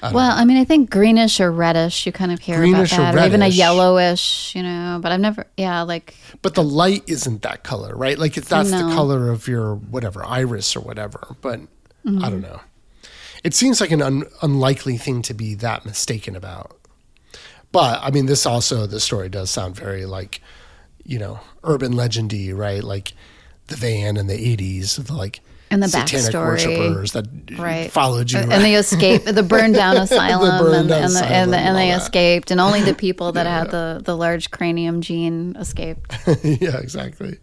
I 0.02 0.12
Well, 0.12 0.30
I 0.30 0.44
mean, 0.44 0.56
I 0.56 0.64
think 0.64 0.90
greenish 0.90 1.40
or 1.40 1.50
reddish, 1.50 2.06
you 2.06 2.12
kind 2.12 2.30
of 2.30 2.40
hear 2.40 2.58
Greenish 2.58 2.92
about 2.92 3.14
that, 3.14 3.24
or, 3.24 3.26
even 3.26 3.42
a 3.42 3.48
yellowish, 3.48 4.54
you 4.54 4.62
know. 4.62 4.98
But 5.02 5.12
I've 5.12 5.20
never, 5.20 5.46
yeah, 5.56 5.82
like 5.82 6.14
But 6.42 6.54
the 6.54 6.62
light 6.62 7.02
isn't 7.06 7.42
that 7.42 7.64
color, 7.64 7.94
right? 7.96 8.18
Like 8.18 8.36
it's 8.36 8.48
that's 8.48 8.70
the 8.70 8.78
color 8.94 9.30
of 9.30 9.48
your 9.48 9.74
whatever 9.76 10.24
iris 10.24 10.76
or 10.76 10.80
whatever. 10.80 11.36
But 11.40 11.60
Mm-hmm. 12.06 12.24
I 12.24 12.30
don't 12.30 12.40
know. 12.40 12.60
It 13.42 13.54
seems 13.54 13.80
like 13.80 13.90
an 13.90 14.00
un- 14.02 14.26
unlikely 14.42 14.96
thing 14.96 15.22
to 15.22 15.34
be 15.34 15.54
that 15.56 15.84
mistaken 15.84 16.36
about. 16.36 16.75
But 17.76 18.00
I 18.02 18.10
mean, 18.10 18.24
this 18.24 18.46
also 18.46 18.86
the 18.86 19.00
story 19.00 19.28
does 19.28 19.50
sound 19.50 19.76
very 19.76 20.06
like, 20.06 20.40
you 21.04 21.18
know, 21.18 21.40
urban 21.62 21.92
legendy, 21.92 22.56
right? 22.56 22.82
Like 22.82 23.12
the 23.66 23.76
van 23.76 24.16
in 24.16 24.28
the 24.28 24.56
'80s, 24.56 25.10
like 25.10 25.40
And 25.70 25.82
the 25.82 25.88
satanic 25.88 26.32
backstory. 26.32 26.46
worshipers 26.46 27.12
that 27.12 27.26
right 27.58 27.92
followed 27.92 28.32
you. 28.32 28.38
and 28.38 28.64
they 28.64 28.76
escaped 28.76 29.26
the 29.26 29.42
burned 29.42 29.74
down 29.74 29.96
asylum 30.06 30.58
burned 30.64 30.74
and, 30.74 30.88
down 30.88 31.02
and, 31.02 31.12
the, 31.12 31.16
asylum 31.18 31.32
and, 31.34 31.52
the, 31.52 31.58
and 31.58 31.76
they 31.76 31.92
escaped 31.92 32.50
and 32.50 32.60
only 32.62 32.80
the 32.82 32.94
people 32.94 33.32
that 33.32 33.46
had 33.56 33.70
the, 33.70 34.00
the 34.02 34.16
large 34.16 34.50
cranium 34.50 35.02
gene 35.02 35.54
escaped 35.58 36.16
yeah, 36.44 36.78
exactly. 36.78 37.36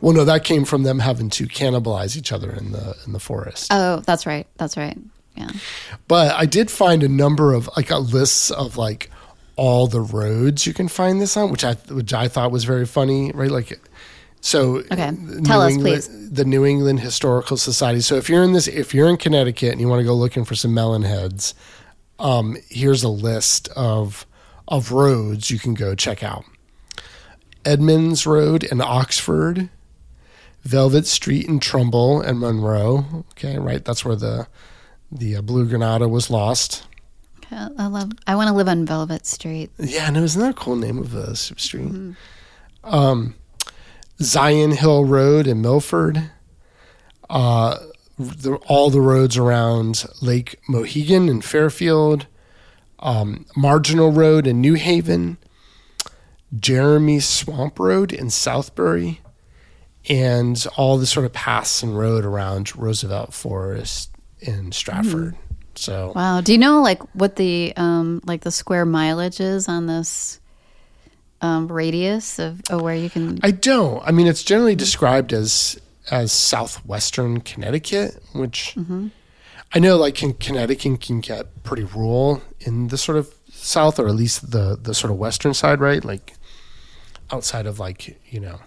Well, 0.00 0.14
no, 0.14 0.24
that 0.24 0.44
came 0.44 0.64
from 0.64 0.84
them 0.84 1.00
having 1.00 1.30
to 1.30 1.46
cannibalize 1.48 2.16
each 2.16 2.30
other 2.30 2.52
in 2.52 2.70
the 2.70 2.94
in 3.06 3.12
the 3.12 3.18
forest. 3.20 3.72
oh 3.72 3.96
that's 4.06 4.24
right 4.24 4.46
that's 4.56 4.76
right 4.76 4.98
yeah 5.34 5.50
But 6.06 6.32
I 6.36 6.46
did 6.46 6.70
find 6.70 7.02
a 7.02 7.08
number 7.08 7.54
of 7.54 7.68
like 7.76 7.90
a 7.90 7.98
lists 7.98 8.52
of 8.52 8.76
like 8.76 9.10
all 9.56 9.86
the 9.86 10.00
roads 10.00 10.66
you 10.66 10.74
can 10.74 10.88
find 10.88 11.20
this 11.20 11.36
on, 11.36 11.50
which 11.50 11.64
I 11.64 11.74
which 11.90 12.12
I 12.12 12.28
thought 12.28 12.50
was 12.50 12.64
very 12.64 12.86
funny, 12.86 13.30
right? 13.32 13.50
Like, 13.50 13.78
so 14.40 14.78
Okay. 14.92 15.10
New 15.12 15.42
Tell 15.42 15.62
us, 15.62 15.72
England- 15.72 16.02
please. 16.02 16.30
The 16.32 16.44
New 16.44 16.64
England 16.66 17.00
Historical 17.00 17.56
Society. 17.56 18.00
So 18.00 18.16
if 18.16 18.28
you're 18.28 18.42
in 18.42 18.52
this, 18.52 18.66
if 18.66 18.92
you're 18.92 19.08
in 19.08 19.16
Connecticut 19.16 19.70
and 19.72 19.80
you 19.80 19.88
want 19.88 20.00
to 20.00 20.04
go 20.04 20.14
looking 20.14 20.44
for 20.44 20.54
some 20.56 20.74
melon 20.74 21.02
heads, 21.02 21.54
um, 22.18 22.56
here's 22.68 23.02
a 23.04 23.08
list 23.08 23.68
of 23.76 24.26
of 24.66 24.90
roads 24.92 25.50
you 25.50 25.58
can 25.58 25.74
go 25.74 25.94
check 25.94 26.22
out. 26.24 26.44
Edmonds 27.64 28.26
Road 28.26 28.64
in 28.64 28.80
Oxford, 28.80 29.68
Velvet 30.64 31.06
Street 31.06 31.46
in 31.46 31.60
Trumbull 31.60 32.20
and 32.20 32.40
Monroe. 32.40 33.24
Okay, 33.32 33.58
right, 33.58 33.84
that's 33.84 34.04
where 34.04 34.16
the 34.16 34.46
the 35.12 35.36
uh, 35.36 35.42
Blue 35.42 35.66
Granada 35.68 36.08
was 36.08 36.30
lost. 36.30 36.82
I 37.54 37.68
I 37.78 37.86
love. 37.86 38.12
I 38.26 38.34
want 38.34 38.48
to 38.48 38.54
live 38.54 38.68
on 38.68 38.84
Velvet 38.84 39.26
Street. 39.26 39.70
Yeah, 39.78 40.10
no, 40.10 40.22
isn't 40.22 40.40
that 40.40 40.50
a 40.50 40.54
cool 40.54 40.76
name 40.76 40.98
of 40.98 41.14
a 41.14 41.34
street? 41.36 42.16
Um, 42.82 43.34
Zion 44.20 44.72
Hill 44.72 45.04
Road 45.04 45.46
in 45.46 45.60
Milford. 45.62 46.30
Uh, 47.30 47.78
the, 48.18 48.54
all 48.66 48.90
the 48.90 49.00
roads 49.00 49.36
around 49.36 50.04
Lake 50.20 50.56
Mohegan 50.68 51.28
in 51.28 51.40
Fairfield. 51.40 52.26
Um, 53.00 53.46
Marginal 53.56 54.12
Road 54.12 54.46
in 54.46 54.60
New 54.60 54.74
Haven. 54.74 55.38
Jeremy 56.56 57.20
Swamp 57.20 57.78
Road 57.78 58.12
in 58.12 58.26
Southbury. 58.26 59.18
And 60.08 60.64
all 60.76 60.98
the 60.98 61.06
sort 61.06 61.26
of 61.26 61.32
paths 61.32 61.82
and 61.82 61.98
road 61.98 62.24
around 62.24 62.76
Roosevelt 62.76 63.32
Forest 63.32 64.10
in 64.38 64.70
Stratford. 64.72 65.36
So 65.78 66.12
Wow. 66.14 66.40
Do 66.40 66.52
you 66.52 66.58
know 66.58 66.82
like 66.82 67.02
what 67.14 67.36
the 67.36 67.72
um 67.76 68.20
like 68.24 68.42
the 68.42 68.50
square 68.50 68.84
mileage 68.84 69.40
is 69.40 69.68
on 69.68 69.86
this 69.86 70.40
um 71.40 71.70
radius 71.70 72.38
of, 72.38 72.60
of 72.70 72.80
where 72.82 72.94
you 72.94 73.10
can? 73.10 73.38
I 73.42 73.50
don't. 73.50 74.02
I 74.06 74.10
mean, 74.12 74.26
it's 74.26 74.42
generally 74.42 74.76
described 74.76 75.32
as 75.32 75.80
as 76.10 76.32
southwestern 76.32 77.40
Connecticut, 77.40 78.22
which 78.32 78.76
I 79.74 79.78
know, 79.78 79.96
like 79.96 80.22
in 80.22 80.34
Connecticut, 80.34 81.00
can 81.00 81.20
get 81.20 81.62
pretty 81.64 81.84
rural 81.84 82.42
in 82.60 82.88
the 82.88 82.98
sort 82.98 83.18
of 83.18 83.34
south, 83.50 83.98
or 83.98 84.06
at 84.08 84.14
least 84.14 84.50
the 84.50 84.78
the 84.80 84.94
sort 84.94 85.10
of 85.10 85.18
western 85.18 85.54
side, 85.54 85.80
right? 85.80 86.04
Like 86.04 86.34
outside 87.32 87.66
of 87.66 87.78
like 87.78 88.16
you 88.30 88.40
know 88.40 88.60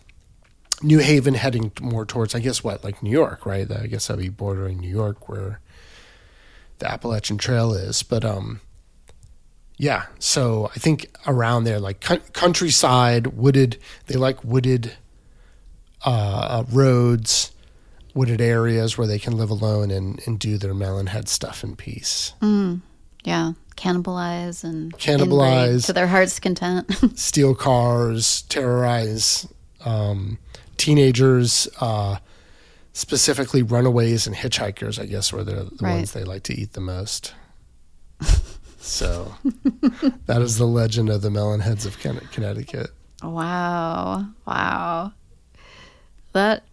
New 0.82 1.00
Haven, 1.00 1.36
heading 1.36 1.72
more 1.82 2.06
towards, 2.06 2.36
I 2.36 2.39
guess, 2.39 2.63
what 2.63 2.84
like 2.84 3.02
New 3.02 3.12
York, 3.12 3.46
right? 3.46 3.70
I 3.72 3.88
guess 3.88 4.08
that'd 4.08 4.22
be 4.22 4.30
bordering 4.30 4.80
New 4.80 4.89
York, 4.89 5.30
where 5.30 5.60
the 6.80 6.90
Appalachian 6.92 7.38
Trail 7.38 7.74
is, 7.74 8.04
but 8.04 8.24
um. 8.26 8.62
Yeah, 9.80 10.08
so 10.18 10.72
I 10.76 10.80
think 10.80 11.06
around 11.28 11.66
there, 11.66 11.80
like 11.80 12.00
coun- 12.02 12.24
countryside, 12.34 13.28
wooded, 13.28 13.78
they 14.08 14.16
like 14.16 14.44
wooded 14.44 14.94
uh, 16.04 16.63
roads, 16.72 17.52
wooded 18.16 18.42
areas 18.42 18.98
where 18.98 19.06
they 19.06 19.20
can 19.20 19.38
live 19.38 19.52
alone 19.52 19.92
and, 19.92 20.20
and 20.26 20.40
do 20.40 20.58
their 20.58 20.74
melonhead 20.74 21.28
stuff 21.28 21.63
in 21.63 21.76
peace. 21.76 22.34
Mm, 22.42 22.82
Yeah, 23.24 23.52
cannibalize 23.76 24.63
and 24.63 24.92
Cannibalize. 24.98 25.86
to 25.86 25.94
their 25.94 26.08
heart's 26.08 26.40
content. 26.40 26.92
Steal 27.16 27.54
cars, 27.54 28.44
terrorize 28.50 29.48
um, 29.86 30.40
teenagers, 30.78 31.68
uh, 31.80 32.18
specifically 32.97 33.62
runaways 33.62 34.25
and 34.25 34.36
hitchhikers, 34.36 34.99
I 34.99 35.05
guess, 35.05 35.31
were 35.31 35.43
the, 35.43 35.65
the 35.65 35.77
Right. 35.81 35.95
ones 35.97 36.13
they 36.13 36.23
like 36.23 36.41
to 36.43 36.53
eat 36.60 36.73
the 36.73 36.81
most. 36.81 37.33
so 38.79 39.36
that 40.25 40.41
is 40.41 40.57
the 40.57 40.65
legend 40.65 41.10
of 41.10 41.21
the 41.21 41.29
melonheads 41.29 41.86
of 41.86 41.99
Connecticut. 41.99 42.89
wow, 43.21 44.25
wow. 44.47 45.12
That. 46.33 46.63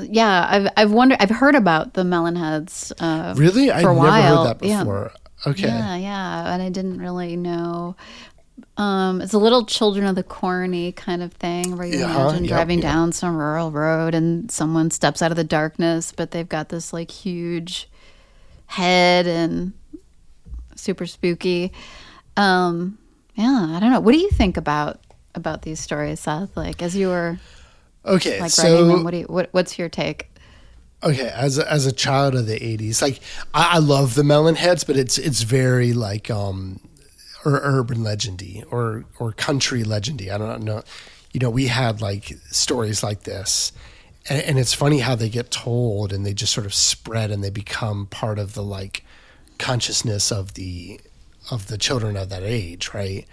Yeah, 0.00 0.46
I've 0.48 0.68
I've 0.76 0.92
wondered. 0.92 1.18
I've 1.20 1.30
heard 1.30 1.54
about 1.56 1.94
the 1.94 2.02
melonheads. 2.04 2.92
Uh, 3.00 3.34
Really? 3.36 3.68
A 3.68 3.76
never 3.82 3.94
heard 3.94 4.46
that 4.46 4.58
yeah. 4.62 4.78
before. 4.84 5.12
Okay. 5.46 5.66
Yeah, 5.68 5.96
yeah, 5.96 6.52
and 6.54 6.62
I 6.62 6.68
didn't 6.68 6.98
really 6.98 7.36
know. 7.36 7.96
Um, 8.78 9.20
it's 9.20 9.34
a 9.34 9.38
little 9.38 9.66
Children 9.66 10.06
of 10.06 10.14
the 10.14 10.22
Corny 10.22 10.92
kind 10.92 11.22
of 11.22 11.32
thing 11.34 11.76
where 11.76 11.86
you 11.86 11.98
Yeah, 11.98 12.04
imagine 12.04 12.44
yeah, 12.44 12.54
driving 12.54 12.78
yeah. 12.78 12.92
down 12.92 13.12
some 13.12 13.36
rural 13.36 13.72
road 13.72 14.14
and 14.14 14.50
someone 14.50 14.90
steps 14.92 15.20
out 15.20 15.32
of 15.32 15.36
the 15.36 15.44
darkness, 15.44 16.12
but 16.12 16.30
they've 16.30 16.48
got 16.48 16.68
this 16.70 16.92
like 16.92 17.10
huge 17.10 17.88
head 18.66 19.26
and 19.26 19.72
super 20.76 21.06
spooky. 21.06 21.72
Um, 22.36 22.98
yeah, 23.34 23.66
I 23.76 23.80
don't 23.80 23.90
know. 23.90 24.00
What 24.00 24.12
do 24.12 24.18
you 24.18 24.30
think 24.30 24.56
about 24.56 25.00
about 25.34 25.62
these 25.62 25.80
stories, 25.80 26.20
Seth? 26.20 26.56
Like 26.56 26.80
as 26.82 26.96
you 26.96 27.08
were 27.08 27.38
Okay. 28.04 28.40
like 28.40 28.50
so 28.52 28.62
writing 28.62 28.88
them, 28.88 29.04
what 29.04 29.10
do 29.10 29.18
you 29.18 29.24
what 29.26 29.48
what's 29.52 29.78
your 29.78 29.88
take? 29.88 30.30
Okay, 31.02 31.28
as 31.28 31.58
a, 31.58 31.70
as 31.70 31.86
a 31.86 31.92
child 31.92 32.34
of 32.34 32.46
the 32.46 32.58
'80s, 32.58 33.00
like 33.02 33.20
I, 33.54 33.74
I 33.74 33.78
love 33.78 34.14
the 34.14 34.24
melon 34.24 34.56
heads, 34.56 34.82
but 34.84 34.96
it's 34.96 35.18
it's 35.18 35.42
very 35.42 35.92
like 35.92 36.30
um, 36.30 36.80
or 37.48 37.60
urban 37.62 37.98
legendy 37.98 38.64
or 38.70 39.04
or 39.18 39.32
country 39.32 39.82
legendy. 39.82 40.30
I 40.30 40.38
don't 40.38 40.62
know. 40.62 40.82
You 41.32 41.40
know, 41.40 41.50
we 41.50 41.66
had 41.66 42.00
like 42.00 42.38
stories 42.50 43.02
like 43.02 43.24
this, 43.24 43.72
and, 44.28 44.42
and 44.42 44.58
it's 44.58 44.74
funny 44.74 45.00
how 45.00 45.14
they 45.14 45.28
get 45.28 45.50
told 45.50 46.12
and 46.12 46.24
they 46.24 46.34
just 46.34 46.52
sort 46.52 46.66
of 46.66 46.74
spread 46.74 47.30
and 47.30 47.42
they 47.42 47.50
become 47.50 48.06
part 48.06 48.38
of 48.38 48.54
the 48.54 48.62
like 48.62 49.04
consciousness 49.58 50.30
of 50.30 50.54
the 50.54 51.00
of 51.50 51.68
the 51.68 51.78
children 51.78 52.16
of 52.16 52.28
that 52.28 52.42
age, 52.42 52.92
right? 52.94 53.26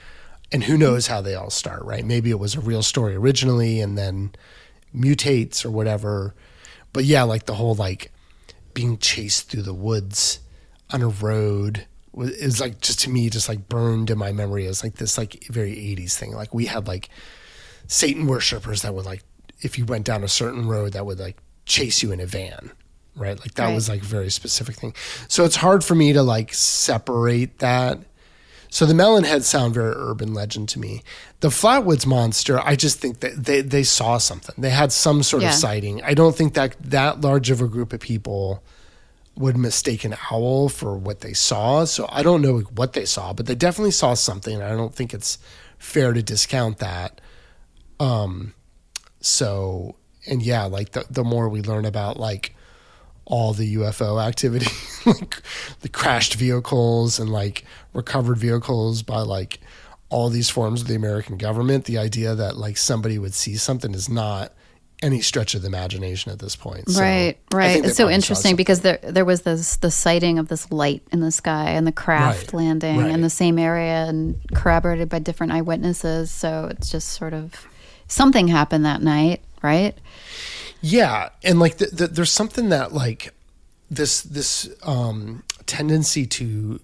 And 0.52 0.64
who 0.64 0.78
knows 0.78 1.08
how 1.08 1.22
they 1.22 1.36
all 1.36 1.50
start, 1.50 1.84
right? 1.84 2.06
Maybe 2.06 2.30
it 2.30 2.40
was 2.40 2.56
a 2.56 2.62
real 2.62 2.84
story 2.84 3.16
originally 3.16 3.82
and 3.82 3.98
then 3.98 4.32
mutates 4.96 5.66
or 5.66 5.72
whatever. 5.72 6.34
But 6.94 7.04
yeah, 7.04 7.24
like 7.24 7.46
the 7.46 7.56
whole 7.56 7.76
like 7.76 8.12
being 8.74 8.98
chased 8.98 9.50
through 9.50 9.64
the 9.64 9.74
woods 9.74 10.40
on 10.92 11.02
a 11.02 11.08
road 11.08 11.88
is 12.18 12.60
like 12.60 12.82
just 12.82 13.00
to 13.02 13.10
me 13.10 13.30
just 13.30 13.50
like 13.50 13.68
burned 13.70 14.10
in 14.10 14.18
my 14.18 14.32
memory 14.32 14.66
as 14.68 14.84
like 14.84 14.96
this 14.96 15.18
like 15.18 15.44
very 15.50 15.72
80s 15.76 16.14
thing. 16.16 16.32
Like 16.34 16.54
we 16.54 16.66
had 16.66 16.88
like 16.88 17.10
Satan 17.88 18.26
worshippers 18.28 18.82
that 18.82 18.94
would 18.94 19.06
like 19.06 19.24
if 19.62 19.78
you 19.78 19.86
went 19.86 20.06
down 20.06 20.24
a 20.24 20.28
certain 20.28 20.68
road 20.68 20.94
that 20.94 21.06
would 21.06 21.20
like 21.20 21.38
chase 21.66 22.02
you 22.04 22.12
in 22.12 22.20
a 22.20 22.26
van. 22.26 22.72
Right? 23.16 23.40
Like 23.40 23.54
that 23.56 23.66
Right. 23.68 23.76
was 23.76 23.88
like 23.88 24.02
a 24.02 24.06
very 24.06 24.30
specific 24.30 24.76
thing. 24.76 24.94
So 25.30 25.46
it's 25.46 25.56
hard 25.58 25.84
for 25.84 25.96
me 25.96 26.12
to 26.14 26.22
like 26.22 26.54
separate 26.54 27.60
that. 27.60 28.00
So 28.70 28.86
the 28.86 28.94
Melonheads 28.94 29.44
sound 29.44 29.74
very 29.74 29.94
urban 29.96 30.34
legend 30.34 30.68
to 30.70 30.80
me. 30.80 31.02
The 31.40 31.48
Flatwoods 31.48 32.06
monster, 32.06 32.60
I 32.60 32.76
just 32.76 33.00
think 33.00 33.22
that 33.22 33.46
they, 33.46 33.62
they 33.62 33.84
saw 33.84 34.18
something. 34.18 34.54
They 34.58 34.70
had 34.72 34.92
some 34.92 35.24
sort 35.24 35.44
Yeah. 35.44 35.50
of 35.50 35.56
sighting. 35.56 36.04
I 36.04 36.14
don't 36.14 36.36
think 36.36 36.56
that 36.56 36.76
that 36.82 37.22
large 37.22 37.50
of 37.50 37.62
a 37.62 37.70
group 37.70 37.94
of 37.94 38.02
people 38.02 38.62
would 39.38 39.58
mistake 39.58 40.04
an 40.04 40.16
owl 40.32 40.70
for 40.70 40.96
what 40.98 41.20
they 41.20 41.34
saw. 41.34 41.86
So 41.86 42.08
I 42.10 42.24
don't 42.24 42.42
know 42.42 42.60
what 42.60 42.94
they 42.94 43.06
saw, 43.06 43.34
but 43.34 43.46
they 43.46 43.56
definitely 43.56 43.92
saw 43.92 44.14
something. 44.14 44.62
I 44.62 44.70
don't 44.70 44.96
think 44.96 45.14
it's 45.14 45.38
fair 45.78 46.14
to 46.14 46.24
discount 46.24 46.78
that. 46.80 47.20
Um, 48.00 48.54
so 49.20 49.96
and 50.28 50.42
yeah, 50.42 50.66
like 50.66 50.92
the 50.92 51.06
the 51.10 51.24
more 51.24 51.50
we 51.50 51.62
learn 51.62 51.86
about 51.86 52.18
like 52.18 52.56
all 53.26 53.54
the 53.54 53.76
UFO 53.76 54.24
activity, 54.28 54.72
like 55.06 55.42
the 55.82 55.90
crashed 55.90 56.36
vehicles 56.36 57.20
and 57.20 57.30
like 57.30 57.66
recovered 57.94 58.38
vehicles 58.38 59.04
by 59.04 59.20
like 59.20 59.60
all 60.10 60.30
these 60.30 60.50
forms 60.50 60.82
of 60.82 60.88
the 60.88 60.96
American 60.96 61.38
government, 61.38 61.86
the 61.86 61.98
idea 61.98 62.36
that 62.36 62.58
like 62.58 62.78
somebody 62.78 63.18
would 63.18 63.34
see 63.34 63.56
something 63.56 63.94
is 63.94 64.08
not 64.08 64.54
any 65.06 65.22
stretch 65.22 65.54
of 65.54 65.62
the 65.62 65.68
imagination 65.68 66.32
at 66.32 66.40
this 66.40 66.56
point. 66.56 66.90
So 66.90 67.00
right, 67.00 67.38
right. 67.54 67.86
It's 67.86 67.96
so 67.96 68.10
interesting 68.10 68.56
because 68.56 68.82
there 68.82 68.98
there 69.04 69.24
was 69.24 69.44
this 69.44 69.78
the 69.78 69.92
sighting 69.92 70.40
of 70.40 70.48
this 70.48 70.72
light 70.72 71.04
in 71.12 71.20
the 71.22 71.32
sky 71.32 71.70
and 71.70 71.86
the 71.86 71.92
craft 71.92 72.52
Right, 72.52 72.54
landing 72.54 72.98
right. 72.98 73.12
in 73.12 73.22
the 73.22 73.30
same 73.30 73.60
area 73.60 74.06
and 74.06 74.36
corroborated 74.56 75.08
by 75.08 75.20
different 75.20 75.54
eyewitnesses. 75.54 76.32
So 76.32 76.68
it's 76.72 76.90
just 76.90 77.10
sort 77.10 77.34
of 77.34 77.54
something 78.08 78.48
happened 78.48 78.86
that 78.86 79.02
night, 79.04 79.42
right? 79.62 79.96
Yeah, 80.82 81.30
and 81.44 81.60
like 81.60 81.78
the, 81.78 81.86
the, 81.88 82.08
there's 82.08 82.32
something 82.32 82.70
that 82.70 82.92
like 82.92 83.34
this 83.92 84.22
this 84.22 84.68
um, 84.84 85.44
tendency 85.68 86.26
to 86.26 86.80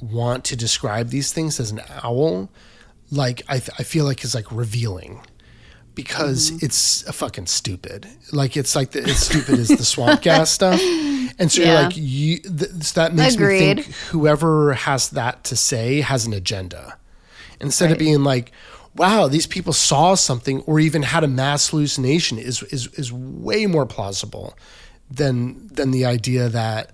want 0.00 0.44
to 0.44 0.56
describe 0.56 1.08
these 1.08 1.32
things 1.32 1.58
as 1.58 1.70
an 1.70 1.80
owl, 2.02 2.50
like 3.10 3.42
I 3.48 3.58
th- 3.60 3.70
I 3.78 3.82
feel 3.82 4.04
like 4.04 4.22
is 4.24 4.34
like 4.34 4.52
revealing. 4.52 5.20
Because 5.96 6.50
mm-hmm. 6.52 6.66
it's 6.66 7.02
a 7.08 7.12
fucking 7.12 7.46
stupid. 7.46 8.06
Like 8.30 8.56
it's 8.56 8.76
like 8.76 8.92
the, 8.92 9.00
it's 9.00 9.26
stupid 9.26 9.58
as 9.58 9.68
the 9.68 9.84
swamp 9.84 10.22
gas 10.22 10.50
stuff, 10.58 10.80
and 10.80 11.50
so 11.50 11.62
Yeah. 11.62 11.72
you're 11.72 11.82
like 11.82 11.96
you. 11.96 12.38
Th- 12.38 12.70
so 12.82 13.00
that 13.00 13.14
makes 13.14 13.34
Agreed. 13.34 13.78
me 13.78 13.82
think 13.82 13.96
whoever 14.10 14.74
has 14.74 15.08
that 15.10 15.42
to 15.44 15.56
say 15.56 16.02
has 16.02 16.26
an 16.26 16.32
agenda, 16.34 16.96
instead 17.60 17.90
of 17.90 17.98
being 17.98 18.22
like, 18.22 18.52
"Wow, 18.94 19.26
these 19.26 19.46
people 19.48 19.72
saw 19.72 20.14
something," 20.14 20.60
or 20.60 20.78
even 20.78 21.02
had 21.02 21.24
a 21.24 21.28
mass 21.28 21.70
hallucination 21.70 22.38
is 22.38 22.62
is 22.64 22.86
is 22.88 23.12
way 23.12 23.66
more 23.66 23.86
plausible 23.86 24.56
than 25.10 25.66
than 25.68 25.90
the 25.90 26.04
idea 26.04 26.48
that 26.50 26.92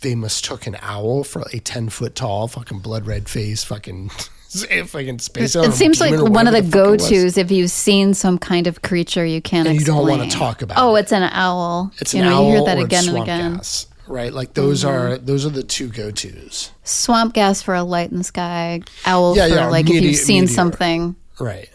they 0.00 0.14
mistook 0.14 0.66
an 0.66 0.76
owl 0.82 1.22
for 1.22 1.42
a 1.52 1.60
ten 1.60 1.88
foot 1.88 2.16
tall 2.16 2.48
fucking 2.48 2.80
blood 2.80 3.06
red 3.06 3.28
face 3.28 3.62
fucking. 3.64 4.10
Fucking 4.48 5.18
space 5.18 5.54
It 5.54 5.58
alien 5.58 5.72
seems 5.72 6.00
like 6.00 6.18
one 6.20 6.46
of 6.46 6.52
the 6.52 6.58
it 6.60 6.64
was. 6.64 6.72
go-tos 6.72 7.36
if 7.36 7.50
you've 7.50 7.70
seen 7.70 8.14
some 8.14 8.38
kind 8.38 8.66
of 8.66 8.82
creature 8.82 9.24
you 9.24 9.40
can't 9.42 9.68
And 9.68 9.78
you 9.78 9.84
don't 9.84 10.06
wanna 10.08 10.30
talk 10.30 10.62
about 10.62 10.78
Oh, 10.78 10.94
it's 10.96 11.12
an 11.12 11.22
owl. 11.24 11.92
It's 11.98 12.14
you 12.14 12.20
an 12.22 12.26
know, 12.30 12.36
owl 12.36 12.44
you 12.46 12.50
hear 12.56 12.64
that 12.64 12.78
again 12.78 13.08
and 13.08 13.18
again. 13.18 13.40
Mm-hmm. 13.50 13.56
gas, 13.56 13.86
right? 14.06 14.32
Like 14.32 14.54
those 14.54 14.84
are 14.84 15.18
those 15.18 15.44
are 15.44 15.50
the 15.50 15.62
two 15.62 15.88
go 15.88 16.10
tos, 16.10 16.70
Swamp 16.84 17.34
gas 17.34 17.60
for 17.62 17.74
a 17.74 17.82
light 17.82 18.10
in 18.10 18.18
the 18.18 18.24
sky. 18.24 18.80
Owl 19.04 19.36
Yeah, 19.36 19.48
for 19.48 19.54
yeah, 19.54 19.66
like 19.68 19.90
if 19.90 20.02
you've 20.02 20.16
seen 20.16 20.42
meteor. 20.44 20.54
something. 20.54 21.16
right? 21.38 21.68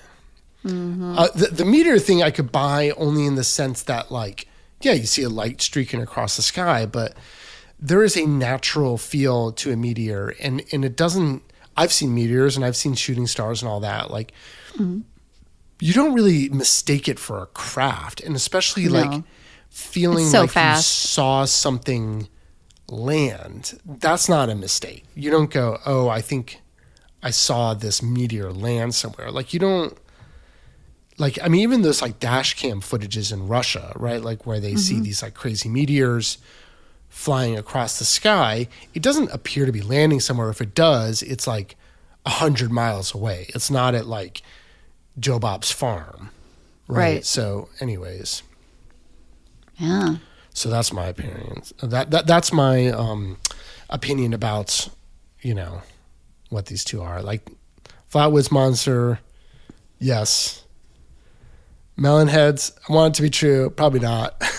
Mm-hmm. 0.66 1.16
Uh, 1.20 1.28
the, 1.36 1.48
the 1.48 1.66
meteor 1.66 2.00
thing 2.00 2.24
I 2.24 2.32
could 2.32 2.52
buy 2.52 2.92
only 2.92 3.26
in 3.26 3.36
the 3.36 3.44
sense 3.44 3.84
that, 3.84 4.12
like, 4.12 4.48
yeah, 4.82 4.94
you 4.94 5.06
see 5.06 5.22
a 5.24 5.30
light 5.30 5.62
streaking 5.62 6.02
across 6.02 6.38
the 6.38 6.42
sky, 6.42 6.86
but 6.86 7.16
there 7.80 8.02
is 8.02 8.16
a 8.16 8.26
natural 8.26 8.98
feel 8.98 9.52
to 9.52 9.72
a 9.74 9.76
meteor, 9.76 10.34
and 10.42 10.64
and 10.72 10.86
it 10.86 10.96
doesn't. 10.96 11.44
I've 11.76 11.92
seen 11.94 12.14
meteors 12.14 12.56
and 12.56 12.64
I've 12.66 12.76
seen 12.76 12.94
shooting 12.96 13.28
stars 13.28 13.62
and 13.62 13.70
all 13.70 13.80
that. 13.82 14.12
Like, 14.12 14.32
Mm-hmm. 14.74 15.02
you 15.80 15.94
don't 15.94 16.14
really 16.14 16.50
mistake 16.50 17.08
it 17.08 17.20
for 17.20 17.42
a 17.42 17.46
craft, 17.48 18.22
and 18.22 18.36
especially 18.36 18.86
No. 18.86 18.92
like 19.02 19.24
feeling 19.70 20.26
so 20.28 20.42
like 20.42 20.52
fast. 20.52 20.80
you 21.06 21.08
saw 21.10 21.46
something 21.46 22.28
land. 22.90 23.80
That's 23.86 24.28
not 24.30 24.50
a 24.50 24.56
mistake. 24.56 25.06
You 25.16 25.32
don't 25.32 25.50
go, 25.52 25.78
oh, 25.86 26.10
I 26.10 26.22
think 26.22 26.60
I 27.22 27.30
saw 27.32 27.74
this 27.74 28.02
meteor 28.02 28.52
land 28.52 28.96
somewhere. 28.96 29.32
Like 29.32 29.54
you 29.54 29.60
don't. 29.60 29.98
Like 31.20 31.38
I 31.44 31.48
mean, 31.48 31.62
even 31.62 31.84
those 31.84 32.02
like 32.02 32.20
dash 32.20 32.56
cam 32.56 32.82
footages 32.82 33.32
in 33.32 33.48
Russia, 33.48 33.94
right? 33.96 34.22
Like 34.22 34.46
where 34.48 34.60
they 34.60 34.76
see 34.76 35.00
these 35.00 35.22
like 35.22 35.36
crazy 35.36 35.70
meteors 35.70 36.40
flying 37.14 37.56
across 37.56 38.00
the 38.00 38.06
sky, 38.06 38.68
it 38.96 39.02
doesn't 39.04 39.32
appear 39.32 39.66
to 39.68 39.72
be 39.72 39.82
landing 39.82 40.20
somewhere. 40.20 40.50
If 40.50 40.60
it 40.62 40.74
does, 40.74 41.22
it's 41.22 41.46
like 41.48 41.76
a 42.26 42.30
hundred 42.32 42.72
miles 42.72 43.14
away. 43.14 43.46
It's 43.56 43.70
not 43.70 43.94
at 43.96 44.08
like 44.08 44.42
Joe 45.20 45.38
Bob's 45.40 45.72
farm, 45.72 46.32
right? 46.88 46.98
Right. 46.98 47.26
So, 47.26 47.70
anyways, 47.80 48.42
Yeah. 49.78 50.16
so 50.54 50.70
that's 50.70 50.92
my 50.92 51.06
opinion. 51.06 51.62
That 51.82 52.12
that 52.12 52.26
that's 52.28 52.52
my 52.52 52.88
um, 52.88 53.38
opinion 53.90 54.34
about 54.34 54.90
you 55.42 55.54
know 55.54 55.84
what 56.50 56.66
these 56.66 56.84
two 56.84 57.02
are. 57.02 57.22
Like 57.22 57.48
Flatwoods 58.12 58.52
Monster, 58.52 59.20
yes. 60.00 60.64
Melon 61.96 62.28
heads, 62.28 62.72
I 62.90 62.94
want 62.94 63.14
it 63.14 63.18
to 63.18 63.22
be 63.22 63.30
true. 63.30 63.70
Probably 63.70 64.00
not. 64.00 64.42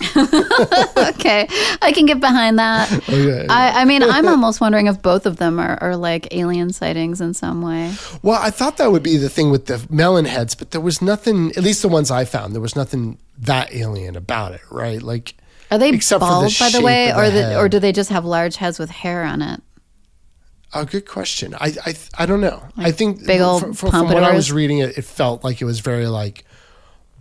Okay. 1.20 1.46
I 1.82 1.92
can 1.92 2.06
get 2.06 2.20
behind 2.20 2.58
that. 2.58 2.90
Okay. 2.92 3.46
I, 3.48 3.82
I 3.82 3.84
mean, 3.84 4.02
I'm 4.02 4.26
almost 4.28 4.60
wondering 4.60 4.86
if 4.86 5.02
both 5.02 5.26
of 5.26 5.36
them 5.36 5.58
are, 5.58 5.76
are 5.82 5.96
like 5.96 6.28
alien 6.34 6.72
sightings 6.72 7.20
in 7.20 7.34
some 7.34 7.62
way. 7.62 7.92
Well, 8.22 8.40
I 8.40 8.50
thought 8.50 8.76
that 8.78 8.90
would 8.90 9.02
be 9.02 9.16
the 9.16 9.28
thing 9.28 9.50
with 9.50 9.66
the 9.66 9.84
melon 9.90 10.24
heads, 10.24 10.54
but 10.54 10.70
there 10.70 10.80
was 10.80 11.02
nothing. 11.02 11.50
At 11.56 11.62
least 11.62 11.82
the 11.82 11.88
ones 11.88 12.10
I 12.10 12.24
found, 12.24 12.54
there 12.54 12.60
was 12.60 12.76
nothing 12.76 13.18
that 13.38 13.74
alien 13.74 14.16
about 14.16 14.52
it, 14.52 14.62
right? 14.70 15.02
Like, 15.02 15.34
Are 15.70 15.78
they 15.78 15.90
Except 15.90 16.20
for 16.20 16.26
the 16.26 16.30
bald, 16.30 16.58
by 16.58 16.70
the 16.70 16.82
way, 16.82 17.12
or 17.12 17.30
the, 17.30 17.58
or 17.58 17.68
do 17.68 17.78
they 17.78 17.92
just 17.92 18.10
have 18.10 18.24
large 18.24 18.56
heads 18.56 18.78
with 18.78 18.90
hair 18.90 19.24
on 19.24 19.42
it? 19.42 19.60
a 20.72 20.84
good 20.84 21.06
question. 21.06 21.54
I 21.54 21.74
I, 21.84 21.94
I 22.18 22.26
don't 22.26 22.40
know. 22.40 22.62
I 22.76 22.92
think 22.92 23.26
big 23.26 23.40
old 23.40 23.60
from, 23.60 23.74
from, 23.74 23.90
from 23.90 24.08
when 24.08 24.24
I 24.24 24.32
was 24.32 24.52
reading 24.52 24.78
it, 24.78 24.96
it 24.96 25.04
felt 25.04 25.42
like 25.42 25.60
it 25.60 25.64
was 25.64 25.80
very 25.80 26.06
like 26.06 26.44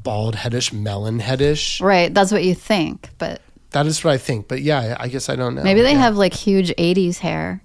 bald 0.04 0.36
headish, 0.36 0.72
melon 0.74 1.20
headish. 1.20 1.82
Right. 1.82 2.14
That's 2.14 2.32
what 2.32 2.44
you 2.44 2.56
think, 2.56 3.10
but 3.18 3.42
That 3.72 3.86
is 3.86 4.04
what 4.04 4.14
I 4.14 4.18
think. 4.18 4.48
But 4.48 4.62
yeah, 4.62 4.98
I 5.00 5.08
guess 5.10 5.30
I 5.30 5.36
don't 5.36 5.54
know. 5.56 5.64
maybe 5.64 5.82
they 5.82 5.92
Yeah. 5.94 6.00
have 6.00 6.18
like 6.18 6.34
huge 6.34 6.72
80s 6.78 7.20
hair. 7.20 7.62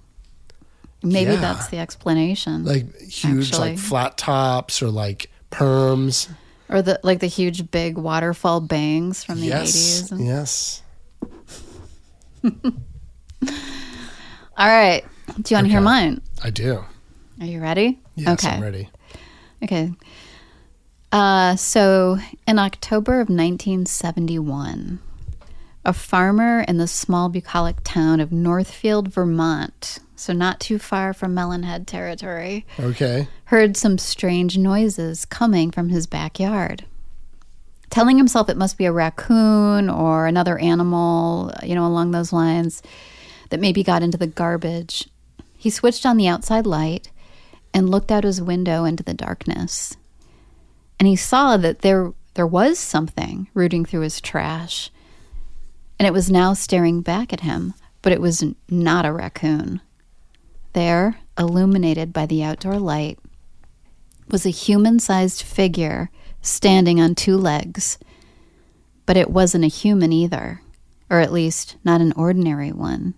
Maybe 1.03 1.31
Yeah. 1.33 1.39
that's 1.41 1.67
the 1.67 1.77
explanation. 1.79 2.63
like 2.65 2.99
huge, 2.99 3.49
actually. 3.51 3.69
like 3.71 3.79
flat 3.79 4.17
tops 4.17 4.81
or 4.81 4.89
like 4.89 5.29
perms. 5.51 6.29
or 6.69 6.81
the 6.81 6.99
like 7.03 7.19
the 7.19 7.27
huge 7.27 7.69
big 7.71 7.97
waterfall 7.97 8.59
bangs 8.61 9.23
from 9.23 9.39
the 9.39 9.47
yes, 9.47 10.09
80s. 10.11 10.25
yes. 10.25 10.81
All 14.57 14.67
right. 14.67 15.03
Do 15.41 15.53
you 15.53 15.57
want 15.57 15.65
to 15.67 15.71
hear 15.71 15.81
mine? 15.81 16.21
I 16.43 16.49
do. 16.49 16.83
Are 17.41 17.45
you 17.45 17.59
ready? 17.61 17.99
Yes, 18.15 18.43
okay. 18.45 18.55
I'm 18.55 18.61
ready. 18.63 18.89
Okay. 19.63 19.91
Uh, 21.15 21.55
so 21.55 22.17
in 22.45 22.59
October 22.59 23.21
of 23.21 23.29
1971, 23.29 24.99
a 25.85 25.93
farmer 25.93 26.65
in 26.67 26.75
the 26.77 26.89
small 26.89 27.29
bucolic 27.29 27.77
town 27.85 28.19
of 28.19 28.33
Northfield, 28.33 29.07
Vermont, 29.13 29.99
so 30.17 30.33
not 30.33 30.59
too 30.59 30.77
far 30.77 31.13
from 31.13 31.33
Melonhead 31.33 31.85
territory, 31.85 32.65
Okay. 32.77 33.29
heard 33.45 33.77
some 33.77 33.97
strange 33.97 34.57
noises 34.57 35.23
coming 35.23 35.71
from 35.71 35.87
his 35.87 36.05
backyard. 36.05 36.83
Telling 37.89 38.17
himself 38.17 38.49
it 38.49 38.57
must 38.57 38.77
be 38.77 38.83
a 38.83 38.91
raccoon 38.91 39.89
or 39.89 40.27
another 40.27 40.57
animal, 40.57 41.53
you 41.63 41.75
know, 41.75 41.87
along 41.87 42.11
those 42.11 42.33
lines, 42.33 42.83
that 43.51 43.61
maybe 43.61 43.83
got 43.83 44.03
into 44.03 44.17
the 44.17 44.27
garbage, 44.27 45.07
he 45.55 45.69
switched 45.69 46.05
on 46.05 46.17
the 46.17 46.27
outside 46.27 46.65
light 46.65 47.09
and 47.73 47.89
looked 47.89 48.11
out 48.11 48.25
his 48.25 48.41
window 48.41 48.83
into 48.83 49.01
the 49.01 49.13
darkness. 49.13 49.95
And 50.99 51.07
he 51.07 51.15
saw 51.15 51.57
that 51.57 51.79
there 51.79 52.13
there 52.35 52.45
was 52.45 52.77
something 52.77 53.47
rooting 53.53 53.85
through 53.85 54.01
his 54.01 54.21
trash. 54.21 54.91
And 55.97 56.05
it 56.05 56.13
was 56.13 56.29
now 56.29 56.53
staring 56.53 57.01
back 57.01 57.31
at 57.31 57.39
him, 57.39 57.73
but 58.01 58.11
it 58.11 58.19
was 58.19 58.43
not 58.69 59.05
a 59.05 59.13
raccoon. 59.13 59.79
There, 60.73 61.17
illuminated 61.39 62.11
by 62.11 62.25
the 62.25 62.43
outdoor 62.43 62.77
light, 62.77 63.17
was 64.29 64.45
a 64.45 64.49
human 64.49 64.99
sized 64.99 65.41
figure 65.41 66.09
standing 66.41 66.99
on 66.99 67.15
two 67.15 67.37
legs. 67.37 67.97
But 69.05 69.15
it 69.17 69.29
wasn't 69.29 69.63
a 69.63 69.69
human 69.69 70.11
either, 70.11 70.61
or 71.09 71.21
at 71.21 71.31
least 71.31 71.77
not 71.85 72.01
an 72.01 72.11
ordinary 72.13 72.73
one. 72.73 73.13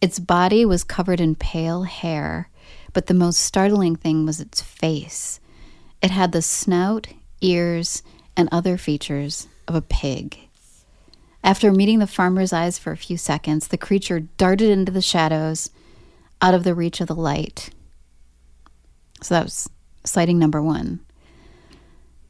Its 0.00 0.18
body 0.18 0.64
was 0.64 0.82
covered 0.82 1.20
in 1.20 1.36
pale 1.36 1.84
hair, 1.84 2.50
but 2.92 3.06
the 3.06 3.14
most 3.14 3.38
startling 3.38 3.94
thing 3.94 4.26
was 4.26 4.40
its 4.40 4.60
face. 4.60 5.38
It 6.02 6.10
had 6.10 6.32
the 6.32 6.42
snout, 6.42 7.06
ears, 7.40 8.02
and 8.36 8.48
other 8.50 8.76
features 8.76 9.46
of 9.68 9.74
a 9.74 9.82
pig. 9.82 10.36
After 11.44 11.72
meeting 11.72 11.98
the 11.98 12.06
farmer's 12.06 12.52
eyes 12.52 12.78
for 12.78 12.92
a 12.92 12.96
few 12.96 13.16
seconds, 13.16 13.68
the 13.68 13.78
creature 13.78 14.20
darted 14.20 14.70
into 14.70 14.92
the 14.92 15.02
shadows, 15.02 15.70
out 16.40 16.54
of 16.54 16.64
the 16.64 16.74
reach 16.74 17.00
of 17.00 17.06
the 17.06 17.14
light. 17.14 17.70
So 19.22 19.34
that 19.34 19.44
was 19.44 19.70
sighting 20.04 20.38
number 20.38 20.60
one. 20.60 21.00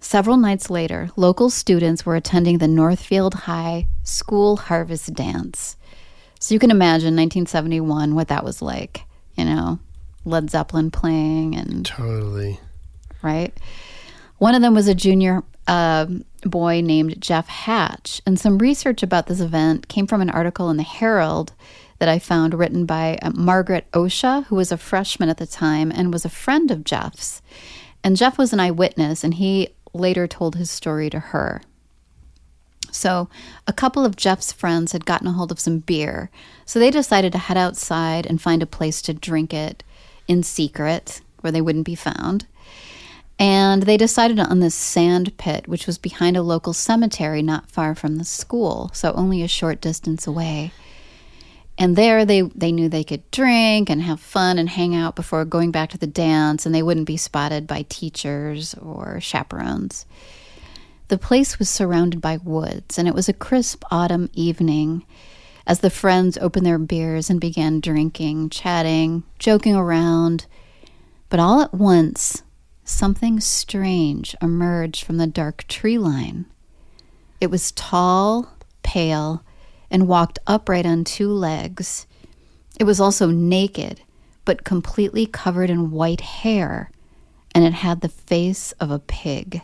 Several 0.01 0.37
nights 0.37 0.69
later, 0.69 1.11
local 1.17 1.49
students 1.49 2.05
were 2.05 2.17
attending 2.17 2.59
the 2.59 2.69
Northfield 2.69 3.35
High 3.35 3.87
School 4.03 4.57
Harvest 4.57 5.15
Dance. 5.15 5.77
So 6.41 6.55
you 6.55 6.59
can 6.59 6.71
imagine 6.71 7.15
1971 7.15 8.15
what 8.15 8.29
that 8.29 8.45
was 8.45 8.61
like, 8.61 9.05
you 9.37 9.45
know, 9.45 9.79
Led 10.25 10.51
Zeppelin 10.51 10.91
playing 10.91 11.55
and 11.55 11.87
Totally. 11.87 12.59
Right? 13.23 13.57
One 14.39 14.55
of 14.55 14.63
them 14.63 14.75
was 14.75 14.89
a 14.89 14.95
junior 14.95 15.43
um 15.69 16.25
boy 16.43 16.81
named 16.81 17.21
Jeff 17.21 17.49
Hatch. 17.49 18.21
And 18.27 18.39
some 18.39 18.59
research 18.59 19.03
about 19.03 19.27
this 19.27 19.41
event 19.41 19.89
came 19.89 20.07
from 20.07 20.21
an 20.21 20.31
article 20.31 20.71
in 20.71 20.77
the 20.77 20.83
Herald 20.83 21.53
that 21.99 22.09
I 22.09 22.19
found 22.19 22.55
written 22.55 22.85
by 22.85 23.19
uh, 23.23 23.31
Margaret 23.31 23.87
Osha, 23.93 24.45
who 24.47 24.57
was 24.57 24.73
a 24.73 24.77
freshman 24.77 25.29
at 25.29 25.37
the 25.37 25.47
time 25.47 25.93
and 25.93 26.13
was 26.13 26.25
a 26.25 26.31
friend 26.31 26.71
of 26.71 26.85
Jeff's. 26.85 27.43
And 28.03 28.17
Jeff 28.17 28.37
was 28.37 28.53
an 28.53 28.59
eyewitness, 28.59 29.23
and 29.23 29.35
he 29.35 29.69
later 29.93 30.27
told 30.27 30.57
his 30.57 30.71
story 30.71 31.09
to 31.11 31.21
her. 31.21 31.63
So, 32.91 33.29
a 33.67 33.73
couple 33.73 34.05
of 34.05 34.17
Jeff's 34.17 34.53
friends 34.53 34.91
had 34.93 35.07
gotten 35.07 35.29
a 35.29 35.33
hold 35.33 35.53
of 35.53 35.61
some 35.61 35.79
beer. 35.79 36.31
So, 36.67 36.81
they 36.81 36.91
decided 36.91 37.31
to 37.33 37.39
head 37.39 37.57
outside 37.57 38.27
and 38.27 38.43
find 38.43 38.63
a 38.63 38.67
place 38.67 39.01
to 39.03 39.15
drink 39.15 39.55
it 39.55 39.85
in 40.27 40.43
secret 40.43 41.21
where 41.41 41.53
they 41.53 41.61
wouldn't 41.61 41.87
be 41.87 41.95
found. 41.95 42.47
And 43.43 43.83
they 43.83 43.97
decided 43.97 44.39
on 44.39 44.61
this 44.61 44.73
sand 44.77 45.37
pit, 45.37 45.67
which 45.67 45.89
was 45.89 45.99
behind 45.99 46.37
a 46.37 46.43
local 46.43 46.73
cemetery 46.73 47.43
not 47.43 47.69
far 47.69 47.97
from 47.97 48.15
the 48.15 48.25
school, 48.25 48.89
so 48.95 49.13
only 49.15 49.43
a 49.43 49.49
short 49.49 49.81
distance 49.81 50.29
away. 50.29 50.71
And 51.77 51.97
there 51.97 52.25
they, 52.25 52.43
they 52.43 52.71
knew 52.71 52.89
they 52.89 53.03
could 53.03 53.29
drink 53.33 53.91
and 53.91 54.01
have 54.01 54.21
fun 54.21 54.61
and 54.61 54.69
hang 54.69 54.95
out 54.95 55.17
before 55.17 55.45
going 55.45 55.73
back 55.73 55.91
to 55.91 55.99
the 55.99 56.07
dance, 56.07 56.65
and 56.65 56.73
they 56.73 56.85
wouldn't 56.85 57.09
be 57.09 57.17
spotted 57.17 57.67
by 57.67 57.85
teachers 57.89 58.75
or 58.75 59.19
chaperones. 59.21 60.07
The 61.09 61.19
place 61.19 61.59
was 61.59 61.69
surrounded 61.69 62.21
by 62.21 62.37
woods, 62.37 62.97
and 62.97 63.09
it 63.09 63.15
was 63.15 63.29
a 63.29 63.33
crisp 63.33 63.83
autumn 63.91 64.31
evening 64.35 65.05
as 65.67 65.81
the 65.81 65.91
friends 65.91 66.39
opened 66.39 66.65
their 66.65 66.79
beers 66.79 67.29
and 67.29 67.41
began 67.41 67.81
drinking, 67.81 68.51
chatting, 68.51 69.25
joking 69.41 69.75
around. 69.75 70.47
But 71.29 71.41
all 71.41 71.61
at 71.61 71.75
once, 71.75 72.45
something 72.85 73.41
strange 73.41 74.35
emerged 74.43 75.05
from 75.05 75.17
the 75.17 75.27
dark 75.27 75.67
tree 75.69 75.99
line. 75.99 76.47
It 77.41 77.51
was 77.51 77.73
tall, 77.73 78.53
pale, 78.83 79.43
and 79.91 80.09
walked 80.09 80.39
upright 80.47 80.87
on 80.87 81.05
two 81.05 81.31
legs. 81.31 82.07
It 82.79 82.85
was 82.85 83.01
also 83.01 83.29
naked, 83.31 84.01
but 84.45 84.65
completely 84.65 85.27
covered 85.27 85.71
in 85.71 85.91
white 85.91 86.21
hair, 86.21 86.91
and 87.55 87.65
it 87.65 87.75
had 87.75 88.01
the 88.01 88.09
face 88.09 88.73
of 88.73 88.91
a 88.91 88.99
pig. 88.99 89.63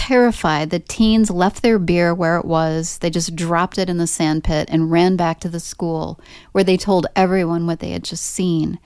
Terrified, 0.00 0.70
the 0.70 0.78
teens 0.78 1.30
left 1.30 1.62
their 1.62 1.78
beer 1.78 2.14
where 2.14 2.38
it 2.38 2.46
was. 2.46 2.96
They 2.98 3.10
just 3.10 3.36
dropped 3.36 3.76
it 3.76 3.90
in 3.90 3.98
the 3.98 4.06
sandpit 4.06 4.70
and 4.70 4.90
ran 4.90 5.14
back 5.14 5.40
to 5.40 5.48
the 5.50 5.60
school, 5.60 6.18
where 6.52 6.64
they 6.64 6.78
told 6.78 7.06
everyone 7.14 7.66
what 7.66 7.80
they 7.80 7.90
had 7.90 8.02
just 8.02 8.24
seen. 8.24 8.78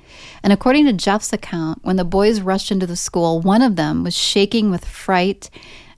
And 0.42 0.52
according 0.52 0.86
to 0.86 0.92
Jeff's 0.92 1.32
account, 1.32 1.78
when 1.84 1.94
the 1.94 2.04
boys 2.04 2.40
rushed 2.40 2.72
into 2.72 2.84
the 2.84 2.96
school, 2.96 3.40
one 3.40 3.62
of 3.62 3.76
them 3.76 4.02
was 4.02 4.16
shaking 4.16 4.72
with 4.72 4.84
fright 4.84 5.50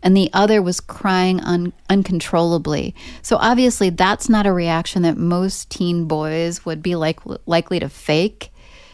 and 0.02 0.14
the 0.14 0.28
other 0.34 0.60
was 0.60 0.80
crying 0.80 1.40
un- 1.40 1.72
uncontrollably. 1.88 2.94
So 3.22 3.38
obviously, 3.38 3.88
that's 3.88 4.28
not 4.28 4.46
a 4.46 4.52
reaction 4.52 5.00
that 5.04 5.16
most 5.16 5.70
teen 5.70 6.04
boys 6.04 6.66
would 6.66 6.82
be 6.82 6.94
like 6.94 7.20
likely 7.46 7.80
to 7.80 7.88
fake, 7.88 8.50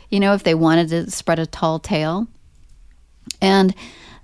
you 0.09 0.20
know, 0.20 0.35
if 0.35 0.45
they 0.45 0.55
wanted 0.55 0.89
to 0.91 1.11
spread 1.11 1.41
a 1.41 1.47
tall 1.47 1.81
tale. 1.81 2.29
And 3.41 3.75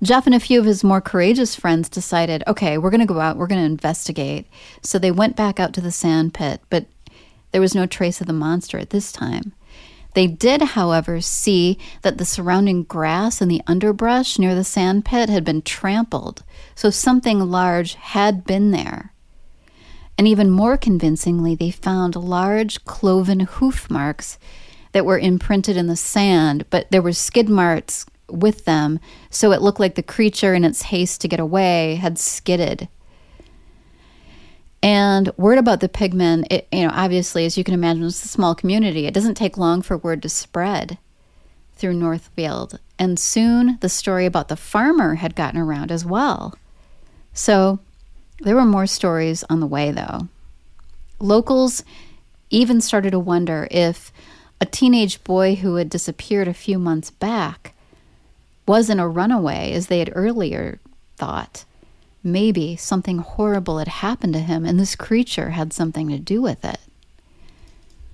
Jeff 0.03 0.27
and 0.27 0.35
a 0.35 0.41
few 0.41 0.61
of 0.61 0.67
his 0.67 0.85
more 0.85 1.01
courageous 1.01 1.57
friends 1.57 1.89
decided, 1.89 2.45
okay, 2.47 2.79
we're 2.79 2.91
going 2.91 3.01
to 3.01 3.07
go 3.07 3.21
out, 3.21 3.37
we're 3.37 3.49
going 3.49 3.61
to 3.61 3.65
investigate. 3.65 4.47
So 4.81 4.99
they 4.99 5.11
went 5.11 5.35
back 5.35 5.59
out 5.59 5.73
to 5.75 5.81
the 5.81 5.91
sand 5.91 6.35
pit, 6.35 6.61
but 6.71 6.87
there 7.51 7.61
was 7.61 7.75
no 7.75 7.87
trace 7.87 8.21
of 8.21 8.29
the 8.29 8.33
monster 8.33 8.79
at 8.79 8.91
this 8.91 9.11
time. 9.11 9.53
They 10.15 10.27
did, 10.27 10.63
however, 10.63 11.21
see 11.21 11.79
that 12.03 12.19
the 12.19 12.25
surrounding 12.25 12.85
grass 12.85 13.41
and 13.41 13.51
the 13.51 13.63
underbrush 13.67 14.39
near 14.39 14.55
the 14.55 14.65
sand 14.65 15.05
pit 15.05 15.29
had 15.29 15.45
been 15.45 15.63
trampled, 15.63 16.45
so 16.75 16.91
something 16.91 17.41
large 17.41 17.95
had 17.95 18.45
been 18.45 18.71
there. 18.71 19.13
And 20.17 20.27
even 20.27 20.51
more 20.51 20.77
convincingly, 20.77 21.55
they 21.55 21.71
found 21.71 22.17
large 22.17 22.85
cloven 22.85 23.41
hoof 23.41 23.91
marks 23.91 24.39
that 24.93 25.07
were 25.07 25.19
imprinted 25.19 25.77
in 25.77 25.87
the 25.87 25.97
sand, 25.97 26.65
but 26.71 26.91
there 26.91 27.03
were 27.03 27.13
skid 27.13 27.49
marks 27.49 28.07
with 28.29 28.65
them, 28.65 29.01
so 29.31 29.53
it 29.53 29.63
looked 29.63 29.81
like 29.81 29.95
the 29.95 30.03
creature, 30.03 30.55
in 30.55 30.65
its 30.65 30.83
haste 30.83 31.21
to 31.23 31.29
get 31.29 31.41
away, 31.41 31.97
had 31.97 32.19
skidded. 32.19 32.89
And 34.83 35.33
word 35.37 35.59
about 35.59 35.81
the 35.81 35.89
pigmen, 35.89 36.47
it, 36.51 36.69
you 36.71 36.87
know, 36.87 36.93
obviously, 36.93 37.45
as 37.45 37.59
you 37.59 37.65
can 37.65 37.75
imagine, 37.75 38.05
it's 38.05 38.25
a 38.25 38.29
small 38.29 38.55
community. 38.55 39.07
It 39.07 39.15
doesn't 39.15 39.35
take 39.35 39.59
long 39.59 39.83
for 39.83 39.97
word 39.97 40.23
to 40.23 40.29
spread 40.29 40.99
through 41.75 41.95
Northfield. 41.95 42.79
And 42.99 43.19
soon 43.19 43.79
the 43.81 43.89
story 43.89 44.27
about 44.27 44.49
the 44.49 44.57
farmer 44.57 45.17
had 45.17 45.35
gotten 45.35 45.61
around 45.61 45.91
as 45.91 46.05
well. 46.05 46.55
So 47.33 47.81
there 48.41 48.55
were 48.55 48.65
more 48.65 48.87
stories 48.87 49.45
on 49.51 49.61
the 49.61 49.67
way, 49.67 49.91
though. 49.91 50.29
Locals 51.21 51.83
even 52.51 52.81
started 52.81 53.11
to 53.11 53.19
wonder 53.19 53.67
if 53.71 54.13
a 54.61 54.67
teenage 54.67 55.23
boy 55.25 55.57
who 55.57 55.77
had 55.77 55.91
disappeared 55.91 56.49
a 56.49 56.55
few 56.55 56.79
months 56.79 57.11
back 57.11 57.75
wasn't 58.69 59.01
a 59.01 59.09
runaway, 59.09 59.73
as 59.73 59.87
they 59.87 59.99
had 59.99 60.13
earlier 60.15 60.79
thought. 61.17 61.65
Maybe 62.23 62.77
something 62.77 63.19
horrible 63.19 63.79
had 63.79 63.89
happened 63.89 64.35
to 64.35 64.41
him 64.41 64.65
and 64.65 64.79
this 64.79 64.95
creature 64.95 65.51
had 65.51 65.73
something 65.73 66.09
to 66.09 66.19
do 66.19 66.43
with 66.43 66.65
it. 66.65 66.79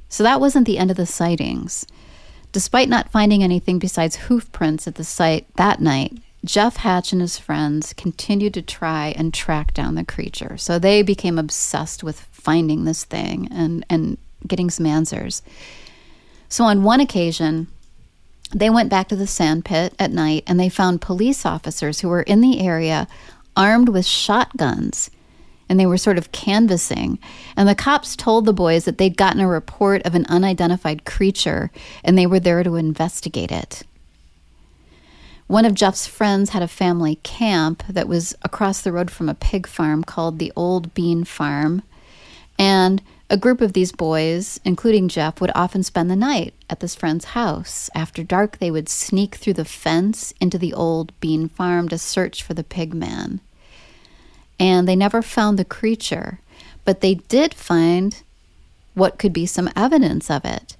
So 0.08 0.22
that 0.22 0.40
wasn't 0.40 0.66
the 0.66 0.78
end 0.78 0.90
of 0.90 0.96
the 0.96 1.06
sightings. 1.06 1.86
Despite 2.52 2.88
not 2.88 3.10
finding 3.10 3.42
anything 3.42 3.78
besides 3.78 4.16
hoof 4.16 4.52
prints 4.52 4.86
at 4.86 4.94
the 4.94 5.04
site 5.04 5.46
that 5.56 5.80
night, 5.80 6.18
Jeff 6.44 6.76
Hatch 6.76 7.10
and 7.10 7.20
his 7.20 7.38
friends 7.38 7.92
continued 7.94 8.54
to 8.54 8.62
try 8.62 9.14
and 9.16 9.34
track 9.34 9.74
down 9.74 9.94
the 9.94 10.04
creature. 10.04 10.56
So 10.58 10.78
they 10.78 11.02
became 11.02 11.38
obsessed 11.38 12.04
with 12.04 12.20
finding 12.30 12.84
this 12.84 13.04
thing 13.04 13.48
and, 13.50 13.84
and 13.88 14.18
getting 14.46 14.70
some 14.70 14.86
answers. 14.86 15.42
So 16.48 16.64
on 16.64 16.84
one 16.84 17.00
occasion, 17.00 17.66
they 18.54 18.70
went 18.70 18.88
back 18.88 19.08
to 19.08 19.16
the 19.16 19.26
sand 19.26 19.64
pit 19.64 19.94
at 19.98 20.12
night 20.12 20.44
and 20.46 20.58
they 20.58 20.68
found 20.68 21.00
police 21.00 21.44
officers 21.44 22.00
who 22.00 22.08
were 22.08 22.22
in 22.22 22.40
the 22.40 22.60
area 22.60 23.08
armed 23.56 23.88
with 23.88 24.06
shotguns 24.06 25.10
and 25.68 25.80
they 25.80 25.86
were 25.86 25.96
sort 25.96 26.18
of 26.18 26.30
canvassing. 26.32 27.18
And 27.56 27.68
the 27.68 27.74
cops 27.74 28.16
told 28.16 28.44
the 28.44 28.52
boys 28.52 28.84
that 28.84 28.98
they'd 28.98 29.16
gotten 29.16 29.40
a 29.40 29.48
report 29.48 30.02
of 30.02 30.14
an 30.14 30.26
unidentified 30.26 31.04
creature 31.04 31.70
and 32.02 32.16
they 32.16 32.26
were 32.26 32.40
there 32.40 32.62
to 32.62 32.76
investigate 32.76 33.50
it. 33.50 33.82
One 35.46 35.64
of 35.64 35.74
Jeff's 35.74 36.06
friends 36.06 36.50
had 36.50 36.62
a 36.62 36.68
family 36.68 37.16
camp 37.16 37.82
that 37.88 38.08
was 38.08 38.34
across 38.42 38.80
the 38.80 38.92
road 38.92 39.10
from 39.10 39.28
a 39.28 39.34
pig 39.34 39.66
farm 39.66 40.02
called 40.02 40.38
the 40.38 40.52
Old 40.56 40.94
Bean 40.94 41.24
Farm. 41.24 41.82
And 42.58 43.02
a 43.30 43.36
group 43.36 43.60
of 43.60 43.72
these 43.72 43.92
boys, 43.92 44.60
including 44.64 45.08
Jeff, 45.08 45.40
would 45.40 45.50
often 45.54 45.82
spend 45.82 46.10
the 46.10 46.16
night 46.16 46.54
at 46.68 46.80
this 46.80 46.94
friend's 46.94 47.26
house. 47.26 47.88
After 47.94 48.22
dark, 48.22 48.58
they 48.58 48.70
would 48.70 48.88
sneak 48.88 49.36
through 49.36 49.54
the 49.54 49.64
fence 49.64 50.34
into 50.40 50.58
the 50.58 50.74
old 50.74 51.18
bean 51.20 51.48
farm 51.48 51.88
to 51.88 51.98
search 51.98 52.42
for 52.42 52.54
the 52.54 52.64
pig 52.64 52.92
man. 52.92 53.40
And 54.60 54.86
they 54.86 54.96
never 54.96 55.22
found 55.22 55.58
the 55.58 55.64
creature, 55.64 56.40
but 56.84 57.00
they 57.00 57.14
did 57.14 57.54
find 57.54 58.22
what 58.92 59.18
could 59.18 59.32
be 59.32 59.46
some 59.46 59.70
evidence 59.74 60.30
of 60.30 60.44
it. 60.44 60.76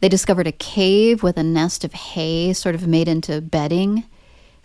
They 0.00 0.08
discovered 0.08 0.46
a 0.46 0.52
cave 0.52 1.22
with 1.22 1.36
a 1.36 1.42
nest 1.42 1.84
of 1.84 1.92
hay, 1.92 2.52
sort 2.52 2.74
of 2.74 2.86
made 2.86 3.08
into 3.08 3.40
bedding 3.40 4.04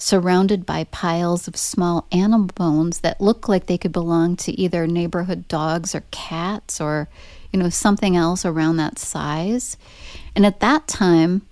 surrounded 0.01 0.65
by 0.65 0.83
piles 0.85 1.47
of 1.47 1.55
small 1.55 2.07
animal 2.11 2.47
bones 2.55 3.01
that 3.01 3.21
look 3.21 3.47
like 3.47 3.67
they 3.67 3.77
could 3.77 3.91
belong 3.91 4.35
to 4.35 4.51
either 4.59 4.87
neighborhood 4.87 5.47
dogs 5.47 5.93
or 5.93 6.03
cats 6.09 6.81
or, 6.81 7.07
you 7.51 7.59
know, 7.59 7.69
something 7.69 8.15
else 8.15 8.43
around 8.43 8.77
that 8.77 8.97
size. 8.97 9.77
And 10.35 10.43
at 10.43 10.59
that 10.59 10.87
time, 10.87 11.43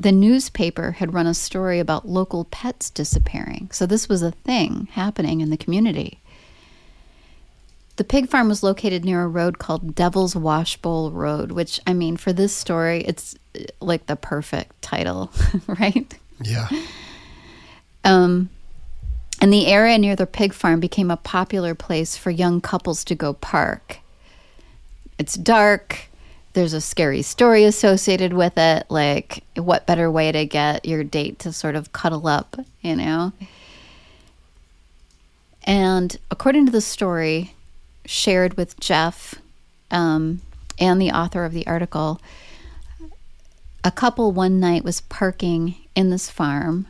the 0.00 0.10
newspaper 0.10 0.92
had 0.92 1.12
run 1.12 1.26
a 1.26 1.34
story 1.34 1.78
about 1.78 2.08
local 2.08 2.46
pets 2.46 2.88
disappearing. 2.88 3.68
So 3.72 3.84
this 3.84 4.08
was 4.08 4.22
a 4.22 4.30
thing 4.30 4.88
happening 4.92 5.42
in 5.42 5.50
the 5.50 5.58
community. 5.58 6.18
The 7.96 8.04
pig 8.04 8.30
farm 8.30 8.48
was 8.48 8.62
located 8.62 9.04
near 9.04 9.22
a 9.22 9.28
road 9.28 9.58
called 9.58 9.94
Devil's 9.94 10.32
Washbowl 10.32 11.12
Road, 11.12 11.52
which, 11.52 11.78
I 11.86 11.92
mean, 11.92 12.16
for 12.16 12.32
this 12.32 12.56
story, 12.56 13.04
it's 13.04 13.36
like 13.80 14.06
the 14.06 14.16
perfect 14.16 14.80
title, 14.80 15.30
right? 15.66 16.18
Yeah. 16.40 16.70
Um, 18.04 18.50
and 19.40 19.52
the 19.52 19.66
area 19.66 19.98
near 19.98 20.16
the 20.16 20.26
pig 20.26 20.52
farm 20.52 20.80
became 20.80 21.10
a 21.10 21.16
popular 21.16 21.74
place 21.74 22.16
for 22.16 22.30
young 22.30 22.60
couples 22.60 23.04
to 23.04 23.14
go 23.14 23.32
park. 23.32 23.98
It's 25.18 25.34
dark. 25.34 26.08
There's 26.52 26.74
a 26.74 26.80
scary 26.80 27.22
story 27.22 27.64
associated 27.64 28.32
with 28.32 28.56
it. 28.56 28.86
Like, 28.88 29.42
what 29.56 29.86
better 29.86 30.10
way 30.10 30.32
to 30.32 30.44
get 30.44 30.84
your 30.84 31.02
date 31.02 31.38
to 31.40 31.52
sort 31.52 31.76
of 31.76 31.92
cuddle 31.92 32.26
up, 32.26 32.56
you 32.82 32.96
know? 32.96 33.32
And 35.64 36.16
according 36.30 36.66
to 36.66 36.72
the 36.72 36.80
story 36.80 37.54
shared 38.04 38.56
with 38.56 38.78
Jeff 38.80 39.36
um, 39.90 40.40
and 40.78 41.00
the 41.00 41.10
author 41.10 41.44
of 41.44 41.52
the 41.52 41.66
article, 41.66 42.20
a 43.84 43.90
couple 43.90 44.32
one 44.32 44.60
night 44.60 44.84
was 44.84 45.00
parking 45.00 45.76
in 45.94 46.10
this 46.10 46.30
farm 46.30 46.86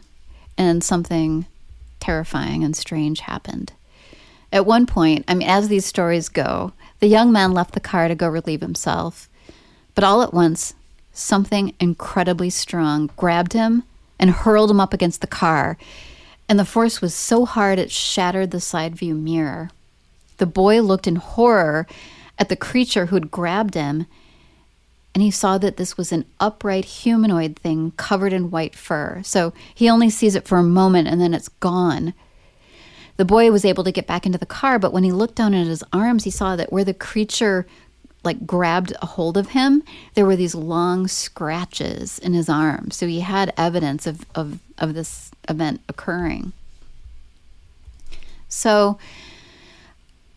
and 0.56 0.82
something 0.82 1.46
terrifying 2.00 2.64
and 2.64 2.76
strange 2.76 3.20
happened. 3.20 3.72
At 4.52 4.66
one 4.66 4.86
point, 4.86 5.24
I 5.28 5.34
mean, 5.34 5.48
as 5.48 5.68
these 5.68 5.86
stories 5.86 6.28
go, 6.28 6.72
the 7.00 7.06
young 7.06 7.32
man 7.32 7.52
left 7.52 7.74
the 7.74 7.80
car 7.80 8.08
to 8.08 8.14
go 8.14 8.28
relieve 8.28 8.60
himself. 8.60 9.28
But 9.94 10.04
all 10.04 10.22
at 10.22 10.34
once, 10.34 10.74
something 11.12 11.74
incredibly 11.80 12.50
strong 12.50 13.10
grabbed 13.16 13.54
him 13.54 13.84
and 14.18 14.30
hurled 14.30 14.70
him 14.70 14.80
up 14.80 14.92
against 14.92 15.20
the 15.20 15.26
car. 15.26 15.78
And 16.48 16.58
the 16.58 16.64
force 16.64 17.00
was 17.00 17.14
so 17.14 17.44
hard 17.44 17.78
it 17.78 17.90
shattered 17.90 18.50
the 18.50 18.60
side 18.60 18.94
view 18.94 19.14
mirror. 19.14 19.70
The 20.38 20.46
boy 20.46 20.82
looked 20.82 21.06
in 21.06 21.16
horror 21.16 21.86
at 22.38 22.48
the 22.48 22.56
creature 22.56 23.06
who 23.06 23.16
had 23.16 23.30
grabbed 23.30 23.74
him 23.74 24.06
and 25.14 25.22
he 25.22 25.30
saw 25.30 25.58
that 25.58 25.76
this 25.76 25.96
was 25.96 26.10
an 26.10 26.24
upright 26.40 26.84
humanoid 26.84 27.58
thing 27.58 27.92
covered 27.96 28.32
in 28.32 28.50
white 28.50 28.74
fur. 28.74 29.20
So 29.24 29.52
he 29.74 29.90
only 29.90 30.08
sees 30.08 30.34
it 30.34 30.48
for 30.48 30.58
a 30.58 30.62
moment 30.62 31.08
and 31.08 31.20
then 31.20 31.34
it's 31.34 31.48
gone. 31.48 32.14
The 33.18 33.24
boy 33.26 33.50
was 33.50 33.64
able 33.64 33.84
to 33.84 33.92
get 33.92 34.06
back 34.06 34.24
into 34.24 34.38
the 34.38 34.46
car, 34.46 34.78
but 34.78 34.92
when 34.92 35.04
he 35.04 35.12
looked 35.12 35.34
down 35.34 35.52
at 35.52 35.66
his 35.66 35.84
arms, 35.92 36.24
he 36.24 36.30
saw 36.30 36.56
that 36.56 36.72
where 36.72 36.84
the 36.84 36.94
creature 36.94 37.66
like 38.24 38.46
grabbed 38.46 38.92
a 39.02 39.06
hold 39.06 39.36
of 39.36 39.50
him, 39.50 39.82
there 40.14 40.24
were 40.24 40.36
these 40.36 40.54
long 40.54 41.08
scratches 41.08 42.18
in 42.20 42.32
his 42.32 42.48
arm. 42.48 42.90
So 42.90 43.06
he 43.06 43.20
had 43.20 43.52
evidence 43.56 44.06
of, 44.06 44.24
of, 44.34 44.60
of 44.78 44.94
this 44.94 45.30
event 45.48 45.80
occurring. 45.88 46.52
So 48.48 48.98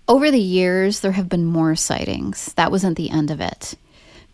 over 0.07 0.31
the 0.31 0.39
years, 0.39 1.01
there 1.01 1.11
have 1.13 1.29
been 1.29 1.45
more 1.45 1.75
sightings. 1.75 2.53
That 2.53 2.71
wasn't 2.71 2.97
the 2.97 3.09
end 3.09 3.29
of 3.31 3.39
it. 3.39 3.75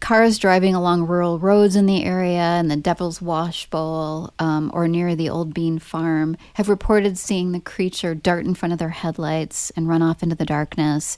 Cars 0.01 0.37
driving 0.37 0.75
along 0.75 1.07
rural 1.07 1.39
roads 1.39 1.77
in 1.77 1.85
the 1.85 2.03
area 2.03 2.41
and 2.41 2.69
the 2.69 2.75
Devil's 2.75 3.21
Wash 3.21 3.69
Bowl 3.69 4.33
um, 4.39 4.69
or 4.73 4.87
near 4.87 5.15
the 5.15 5.29
Old 5.29 5.53
Bean 5.53 5.79
Farm 5.79 6.35
have 6.55 6.67
reported 6.67 7.17
seeing 7.17 7.53
the 7.53 7.61
creature 7.61 8.13
dart 8.13 8.45
in 8.45 8.53
front 8.53 8.73
of 8.73 8.79
their 8.79 8.89
headlights 8.89 9.71
and 9.71 9.87
run 9.87 10.01
off 10.01 10.21
into 10.21 10.35
the 10.35 10.45
darkness 10.45 11.17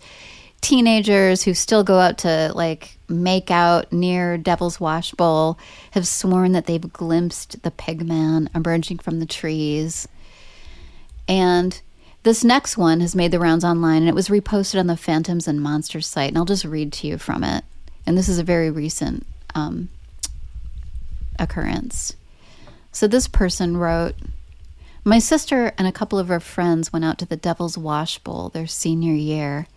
teenagers 0.64 1.44
who 1.44 1.54
still 1.54 1.84
go 1.84 2.00
out 2.00 2.20
to 2.20 2.52
like 2.56 2.98
make 3.10 3.52
out 3.52 3.92
near 3.92 4.38
Devil's 4.38 4.80
Wash 4.80 5.12
Bowl 5.12 5.60
have 5.92 6.08
sworn 6.08 6.54
that 6.54 6.68
they've 6.68 6.94
glimpsed 6.94 7.62
the 7.64 7.72
pigman 7.72 8.48
emerging 8.56 9.00
from 9.00 9.20
the 9.20 9.26
trees. 9.26 10.08
And 11.28 11.80
this 12.24 12.46
next 12.46 12.78
one 12.78 13.02
has 13.02 13.14
made 13.14 13.32
the 13.32 13.40
rounds 13.40 13.66
online 13.66 14.04
and 14.04 14.10
it 14.10 14.16
was 14.16 14.30
reposted 14.30 14.80
on 14.80 14.88
the 14.88 14.96
Phantoms 14.96 15.50
and 15.50 15.62
Monsters 15.62 16.08
site. 16.08 16.30
And 16.30 16.38
I'll 16.38 16.46
just 16.46 16.64
read 16.64 16.94
to 16.94 17.08
you 17.08 17.18
from 17.18 17.44
it. 17.44 17.66
And 18.06 18.18
this 18.18 18.30
is 18.30 18.40
a 18.40 18.44
very 18.44 18.70
recent 18.70 19.26
um, 19.56 19.90
occurrence. 21.40 22.16
So 22.92 23.08
this 23.08 23.28
person 23.28 23.78
wrote 23.78 24.16
My 25.04 25.20
sister 25.20 25.74
and 25.78 25.88
a 25.88 25.92
couple 25.92 26.20
of 26.20 26.28
her 26.28 26.40
friends 26.40 26.94
went 26.94 27.06
out 27.06 27.18
to 27.20 27.26
the 27.26 27.38
Devil's 27.38 27.78
Wash 27.78 28.20
Bowl 28.20 28.50
their 28.50 28.68
senior 28.68 29.14
year. 29.14 29.68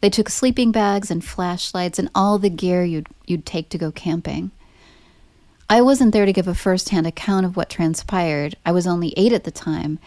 They 0.00 0.10
took 0.10 0.28
sleeping 0.28 0.70
bags 0.70 1.10
and 1.10 1.24
flashlights 1.24 1.98
and 1.98 2.08
all 2.14 2.38
the 2.38 2.50
gear 2.50 2.84
you'd, 2.84 3.08
you'd 3.26 3.44
take 3.44 3.68
to 3.70 3.78
go 3.78 3.90
camping. 3.90 4.52
I 5.68 5.82
wasn't 5.82 6.12
there 6.12 6.24
to 6.24 6.32
give 6.32 6.48
a 6.48 6.54
first 6.54 6.88
hand 6.88 7.06
account 7.06 7.44
of 7.44 7.56
what 7.56 7.68
transpired. 7.68 8.56
I 8.64 8.72
was 8.72 8.86
only 8.86 9.12
eight 9.16 9.32
at 9.32 9.44
the 9.44 9.50
time. 9.50 9.98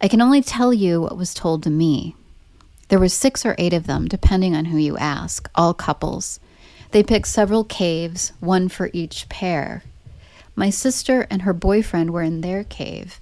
I 0.00 0.08
can 0.08 0.22
only 0.22 0.40
tell 0.40 0.72
you 0.72 1.02
what 1.02 1.16
was 1.16 1.34
told 1.34 1.62
to 1.64 1.70
me. 1.70 2.14
There 2.88 2.98
were 2.98 3.08
six 3.08 3.44
or 3.44 3.54
eight 3.58 3.74
of 3.74 3.86
them, 3.86 4.08
depending 4.08 4.54
on 4.54 4.66
who 4.66 4.78
you 4.78 4.96
ask, 4.96 5.50
all 5.54 5.74
couples. 5.74 6.40
They 6.94 7.02
picked 7.02 7.26
several 7.26 7.64
caves, 7.64 8.32
one 8.38 8.68
for 8.68 8.88
each 8.92 9.28
pair. 9.28 9.82
My 10.54 10.70
sister 10.70 11.26
and 11.28 11.42
her 11.42 11.52
boyfriend 11.52 12.12
were 12.12 12.22
in 12.22 12.40
their 12.40 12.62
cave. 12.62 13.18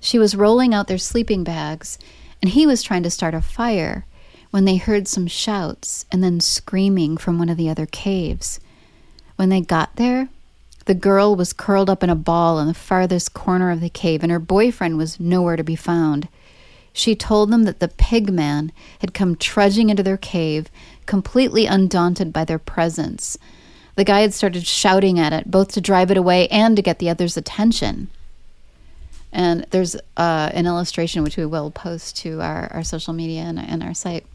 She 0.00 0.18
was 0.18 0.34
rolling 0.34 0.72
out 0.72 0.88
their 0.88 0.96
sleeping 0.96 1.44
bags, 1.44 1.98
and 2.40 2.50
he 2.50 2.66
was 2.66 2.82
trying 2.82 3.02
to 3.02 3.10
start 3.10 3.34
a 3.34 3.42
fire 3.42 4.06
when 4.50 4.64
they 4.64 4.76
heard 4.76 5.06
some 5.08 5.26
shouts 5.26 6.06
and 6.10 6.24
then 6.24 6.40
screaming 6.40 7.18
from 7.18 7.38
one 7.38 7.50
of 7.50 7.58
the 7.58 7.68
other 7.68 7.84
caves. 7.84 8.60
When 9.36 9.50
they 9.50 9.60
got 9.60 9.96
there, 9.96 10.30
the 10.86 10.94
girl 10.94 11.36
was 11.36 11.52
curled 11.52 11.90
up 11.90 12.02
in 12.02 12.08
a 12.08 12.14
ball 12.14 12.58
in 12.60 12.66
the 12.66 12.72
farthest 12.72 13.34
corner 13.34 13.70
of 13.70 13.82
the 13.82 13.90
cave, 13.90 14.22
and 14.22 14.32
her 14.32 14.38
boyfriend 14.38 14.96
was 14.96 15.20
nowhere 15.20 15.56
to 15.56 15.62
be 15.62 15.76
found. 15.76 16.28
She 16.94 17.14
told 17.14 17.50
them 17.50 17.64
that 17.64 17.80
the 17.80 17.88
pig 17.88 18.30
man 18.30 18.72
had 19.00 19.12
come 19.12 19.36
trudging 19.36 19.90
into 19.90 20.02
their 20.02 20.16
cave, 20.16 20.70
completely 21.06 21.66
undaunted 21.66 22.32
by 22.32 22.44
their 22.44 22.58
presence. 22.58 23.38
The 23.94 24.04
guy 24.04 24.20
had 24.20 24.32
started 24.32 24.66
shouting 24.66 25.18
at 25.18 25.32
it, 25.32 25.50
both 25.50 25.68
to 25.72 25.80
drive 25.80 26.10
it 26.10 26.16
away 26.16 26.48
and 26.48 26.76
to 26.76 26.82
get 26.82 26.98
the 26.98 27.10
other's 27.10 27.36
attention. 27.36 28.08
And 29.32 29.66
there's 29.70 29.96
uh, 30.16 30.50
an 30.52 30.66
illustration 30.66 31.22
which 31.22 31.36
we 31.36 31.46
will 31.46 31.70
post 31.70 32.16
to 32.18 32.40
our, 32.40 32.70
our 32.72 32.82
social 32.82 33.12
media 33.12 33.42
and, 33.42 33.58
and 33.58 33.82
our 33.82 33.94
site. 33.94 34.26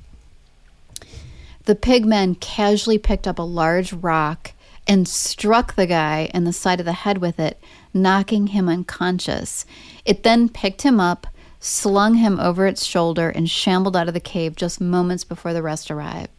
The 1.65 1.75
pigman 1.75 2.39
casually 2.39 2.97
picked 2.97 3.27
up 3.27 3.39
a 3.39 3.43
large 3.43 3.93
rock 3.93 4.53
and 4.87 5.07
struck 5.07 5.75
the 5.75 5.85
guy 5.85 6.31
in 6.33 6.45
the 6.45 6.53
side 6.53 6.79
of 6.79 6.85
the 6.85 6.93
head 6.93 7.17
with 7.17 7.39
it, 7.39 7.59
knocking 7.93 8.47
him 8.47 8.69
unconscious. 8.69 9.65
It 10.05 10.23
then 10.23 10.49
picked 10.49 10.83
him 10.83 10.99
up, 10.99 11.27
slung 11.59 12.15
him 12.15 12.39
over 12.39 12.65
its 12.65 12.85
shoulder, 12.85 13.29
and 13.29 13.49
shambled 13.49 13.97
out 13.97 14.07
of 14.07 14.13
the 14.13 14.19
cave 14.19 14.55
just 14.55 14.79
moments 14.79 15.23
before 15.25 15.53
the 15.53 15.61
rest 15.61 15.91
arrived. 15.91 16.36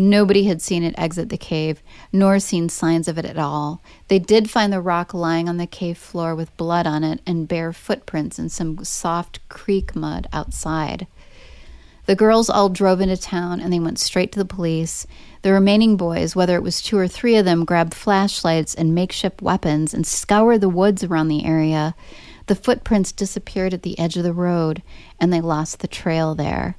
Nobody 0.00 0.44
had 0.44 0.62
seen 0.62 0.82
it 0.82 0.94
exit 0.96 1.28
the 1.28 1.36
cave, 1.36 1.82
nor 2.10 2.38
seen 2.38 2.70
signs 2.70 3.06
of 3.06 3.18
it 3.18 3.26
at 3.26 3.36
all. 3.36 3.82
They 4.08 4.18
did 4.18 4.48
find 4.48 4.72
the 4.72 4.80
rock 4.80 5.12
lying 5.12 5.46
on 5.46 5.58
the 5.58 5.66
cave 5.66 5.98
floor 5.98 6.34
with 6.34 6.56
blood 6.56 6.86
on 6.86 7.04
it 7.04 7.20
and 7.26 7.46
bare 7.46 7.74
footprints 7.74 8.38
in 8.38 8.48
some 8.48 8.82
soft 8.82 9.46
creek 9.50 9.94
mud 9.94 10.26
outside. 10.32 11.06
The 12.06 12.16
girls 12.16 12.48
all 12.48 12.70
drove 12.70 13.02
into 13.02 13.18
town 13.18 13.60
and 13.60 13.70
they 13.70 13.78
went 13.78 13.98
straight 13.98 14.32
to 14.32 14.38
the 14.38 14.46
police. 14.46 15.06
The 15.42 15.52
remaining 15.52 15.98
boys, 15.98 16.34
whether 16.34 16.56
it 16.56 16.62
was 16.62 16.80
two 16.80 16.96
or 16.96 17.06
three 17.06 17.36
of 17.36 17.44
them, 17.44 17.66
grabbed 17.66 17.92
flashlights 17.92 18.74
and 18.74 18.94
makeshift 18.94 19.42
weapons 19.42 19.92
and 19.92 20.06
scoured 20.06 20.62
the 20.62 20.70
woods 20.70 21.04
around 21.04 21.28
the 21.28 21.44
area. 21.44 21.94
The 22.46 22.54
footprints 22.54 23.12
disappeared 23.12 23.74
at 23.74 23.82
the 23.82 23.98
edge 23.98 24.16
of 24.16 24.24
the 24.24 24.32
road 24.32 24.82
and 25.20 25.30
they 25.30 25.42
lost 25.42 25.80
the 25.80 25.86
trail 25.86 26.34
there. 26.34 26.78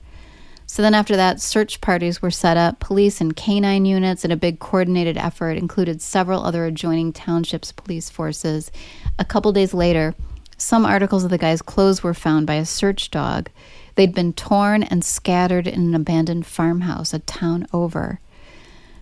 So 0.71 0.81
then, 0.81 0.93
after 0.93 1.17
that, 1.17 1.41
search 1.41 1.81
parties 1.81 2.21
were 2.21 2.31
set 2.31 2.55
up. 2.55 2.79
Police 2.79 3.19
and 3.19 3.35
canine 3.35 3.83
units 3.83 4.23
and 4.23 4.31
a 4.31 4.37
big 4.37 4.59
coordinated 4.59 5.17
effort 5.17 5.57
included 5.57 6.01
several 6.01 6.45
other 6.45 6.65
adjoining 6.65 7.11
townships' 7.11 7.73
police 7.73 8.09
forces. 8.09 8.71
A 9.19 9.25
couple 9.25 9.51
days 9.51 9.73
later, 9.73 10.15
some 10.57 10.85
articles 10.85 11.25
of 11.25 11.29
the 11.29 11.37
guy's 11.37 11.61
clothes 11.61 12.03
were 12.03 12.13
found 12.13 12.47
by 12.47 12.53
a 12.53 12.65
search 12.65 13.11
dog. 13.11 13.49
They'd 13.95 14.15
been 14.15 14.31
torn 14.31 14.83
and 14.83 15.03
scattered 15.03 15.67
in 15.67 15.81
an 15.81 15.93
abandoned 15.93 16.45
farmhouse 16.45 17.13
a 17.13 17.19
town 17.19 17.67
over. 17.73 18.21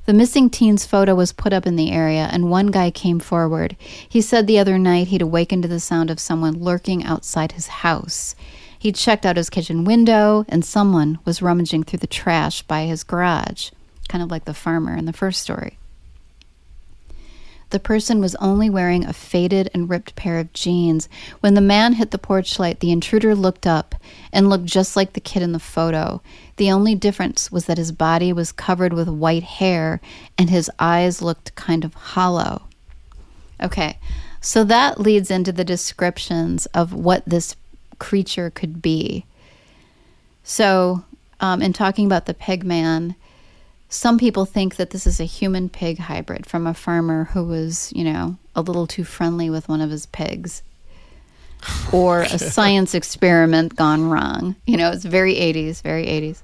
The 0.08 0.14
missing 0.14 0.50
teen's 0.50 0.88
photo 0.88 1.14
was 1.14 1.32
put 1.32 1.54
up 1.54 1.68
in 1.68 1.76
the 1.76 1.92
area, 1.92 2.30
and 2.32 2.50
one 2.50 2.72
guy 2.72 2.90
came 2.90 3.20
forward. 3.20 3.78
He 4.10 4.22
said 4.22 4.48
the 4.48 4.58
other 4.58 4.80
night 4.80 5.10
he'd 5.10 5.22
awakened 5.22 5.62
to 5.62 5.70
the 5.70 5.80
sound 5.80 6.10
of 6.10 6.20
someone 6.20 6.64
lurking 6.64 7.04
outside 7.04 7.52
his 7.52 7.68
house. 7.68 8.34
He'd 8.80 8.96
checked 8.96 9.26
out 9.26 9.36
his 9.36 9.50
kitchen 9.50 9.84
window, 9.84 10.46
and 10.48 10.64
someone 10.64 11.20
was 11.26 11.42
rummaging 11.42 11.84
through 11.84 12.00
the 12.00 12.08
trash 12.08 12.62
by 12.62 12.86
his 12.86 13.04
garage, 13.04 13.72
kind 14.08 14.24
of 14.24 14.32
like 14.32 14.46
the 14.46 14.54
farmer 14.54 14.96
in 14.96 15.04
the 15.06 15.14
first 15.14 15.42
story. 15.42 15.78
The 17.72 17.80
person 17.80 18.20
was 18.20 18.36
only 18.36 18.70
wearing 18.70 19.06
a 19.06 19.14
faded 19.14 19.70
and 19.74 19.90
ripped 19.90 20.16
pair 20.16 20.40
of 20.40 20.54
jeans. 20.54 21.08
When 21.42 21.54
the 21.54 21.62
man 21.62 21.94
hit 21.94 22.12
the 22.12 22.18
porch 22.18 22.58
light, 22.58 22.80
the 22.80 22.92
intruder 22.92 23.36
looked 23.36 23.68
up 23.68 23.94
and 24.34 24.50
looked 24.50 24.66
just 24.66 24.96
like 24.96 25.14
the 25.14 25.20
kid 25.20 25.44
in 25.44 25.52
the 25.52 25.60
photo. 25.60 26.22
The 26.56 26.72
only 26.72 26.96
difference 26.96 27.52
was 27.52 27.66
that 27.66 27.78
his 27.78 27.92
body 27.92 28.34
was 28.34 28.52
covered 28.52 28.94
with 28.94 29.08
white 29.08 29.44
hair 29.44 30.02
and 30.38 30.50
his 30.50 30.72
eyes 30.80 31.22
looked 31.22 31.54
kind 31.54 31.86
of 31.86 31.94
hollow. 31.94 32.64
Okay, 33.62 34.00
so 34.42 34.64
that 34.64 35.00
leads 35.00 35.30
into 35.30 35.52
the 35.52 35.66
descriptions 35.66 36.66
of 36.68 36.94
what 36.94 37.24
this 37.26 37.56
creature 38.00 38.50
could 38.50 38.82
be. 38.82 39.26
So, 40.44 41.04
um, 41.40 41.62
in 41.62 41.74
talking 41.74 42.06
about 42.06 42.26
the 42.26 42.34
pig 42.34 42.64
man, 42.64 43.16
some 43.90 44.18
people 44.18 44.46
think 44.46 44.76
that 44.76 44.92
this 44.92 45.08
is 45.08 45.20
a 45.20 45.26
human 45.26 45.70
pig 45.70 45.98
hybrid 45.98 46.46
from 46.46 46.68
a 46.68 46.74
farmer 46.74 47.26
who 47.26 47.44
was, 47.44 47.92
you 47.96 48.04
know, 48.04 48.38
a 48.56 48.62
little 48.62 48.88
too 48.88 49.04
friendly 49.04 49.50
with 49.50 49.68
one 49.68 49.82
of 49.82 49.90
his 49.90 50.06
pigs. 50.08 50.62
Or 51.92 52.22
a 52.22 52.40
science 52.40 52.94
experiment 52.94 53.76
gone 53.76 54.10
wrong. 54.10 54.56
You 54.66 54.78
know, 54.78 54.92
it's 54.92 55.06
very 55.06 55.36
80s, 55.36 55.82
very 55.82 56.06
80s. 56.06 56.42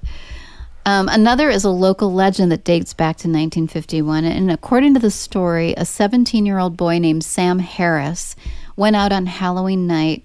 Um, 0.87 1.09
another 1.09 1.49
is 1.49 1.63
a 1.63 1.69
local 1.69 2.13
legend 2.13 2.51
that 2.51 2.63
dates 2.63 2.93
back 2.93 3.17
to 3.17 3.27
1951. 3.27 4.25
And 4.25 4.51
according 4.51 4.93
to 4.93 4.99
the 4.99 5.11
story, 5.11 5.73
a 5.77 5.85
17 5.85 6.45
year 6.45 6.59
old 6.59 6.77
boy 6.77 6.99
named 6.99 7.23
Sam 7.23 7.59
Harris 7.59 8.35
went 8.75 8.95
out 8.95 9.11
on 9.11 9.25
Halloween 9.25 9.87
night 9.87 10.23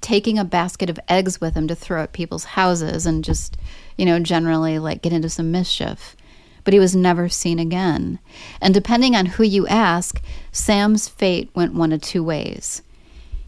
taking 0.00 0.38
a 0.38 0.44
basket 0.44 0.90
of 0.90 1.00
eggs 1.08 1.40
with 1.40 1.54
him 1.54 1.68
to 1.68 1.74
throw 1.74 2.02
at 2.02 2.12
people's 2.12 2.44
houses 2.44 3.06
and 3.06 3.24
just, 3.24 3.56
you 3.96 4.04
know, 4.04 4.18
generally 4.18 4.78
like 4.78 5.02
get 5.02 5.12
into 5.12 5.28
some 5.28 5.50
mischief 5.50 6.16
but 6.64 6.74
he 6.74 6.80
was 6.80 6.94
never 6.94 7.28
seen 7.28 7.58
again. 7.58 8.18
And 8.60 8.74
depending 8.74 9.16
on 9.16 9.26
who 9.26 9.44
you 9.44 9.66
ask, 9.66 10.22
Sam's 10.52 11.08
fate 11.08 11.50
went 11.54 11.74
one 11.74 11.92
of 11.92 12.00
two 12.00 12.22
ways. 12.22 12.82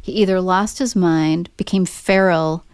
He 0.00 0.12
either 0.12 0.40
lost 0.40 0.78
his 0.78 0.96
mind, 0.96 1.54
became 1.56 1.84
feral, 1.84 2.64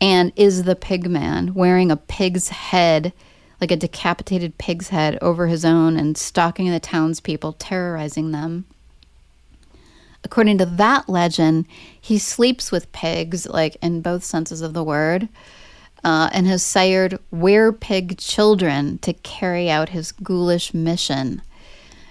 and 0.00 0.32
is 0.36 0.62
the 0.62 0.76
pig 0.76 1.10
man, 1.10 1.52
wearing 1.54 1.90
a 1.90 1.96
pig's 1.96 2.48
head, 2.48 3.12
like 3.60 3.70
a 3.70 3.76
decapitated 3.76 4.56
pig's 4.58 4.88
head, 4.88 5.18
over 5.20 5.48
his 5.48 5.64
own 5.64 5.96
and 5.96 6.16
stalking 6.16 6.70
the 6.70 6.80
townspeople, 6.80 7.54
terrorizing 7.54 8.30
them. 8.30 8.64
According 10.28 10.58
to 10.58 10.66
that 10.66 11.08
legend, 11.08 11.64
he 11.98 12.18
sleeps 12.18 12.70
with 12.70 12.92
pigs, 12.92 13.46
like 13.46 13.78
in 13.80 14.02
both 14.02 14.22
senses 14.22 14.60
of 14.60 14.74
the 14.74 14.84
word, 14.84 15.26
uh, 16.04 16.28
and 16.34 16.46
has 16.46 16.62
sired 16.62 17.18
were 17.30 17.72
pig 17.72 18.18
children 18.18 18.98
to 18.98 19.14
carry 19.14 19.70
out 19.70 19.88
his 19.88 20.12
ghoulish 20.12 20.74
mission. 20.74 21.40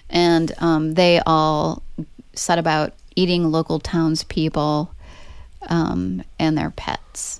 And 0.09 0.51
um, 0.57 0.95
they 0.95 1.20
all 1.28 1.84
set 2.34 2.57
about 2.57 2.93
eating 3.15 3.51
local 3.51 3.80
townspeople 3.80 4.91
um, 5.70 6.24
and 6.39 6.57
their 6.57 6.72
pets. 6.72 7.39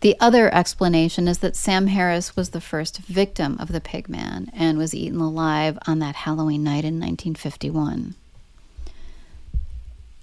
The 0.00 0.16
other 0.18 0.52
explanation 0.52 1.28
is 1.28 1.38
that 1.38 1.54
Sam 1.54 1.86
Harris 1.86 2.34
was 2.34 2.50
the 2.50 2.60
first 2.60 2.98
victim 2.98 3.56
of 3.60 3.70
the 3.70 3.80
pigman 3.80 4.50
and 4.52 4.76
was 4.76 4.92
eaten 4.92 5.20
alive 5.20 5.78
on 5.86 6.00
that 6.00 6.16
Halloween 6.16 6.64
night 6.64 6.84
in 6.84 6.98
1951. 6.98 8.16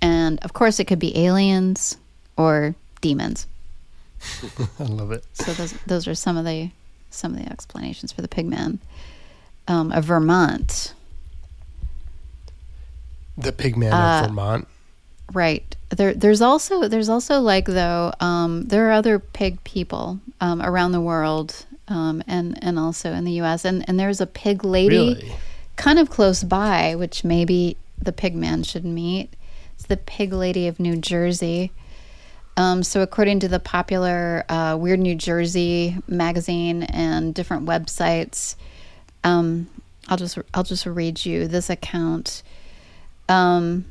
And 0.05 0.39
of 0.45 0.53
course, 0.53 0.79
it 0.79 0.85
could 0.85 0.99
be 0.99 1.17
aliens 1.17 1.97
or 2.37 2.75
demons. 3.01 3.47
I 4.79 4.83
love 4.83 5.11
it. 5.11 5.23
So 5.33 5.51
those 5.53 5.73
those 5.87 6.07
are 6.07 6.13
some 6.15 6.37
of 6.37 6.45
the 6.45 6.69
some 7.09 7.33
of 7.33 7.39
the 7.43 7.51
explanations 7.51 8.11
for 8.11 8.21
the 8.21 8.27
pig 8.27 8.45
man. 8.45 8.77
Um, 9.67 9.91
of 9.91 10.03
Vermont, 10.05 10.93
The 13.35 13.51
Pigman 13.51 13.91
Uh, 13.93 14.25
of 14.25 14.29
Vermont. 14.29 14.67
Right. 15.33 15.75
There, 15.89 16.13
there's 16.13 16.41
also 16.41 16.87
there's 16.87 17.09
also 17.09 17.39
like 17.41 17.65
though 17.65 18.13
um, 18.19 18.65
there 18.67 18.87
are 18.87 18.91
other 18.91 19.17
pig 19.17 19.63
people 19.63 20.19
um, 20.39 20.61
around 20.61 20.91
the 20.91 21.01
world 21.01 21.65
um, 21.87 22.21
and 22.27 22.63
and 22.63 22.77
also 22.77 23.11
in 23.11 23.23
the 23.25 23.31
U.S. 23.41 23.65
and 23.65 23.83
and 23.87 23.99
there's 23.99 24.21
a 24.21 24.27
pig 24.27 24.63
lady 24.63 25.15
Really? 25.15 25.31
kind 25.77 25.97
of 25.97 26.11
close 26.11 26.43
by, 26.43 26.93
which 26.95 27.23
maybe 27.23 27.75
the 27.99 28.11
pig 28.11 28.35
man 28.35 28.61
should 28.61 28.85
meet. 28.85 29.29
The 29.87 29.97
pig 29.97 30.33
lady 30.33 30.67
of 30.67 30.79
New 30.79 30.97
Jersey. 30.97 31.71
Um, 32.57 32.83
so 32.83 33.01
according 33.01 33.41
to 33.41 33.47
the 33.47 33.59
popular 33.59 34.45
uh, 34.47 34.77
Weird 34.79 34.99
New 34.99 35.15
Jersey 35.15 35.97
magazine 36.07 36.83
and 36.83 37.33
different 37.33 37.65
websites, 37.65 38.55
um, 39.23 39.67
I'll 40.07 40.17
just 40.17 40.37
I'll 40.53 40.63
just 40.63 40.85
read 40.85 41.25
you 41.25 41.47
this 41.47 41.69
account. 41.69 42.43
Um, 43.27 43.85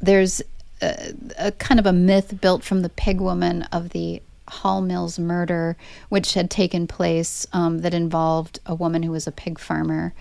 there's 0.00 0.42
a, 0.82 1.14
a 1.38 1.52
kind 1.52 1.78
of 1.80 1.86
a 1.86 1.92
myth 1.92 2.40
built 2.40 2.64
from 2.64 2.82
the 2.82 2.88
pig 2.88 3.20
woman 3.20 3.62
of 3.72 3.90
the 3.90 4.20
Hall 4.48 4.82
Mills 4.82 5.18
murder, 5.18 5.76
which 6.08 6.34
had 6.34 6.50
taken 6.50 6.86
place 6.86 7.46
um, 7.52 7.78
that 7.78 7.94
involved 7.94 8.60
a 8.66 8.74
woman 8.74 9.02
who 9.02 9.12
was 9.12 9.26
a 9.26 9.32
pig 9.32 9.58
farmer. 9.58 10.12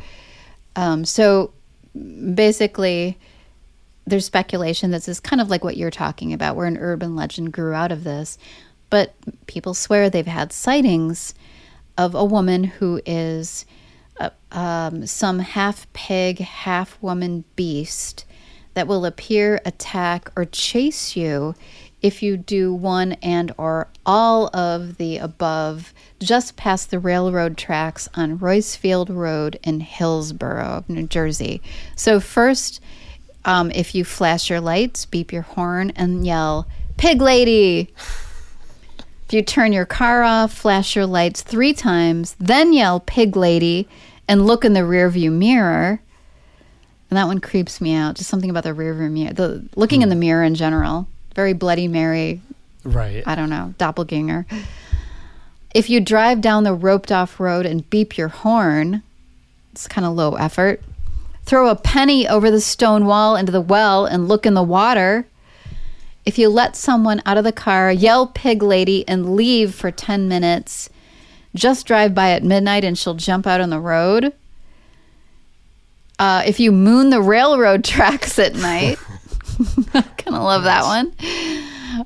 Um, 0.76 1.04
so 1.04 1.52
basically, 1.94 3.18
there's 4.06 4.26
speculation 4.26 4.92
that 4.92 4.98
this 4.98 5.08
is 5.08 5.20
kind 5.20 5.42
of 5.42 5.50
like 5.50 5.64
what 5.64 5.78
you're 5.78 5.92
talking 5.92 6.34
about, 6.34 6.56
where 6.56 6.68
an 6.68 6.78
urban 6.78 7.16
legend 7.16 7.54
grew 7.54 7.74
out 7.74 7.92
of 7.92 8.04
this. 8.04 8.38
But 8.90 9.14
people 9.48 9.74
swear 9.74 10.10
they've 10.10 10.26
had 10.26 10.52
sightings 10.52 11.34
of 11.98 12.16
a 12.16 12.26
woman 12.26 12.64
who 12.64 13.02
is 13.06 13.66
uh, 14.20 14.30
um, 14.52 15.06
some 15.06 15.40
half 15.40 15.92
pig, 15.94 16.40
half 16.40 17.02
woman 17.02 17.46
beast 17.56 18.26
that 18.74 18.88
will 18.88 19.06
appear, 19.06 19.62
attack, 19.66 20.32
or 20.36 20.46
chase 20.46 21.16
you 21.16 21.56
if 22.02 22.24
you 22.24 22.36
do 22.36 22.74
one 22.74 23.14
and 23.22 23.52
or 23.58 23.88
all 24.06 24.48
of 24.56 24.98
the 24.98 25.18
above 25.18 25.94
just 26.20 26.56
past 26.56 26.90
the 26.90 27.00
railroad 27.00 27.58
tracks 27.58 28.10
on 28.16 28.40
Roycefield 28.40 29.10
Road 29.10 29.60
in 29.64 29.80
Hillsborough, 29.82 30.84
New 30.88 31.08
Jersey. 31.08 31.62
So 31.96 32.20
first, 32.20 32.82
um, 33.46 33.72
if 33.72 33.96
you 33.96 34.04
flash 34.04 34.50
your 34.50 34.62
lights, 34.62 35.06
beep 35.06 35.32
your 35.32 35.42
horn, 35.42 35.92
and 35.96 36.26
yell, 36.26 36.68
"Pig 36.98 37.22
lady!" 37.22 37.94
If 39.28 39.34
you 39.34 39.42
turn 39.42 39.72
your 39.72 39.86
car 39.86 40.24
off, 40.24 40.54
flash 40.54 40.96
your 40.96 41.06
lights 41.06 41.42
three 41.42 41.74
times, 41.74 42.36
then 42.40 42.74
yell 42.74 43.00
"Pig 43.00 43.36
lady," 43.36 43.88
and 44.28 44.46
look 44.46 44.66
in 44.66 44.74
the 44.74 44.82
rearview 44.82 45.32
mirror. 45.32 46.02
And 47.10 47.18
that 47.18 47.28
one 47.28 47.40
creeps 47.40 47.82
me 47.82 47.94
out. 47.94 48.16
Just 48.16 48.30
something 48.30 48.50
about 48.50 48.64
the 48.64 48.70
rearview 48.70 49.12
mirror, 49.12 49.34
the 49.34 49.66
looking 49.76 50.02
in 50.02 50.10
the 50.10 50.16
mirror 50.16 50.44
in 50.44 50.56
general. 50.56 51.08
Very 51.36 51.54
Bloody 51.54 51.88
Mary. 51.88 52.42
Right. 52.84 53.24
I 53.26 53.36
don't 53.36 53.50
know, 53.50 53.74
doppelganger. 53.78 54.46
If 55.74 55.90
you 55.90 56.02
drive 56.02 56.42
down 56.42 56.64
the 56.64 56.74
roped 56.74 57.12
off 57.12 57.40
road 57.40 57.66
and 57.66 57.90
beep 57.90 58.18
your 58.18 58.28
horn, 58.28 59.04
it's 59.72 59.88
kind 59.88 60.06
of 60.06 60.14
low 60.14 60.36
effort. 60.36 60.82
Throw 61.52 61.68
a 61.68 61.76
penny 61.76 62.26
over 62.26 62.50
the 62.50 62.62
stone 62.62 63.06
wall 63.06 63.36
into 63.36 63.52
the 63.52 63.60
well 63.60 64.06
and 64.06 64.30
look 64.30 64.46
in 64.46 64.54
the 64.54 64.64
water. 64.64 65.28
If 66.26 66.40
you 66.40 66.48
let 66.48 66.78
someone 66.78 67.22
out 67.26 67.38
of 67.38 67.44
the 67.44 67.52
car, 67.52 67.92
yell 67.92 68.26
pig 68.26 68.64
lady 68.64 69.06
and 69.06 69.36
leave 69.36 69.76
for 69.76 69.92
10 69.92 70.30
minutes, 70.30 70.90
just 71.54 71.86
drive 71.86 72.16
by 72.16 72.32
at 72.32 72.42
midnight 72.42 72.86
and 72.86 72.98
she'll 72.98 73.16
jump 73.16 73.46
out 73.46 73.60
on 73.60 73.70
the 73.70 73.82
road. 73.82 74.32
Uh, 76.18 76.42
if 76.46 76.58
you 76.58 76.72
moon 76.72 77.10
the 77.10 77.22
railroad 77.22 77.84
tracks 77.94 78.40
at 78.40 78.56
night, 78.56 78.98
I 79.94 80.04
kind 80.04 80.38
of 80.38 80.44
love 80.44 80.64
that 80.64 80.86
one. 80.86 81.14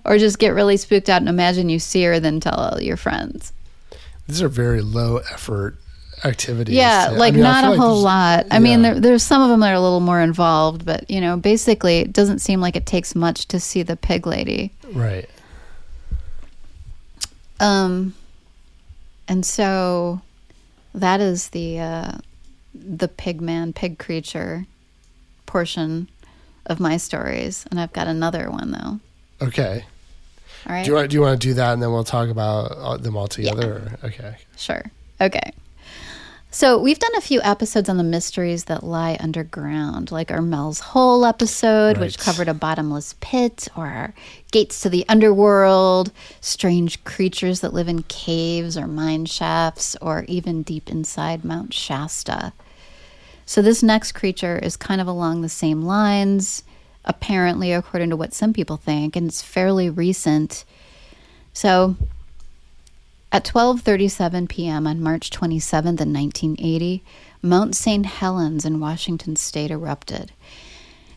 Or 0.05 0.17
just 0.17 0.39
get 0.39 0.55
really 0.55 0.77
spooked 0.77 1.07
out 1.07 1.21
and 1.21 1.29
imagine 1.29 1.69
you 1.69 1.77
see 1.77 2.01
her, 2.05 2.19
then 2.19 2.39
tell 2.39 2.55
all 2.55 2.81
your 2.81 2.97
friends. 2.97 3.53
These 4.27 4.41
are 4.41 4.49
very 4.49 4.81
low 4.81 5.17
effort 5.17 5.77
activities. 6.23 6.75
Yeah, 6.75 7.09
I 7.09 7.13
like 7.13 7.33
mean, 7.33 7.43
not 7.43 7.63
a 7.63 7.69
like 7.71 7.79
whole 7.79 8.01
lot. 8.01 8.45
I 8.51 8.59
mean, 8.59 8.81
there, 8.81 8.99
there's 8.99 9.23
some 9.23 9.41
of 9.41 9.49
them 9.49 9.59
that 9.61 9.71
are 9.71 9.75
a 9.75 9.81
little 9.81 9.99
more 9.99 10.21
involved, 10.21 10.85
but 10.85 11.09
you 11.09 11.21
know, 11.21 11.37
basically, 11.37 11.99
it 11.99 12.13
doesn't 12.13 12.39
seem 12.39 12.61
like 12.61 12.75
it 12.75 12.85
takes 12.85 13.15
much 13.15 13.47
to 13.47 13.59
see 13.59 13.83
the 13.83 13.95
pig 13.95 14.25
lady. 14.25 14.71
Right. 14.91 15.29
Um, 17.59 18.13
and 19.27 19.45
so 19.45 20.21
that 20.93 21.21
is 21.21 21.49
the 21.49 21.79
uh, 21.79 22.11
the 22.73 23.07
pig 23.07 23.41
man, 23.41 23.73
pig 23.73 23.97
creature 23.99 24.65
portion 25.45 26.09
of 26.65 26.79
my 26.79 26.97
stories, 26.97 27.65
and 27.69 27.79
I've 27.79 27.93
got 27.93 28.07
another 28.07 28.49
one 28.49 28.71
though. 28.71 28.99
Okay. 29.45 29.85
All 30.67 30.73
right. 30.73 30.83
Do 30.83 30.91
you 30.91 30.95
want 30.95 31.09
do 31.09 31.15
you 31.15 31.21
want 31.21 31.39
to 31.39 31.47
do 31.47 31.53
that 31.55 31.73
and 31.73 31.81
then 31.81 31.91
we'll 31.91 32.03
talk 32.03 32.29
about 32.29 32.71
uh, 32.71 32.97
them 32.97 33.15
all 33.15 33.27
together? 33.27 33.97
Or? 34.01 34.07
Okay. 34.07 34.35
Sure. 34.57 34.83
Okay. 35.21 35.51
So 36.55 36.77
we've 36.77 36.99
done 36.99 37.13
a 37.17 37.21
few 37.21 37.41
episodes 37.41 37.89
on 37.89 37.97
the 37.97 38.03
mysteries 38.03 38.63
that 38.63 38.81
lie 38.81 39.17
underground, 39.19 40.09
like 40.09 40.31
our 40.31 40.41
Mel's 40.41 40.79
Hole 40.79 41.25
episode, 41.25 41.97
which 41.97 42.17
covered 42.17 42.47
a 42.47 42.53
bottomless 42.53 43.13
pit, 43.19 43.67
or 43.75 43.87
our 43.87 44.13
Gates 44.53 44.79
to 44.79 44.89
the 44.89 45.03
Underworld, 45.09 46.13
strange 46.39 47.03
creatures 47.03 47.59
that 47.59 47.73
live 47.73 47.89
in 47.89 48.03
caves 48.03 48.77
or 48.77 48.87
mine 48.87 49.25
shafts, 49.25 49.97
or 50.01 50.23
even 50.29 50.63
deep 50.63 50.89
inside 50.89 51.43
Mount 51.43 51.73
Shasta. 51.73 52.53
So 53.45 53.61
this 53.61 53.83
next 53.83 54.13
creature 54.13 54.57
is 54.57 54.77
kind 54.77 55.01
of 55.01 55.07
along 55.07 55.41
the 55.41 55.49
same 55.49 55.81
lines, 55.81 56.63
apparently, 57.03 57.73
according 57.73 58.11
to 58.11 58.15
what 58.15 58.33
some 58.33 58.53
people 58.53 58.77
think, 58.77 59.17
and 59.17 59.27
it's 59.27 59.41
fairly 59.41 59.89
recent. 59.89 60.63
So 61.51 61.97
at 63.35 63.43
12:37 63.43 64.47
p.m. 64.47 64.87
on 64.87 65.03
March 65.03 65.29
27th 65.29 65.99
in 65.99 66.13
1980, 66.13 67.03
Mount 67.41 67.75
St. 67.75 68.05
Helens 68.05 68.63
in 68.63 68.79
Washington 68.79 69.35
state 69.35 69.71
erupted. 69.71 70.31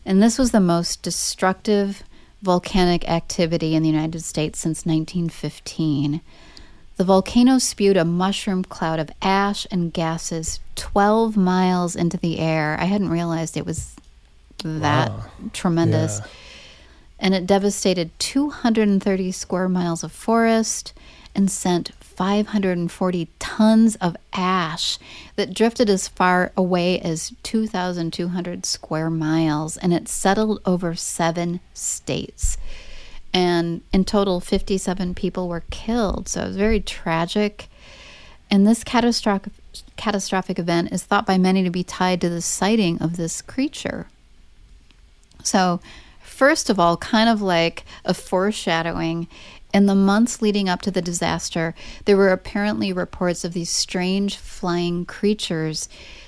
And 0.05 0.21
this 0.21 0.37
was 0.37 0.51
the 0.51 0.59
most 0.59 1.01
destructive 1.01 2.03
volcanic 2.41 3.07
activity 3.07 3.73
in 3.73 3.83
the 3.83 3.89
United 3.89 4.25
States 4.25 4.59
since 4.59 4.85
1915. 4.85 6.19
The 6.97 7.03
volcano 7.05 7.57
spewed 7.57 7.95
a 7.95 8.03
mushroom 8.03 8.65
cloud 8.65 8.99
of 8.99 9.11
ash 9.21 9.65
and 9.71 9.93
gases 9.93 10.59
12 10.75 11.37
miles 11.37 11.95
into 11.95 12.17
the 12.17 12.39
air. 12.39 12.75
I 12.81 12.83
hadn't 12.85 13.07
realized 13.07 13.55
it 13.55 13.65
was 13.65 13.95
that 14.61 15.09
Wow. 15.09 15.25
tremendous. 15.53 16.19
Yeah. 16.19 16.25
And 17.21 17.33
it 17.33 17.47
devastated 17.47 18.11
230 18.19 19.31
square 19.31 19.69
miles 19.69 20.03
of 20.03 20.11
forest 20.11 20.91
and 21.35 21.49
sent 21.49 21.93
540 21.99 23.29
tons 23.39 23.95
of 23.97 24.17
ash 24.33 24.99
that 25.35 25.53
drifted 25.53 25.89
as 25.89 26.07
far 26.07 26.51
away 26.57 26.99
as 26.99 27.33
2,200 27.43 28.65
square 28.65 29.09
miles. 29.09 29.77
And 29.77 29.93
it 29.93 30.07
settled 30.07 30.61
over 30.65 30.95
seven 30.95 31.61
states. 31.73 32.57
And 33.33 33.81
in 33.93 34.05
total, 34.05 34.39
57 34.39 35.15
people 35.15 35.47
were 35.47 35.63
killed. 35.69 36.27
So 36.27 36.41
it 36.41 36.47
was 36.47 36.57
very 36.57 36.81
tragic. 36.81 37.69
And 38.51 38.67
this 38.67 38.83
catastrophic, 38.83 39.53
catastrophic 39.95 40.57
event 40.57 40.91
is 40.91 41.03
thought 41.03 41.25
by 41.25 41.37
many 41.37 41.63
to 41.63 41.69
be 41.69 41.83
tied 41.83 42.21
to 42.21 42.29
the 42.29 42.41
sighting 42.41 43.01
of 43.01 43.17
this 43.17 43.41
creature. 43.41 44.07
So, 45.43 45.79
first 46.21 46.69
of 46.69 46.79
all, 46.79 46.97
kind 46.97 47.29
of 47.29 47.41
like 47.41 47.85
a 48.03 48.13
foreshadowing, 48.13 49.27
in 49.73 49.85
the 49.85 49.95
months 49.95 50.41
leading 50.41 50.67
up 50.67 50.81
to 50.81 50.91
the 50.91 51.01
disaster, 51.01 51.75
there 52.05 52.17
were 52.17 52.31
apparently 52.31 52.91
reports 52.91 53.43
of 53.43 53.53
these 53.53 53.69
strange 53.69 54.37
flying 54.37 55.05
creatures 55.05 55.87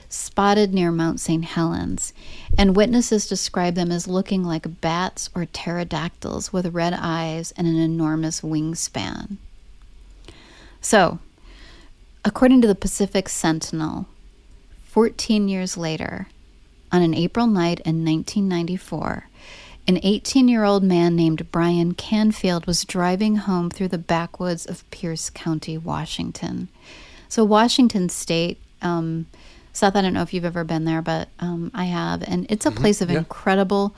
spotted 0.09 0.73
near 0.73 0.91
Mount 0.91 1.19
St. 1.19 1.45
Helens, 1.45 2.13
and 2.57 2.75
witnesses 2.75 3.27
describe 3.27 3.75
them 3.75 3.91
as 3.91 4.07
looking 4.07 4.43
like 4.43 4.81
bats 4.81 5.29
or 5.33 5.45
pterodactyls 5.45 6.51
with 6.51 6.73
red 6.73 6.93
eyes 6.93 7.51
and 7.55 7.65
an 7.65 7.77
enormous 7.77 8.41
wingspan. 8.41 9.37
So, 10.81 11.19
according 12.25 12.61
to 12.61 12.67
the 12.67 12.75
Pacific 12.75 13.29
Sentinel, 13.29 14.07
14 14.85 15.47
years 15.47 15.77
later, 15.77 16.27
on 16.91 17.01
an 17.01 17.13
April 17.13 17.47
night 17.47 17.79
in 17.85 18.03
1994, 18.03 19.29
an 19.91 19.99
18 20.03 20.47
year 20.47 20.63
old 20.63 20.83
man 20.83 21.17
named 21.17 21.51
Brian 21.51 21.93
Canfield 21.93 22.65
was 22.65 22.85
driving 22.85 23.35
home 23.35 23.69
through 23.69 23.89
the 23.89 23.97
backwoods 23.97 24.65
of 24.65 24.89
Pierce 24.89 25.29
County, 25.29 25.77
Washington. 25.77 26.69
So, 27.27 27.43
Washington 27.43 28.07
State, 28.07 28.57
um, 28.81 29.25
Seth, 29.73 29.97
I 29.97 30.01
don't 30.01 30.13
know 30.13 30.21
if 30.21 30.33
you've 30.33 30.45
ever 30.45 30.63
been 30.63 30.85
there, 30.85 31.01
but 31.01 31.27
um, 31.39 31.71
I 31.73 31.85
have. 31.85 32.23
And 32.23 32.47
it's 32.49 32.65
a 32.65 32.71
place 32.71 33.01
of 33.01 33.11
yeah. 33.11 33.17
incredible, 33.17 33.93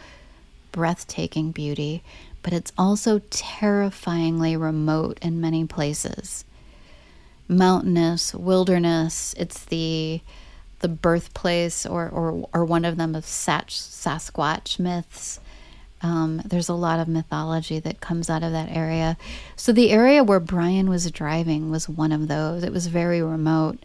breathtaking 0.72 1.52
beauty, 1.52 2.02
but 2.42 2.54
it's 2.54 2.72
also 2.76 3.20
terrifyingly 3.30 4.58
remote 4.58 5.20
in 5.22 5.40
many 5.40 5.64
places. 5.64 6.44
Mountainous, 7.48 8.34
wilderness, 8.34 9.36
it's 9.38 9.64
the 9.66 10.22
the 10.80 10.88
birthplace 10.90 11.86
or, 11.86 12.10
or, 12.10 12.50
or 12.52 12.66
one 12.66 12.84
of 12.84 12.98
them 12.98 13.16
of 13.16 13.24
Sasquatch 13.24 14.80
myths. 14.80 15.40
Um, 16.04 16.42
there's 16.44 16.70
a 16.70 16.74
lot 16.74 17.00
of 17.00 17.08
mythology 17.08 17.80
that 17.80 18.02
comes 18.02 18.30
out 18.30 18.44
of 18.44 18.52
that 18.52 18.70
area. 18.70 19.18
So 19.56 19.72
the 19.72 19.92
area 19.92 20.24
where 20.24 20.42
Brian 20.42 20.90
was 20.90 21.10
driving 21.10 21.72
was 21.72 21.88
one 21.88 22.12
of 22.12 22.28
those. 22.28 22.64
It 22.64 22.74
was 22.74 22.88
very 22.88 23.22
remote. 23.22 23.80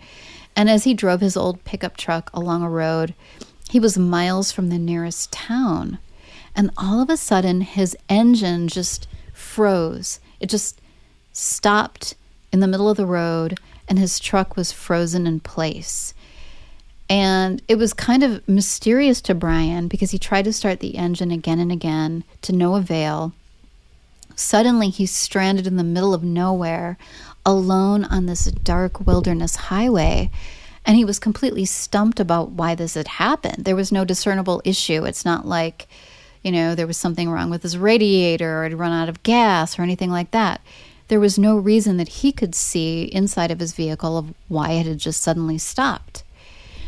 And 0.56 0.68
as 0.68 0.82
he 0.82 0.92
drove 0.92 1.20
his 1.20 1.36
old 1.36 1.62
pickup 1.64 1.96
truck 1.96 2.30
along 2.34 2.64
a 2.64 2.68
road, 2.68 3.14
he 3.70 3.78
was 3.78 3.96
miles 3.96 4.50
from 4.50 4.68
the 4.68 4.78
nearest 4.78 5.30
town. 5.30 5.98
And 6.56 6.72
all 6.76 7.00
of 7.00 7.08
a 7.08 7.16
sudden, 7.16 7.60
his 7.60 7.96
engine 8.08 8.66
just 8.66 9.06
froze. 9.32 10.18
It 10.40 10.48
just 10.48 10.80
stopped 11.32 12.16
in 12.52 12.58
the 12.58 12.66
middle 12.66 12.90
of 12.90 12.96
the 12.96 13.06
road, 13.06 13.60
and 13.86 13.98
his 13.98 14.18
truck 14.18 14.56
was 14.56 14.72
frozen 14.72 15.26
in 15.26 15.38
place. 15.38 16.14
And 17.10 17.62
it 17.68 17.76
was 17.76 17.94
kind 17.94 18.22
of 18.22 18.46
mysterious 18.46 19.20
to 19.22 19.34
Brian 19.34 19.88
because 19.88 20.10
he 20.10 20.18
tried 20.18 20.44
to 20.44 20.52
start 20.52 20.80
the 20.80 20.96
engine 20.96 21.30
again 21.30 21.58
and 21.58 21.72
again 21.72 22.24
to 22.42 22.52
no 22.52 22.74
avail. 22.74 23.32
Suddenly, 24.36 24.90
he's 24.90 25.10
stranded 25.10 25.66
in 25.66 25.76
the 25.76 25.84
middle 25.84 26.14
of 26.14 26.22
nowhere, 26.22 26.98
alone 27.44 28.04
on 28.04 28.26
this 28.26 28.44
dark 28.44 29.06
wilderness 29.06 29.56
highway. 29.56 30.30
And 30.84 30.96
he 30.96 31.04
was 31.04 31.18
completely 31.18 31.64
stumped 31.64 32.20
about 32.20 32.50
why 32.50 32.74
this 32.74 32.94
had 32.94 33.08
happened. 33.08 33.64
There 33.64 33.76
was 33.76 33.90
no 33.90 34.04
discernible 34.04 34.62
issue. 34.64 35.04
It's 35.04 35.24
not 35.24 35.46
like, 35.46 35.88
you 36.42 36.52
know, 36.52 36.74
there 36.74 36.86
was 36.86 36.96
something 36.96 37.30
wrong 37.30 37.50
with 37.50 37.62
his 37.62 37.76
radiator 37.76 38.60
or 38.60 38.62
had 38.64 38.78
run 38.78 38.92
out 38.92 39.08
of 39.08 39.22
gas 39.22 39.78
or 39.78 39.82
anything 39.82 40.10
like 40.10 40.30
that. 40.30 40.60
There 41.08 41.20
was 41.20 41.38
no 41.38 41.56
reason 41.56 41.96
that 41.96 42.08
he 42.08 42.32
could 42.32 42.54
see 42.54 43.04
inside 43.04 43.50
of 43.50 43.60
his 43.60 43.72
vehicle 43.72 44.16
of 44.18 44.34
why 44.48 44.72
it 44.72 44.86
had 44.86 44.98
just 44.98 45.22
suddenly 45.22 45.58
stopped. 45.58 46.22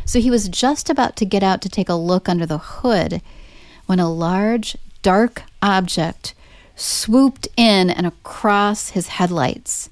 So 0.04 0.20
he 0.20 0.30
was 0.30 0.48
just 0.48 0.90
about 0.90 1.16
to 1.16 1.24
get 1.24 1.42
out 1.42 1.60
to 1.62 1.68
take 1.68 1.88
a 1.88 1.94
look 1.94 2.28
under 2.28 2.46
the 2.46 2.58
hood 2.58 3.22
when 3.86 4.00
a 4.00 4.10
large, 4.10 4.76
dark 5.02 5.42
object 5.62 6.34
swooped 6.76 7.48
in 7.56 7.90
and 7.90 8.06
across 8.06 8.90
his 8.90 9.08
headlights. 9.08 9.90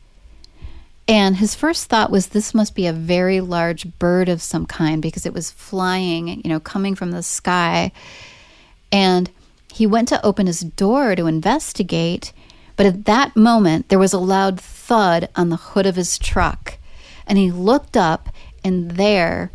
And 1.07 1.37
his 1.37 1.55
first 1.55 1.89
thought 1.89 2.11
was 2.11 2.29
this 2.29 2.53
must 2.53 2.75
be 2.75 2.87
a 2.87 2.93
very 2.93 3.41
large 3.41 3.99
bird 3.99 4.29
of 4.29 4.43
some 4.43 4.67
kind 4.67 5.01
because 5.01 5.25
it 5.25 5.33
was 5.33 5.51
flying, 5.51 6.29
you 6.29 6.51
know, 6.51 6.61
coming 6.61 6.95
from 6.95 7.13
the 7.13 7.23
sky. 7.23 7.93
And 8.93 9.31
he 9.73 9.87
went 9.87 10.09
to 10.09 10.25
open 10.25 10.47
his 10.47 10.61
door 10.61 11.15
to 11.15 11.27
investigate, 11.27 12.33
but 12.77 12.85
at 12.85 13.07
that 13.07 13.37
moment 13.37 13.89
there 13.89 13.99
was 13.99 14.13
a 14.13 14.19
loud 14.19 14.61
thud 14.61 15.29
on 15.35 15.49
the 15.49 15.57
hood 15.57 15.87
of 15.87 15.97
his 15.97 16.19
truck. 16.19 16.79
And 17.27 17.39
he 17.39 17.51
looked 17.51 17.97
up, 17.97 18.29
and 18.63 18.93
there, 18.93 19.51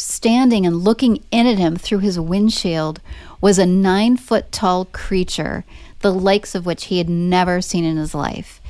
standing 0.00 0.66
and 0.66 0.76
looking 0.76 1.22
in 1.30 1.46
at 1.46 1.58
him 1.58 1.76
through 1.76 1.98
his 1.98 2.18
windshield, 2.18 3.00
was 3.40 3.58
a 3.58 3.66
nine 3.66 4.16
foot 4.16 4.50
tall 4.50 4.86
creature, 4.86 5.64
the 6.00 6.12
likes 6.12 6.54
of 6.54 6.66
which 6.66 6.84
he 6.84 6.98
had 6.98 7.08
never 7.08 7.60
seen 7.60 7.84
in 7.84 7.96
his 7.96 8.14
life. 8.14 8.60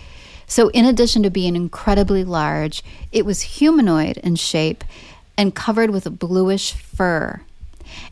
So, 0.47 0.68
in 0.70 0.85
addition 0.85 1.22
to 1.22 1.31
being 1.31 1.55
incredibly 1.55 2.24
large, 2.24 2.83
it 3.12 3.24
was 3.24 3.43
humanoid 3.43 4.16
in 4.18 4.35
shape 4.35 4.83
and 5.39 5.55
covered 5.55 5.91
with 5.91 6.07
a 6.07 6.11
bluish 6.11 6.72
fur. 6.72 7.41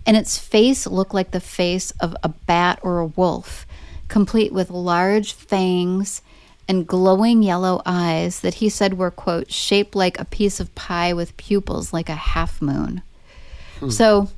And 0.07 0.17
its 0.17 0.39
face 0.39 0.87
looked 0.87 1.15
like 1.15 1.33
the 1.33 1.41
face 1.41 1.91
of 2.01 2.17
a 2.23 2.29
bat 2.29 2.79
or 2.83 3.01
a 3.01 3.07
wolf, 3.07 3.67
complete 4.07 4.53
with 4.53 4.71
large 4.71 5.33
fangs 5.33 6.23
and 6.69 6.87
glowing 6.87 7.43
yellow 7.43 7.81
eyes 7.87 8.41
that 8.41 8.55
he 8.55 8.69
said 8.69 8.99
were, 8.99 9.11
quote, 9.11 9.51
shaped 9.51 9.95
like 9.97 10.21
a 10.21 10.25
piece 10.27 10.61
of 10.61 10.75
pie 10.75 11.15
with 11.15 11.37
pupils 11.39 11.93
like 11.93 12.11
a 12.11 12.15
half 12.15 12.61
moon. 12.61 13.01
Hmm. 13.81 13.89
So, 13.89 14.29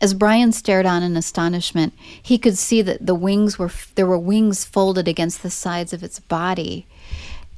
as 0.00 0.14
Brian 0.14 0.52
stared 0.52 0.86
on 0.86 1.02
in 1.02 1.16
astonishment, 1.16 1.92
he 2.20 2.38
could 2.38 2.56
see 2.56 2.80
that 2.82 3.06
the 3.06 3.14
wings 3.14 3.58
were 3.58 3.70
there 3.96 4.06
were 4.06 4.18
wings 4.18 4.64
folded 4.64 5.08
against 5.08 5.42
the 5.42 5.50
sides 5.50 5.92
of 5.92 6.02
its 6.02 6.20
body. 6.20 6.86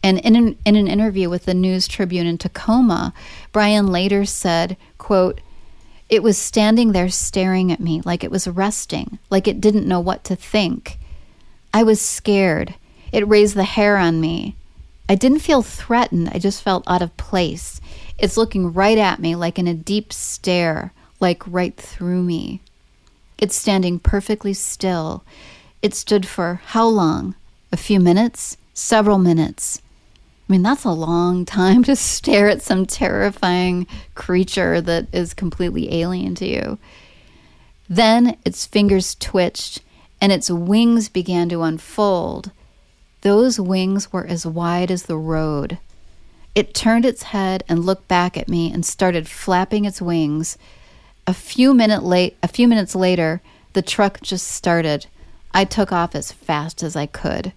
And 0.02 0.18
in 0.18 0.36
an, 0.36 0.58
in 0.66 0.76
an 0.76 0.86
interview 0.86 1.30
with 1.30 1.46
the 1.46 1.54
News 1.54 1.88
Tribune 1.88 2.26
in 2.26 2.36
Tacoma, 2.36 3.14
Brian 3.52 3.86
later 3.86 4.26
said, 4.26 4.76
quote, 4.98 5.40
it 6.10 6.22
was 6.22 6.36
standing 6.36 6.92
there 6.92 7.08
staring 7.08 7.72
at 7.72 7.80
me 7.80 8.02
like 8.04 8.22
it 8.22 8.30
was 8.30 8.46
resting, 8.46 9.18
like 9.30 9.48
it 9.48 9.62
didn't 9.62 9.88
know 9.88 10.00
what 10.00 10.22
to 10.24 10.36
think. 10.36 10.98
I 11.72 11.82
was 11.82 12.00
scared. 12.00 12.74
It 13.14 13.28
raised 13.28 13.54
the 13.54 13.62
hair 13.62 13.96
on 13.96 14.20
me. 14.20 14.56
I 15.08 15.14
didn't 15.14 15.38
feel 15.38 15.62
threatened, 15.62 16.30
I 16.34 16.40
just 16.40 16.64
felt 16.64 16.82
out 16.88 17.00
of 17.00 17.16
place. 17.16 17.80
It's 18.18 18.36
looking 18.36 18.72
right 18.72 18.98
at 18.98 19.20
me 19.20 19.36
like 19.36 19.56
in 19.56 19.68
a 19.68 19.72
deep 19.72 20.12
stare, 20.12 20.92
like 21.20 21.40
right 21.46 21.76
through 21.76 22.24
me. 22.24 22.60
It's 23.38 23.54
standing 23.54 24.00
perfectly 24.00 24.52
still. 24.52 25.22
It 25.80 25.94
stood 25.94 26.26
for 26.26 26.60
how 26.66 26.88
long? 26.88 27.36
A 27.70 27.76
few 27.76 28.00
minutes? 28.00 28.56
Several 28.72 29.18
minutes. 29.18 29.80
I 30.48 30.52
mean, 30.52 30.62
that's 30.62 30.82
a 30.82 30.90
long 30.90 31.44
time 31.44 31.84
to 31.84 31.94
stare 32.10 32.48
at 32.48 32.62
some 32.62 32.84
terrifying 32.84 33.86
creature 34.16 34.80
that 34.80 35.06
is 35.12 35.34
completely 35.34 36.00
alien 36.00 36.34
to 36.34 36.48
you. 36.48 36.78
Then 37.88 38.36
its 38.44 38.66
fingers 38.66 39.14
twitched 39.14 39.82
and 40.20 40.32
its 40.32 40.50
wings 40.50 41.08
began 41.08 41.48
to 41.50 41.62
unfold. 41.62 42.50
Those 43.24 43.58
wings 43.58 44.12
were 44.12 44.26
as 44.26 44.46
wide 44.46 44.90
as 44.90 45.04
the 45.04 45.16
road. 45.16 45.78
It 46.54 46.74
turned 46.74 47.06
its 47.06 47.24
head 47.24 47.64
and 47.68 47.84
looked 47.84 48.06
back 48.06 48.36
at 48.36 48.48
me 48.48 48.70
and 48.70 48.84
started 48.84 49.26
flapping 49.26 49.86
its 49.86 50.00
wings. 50.00 50.58
A 51.26 51.32
few 51.34 51.72
minute 51.72 52.02
late, 52.04 52.36
a 52.42 52.48
few 52.48 52.68
minutes 52.68 52.94
later, 52.94 53.40
the 53.72 53.80
truck 53.80 54.20
just 54.20 54.46
started. 54.46 55.06
I 55.52 55.64
took 55.64 55.90
off 55.90 56.14
as 56.14 56.32
fast 56.32 56.82
as 56.82 56.96
I 56.96 57.06
could. 57.06 57.52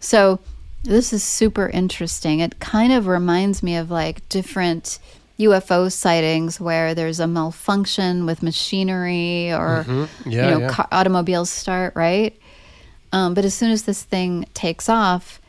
So, 0.00 0.40
this 0.82 1.12
is 1.12 1.22
super 1.22 1.68
interesting. 1.68 2.40
It 2.40 2.58
kind 2.58 2.92
of 2.92 3.06
reminds 3.06 3.62
me 3.62 3.76
of 3.76 3.90
like 3.92 4.28
different 4.28 4.98
UFO 5.38 5.90
sightings 5.90 6.60
where 6.60 6.94
there's 6.94 7.20
a 7.20 7.26
malfunction 7.28 8.26
with 8.26 8.42
machinery 8.42 9.52
or 9.52 9.84
Mm-hmm. 9.86 10.30
Yeah, 10.30 10.44
you 10.44 10.58
know 10.58 10.60
yeah. 10.66 10.86
automobiles 10.90 11.50
start 11.50 11.94
right. 11.94 12.36
Um, 13.12 13.34
but 13.34 13.44
as 13.44 13.54
soon 13.54 13.70
as 13.70 13.82
this 13.82 14.02
thing 14.02 14.46
takes 14.54 14.88
off, 14.88 15.40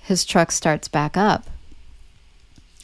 his 0.00 0.24
truck 0.24 0.50
starts 0.50 0.88
back 0.88 1.16
up. 1.16 1.48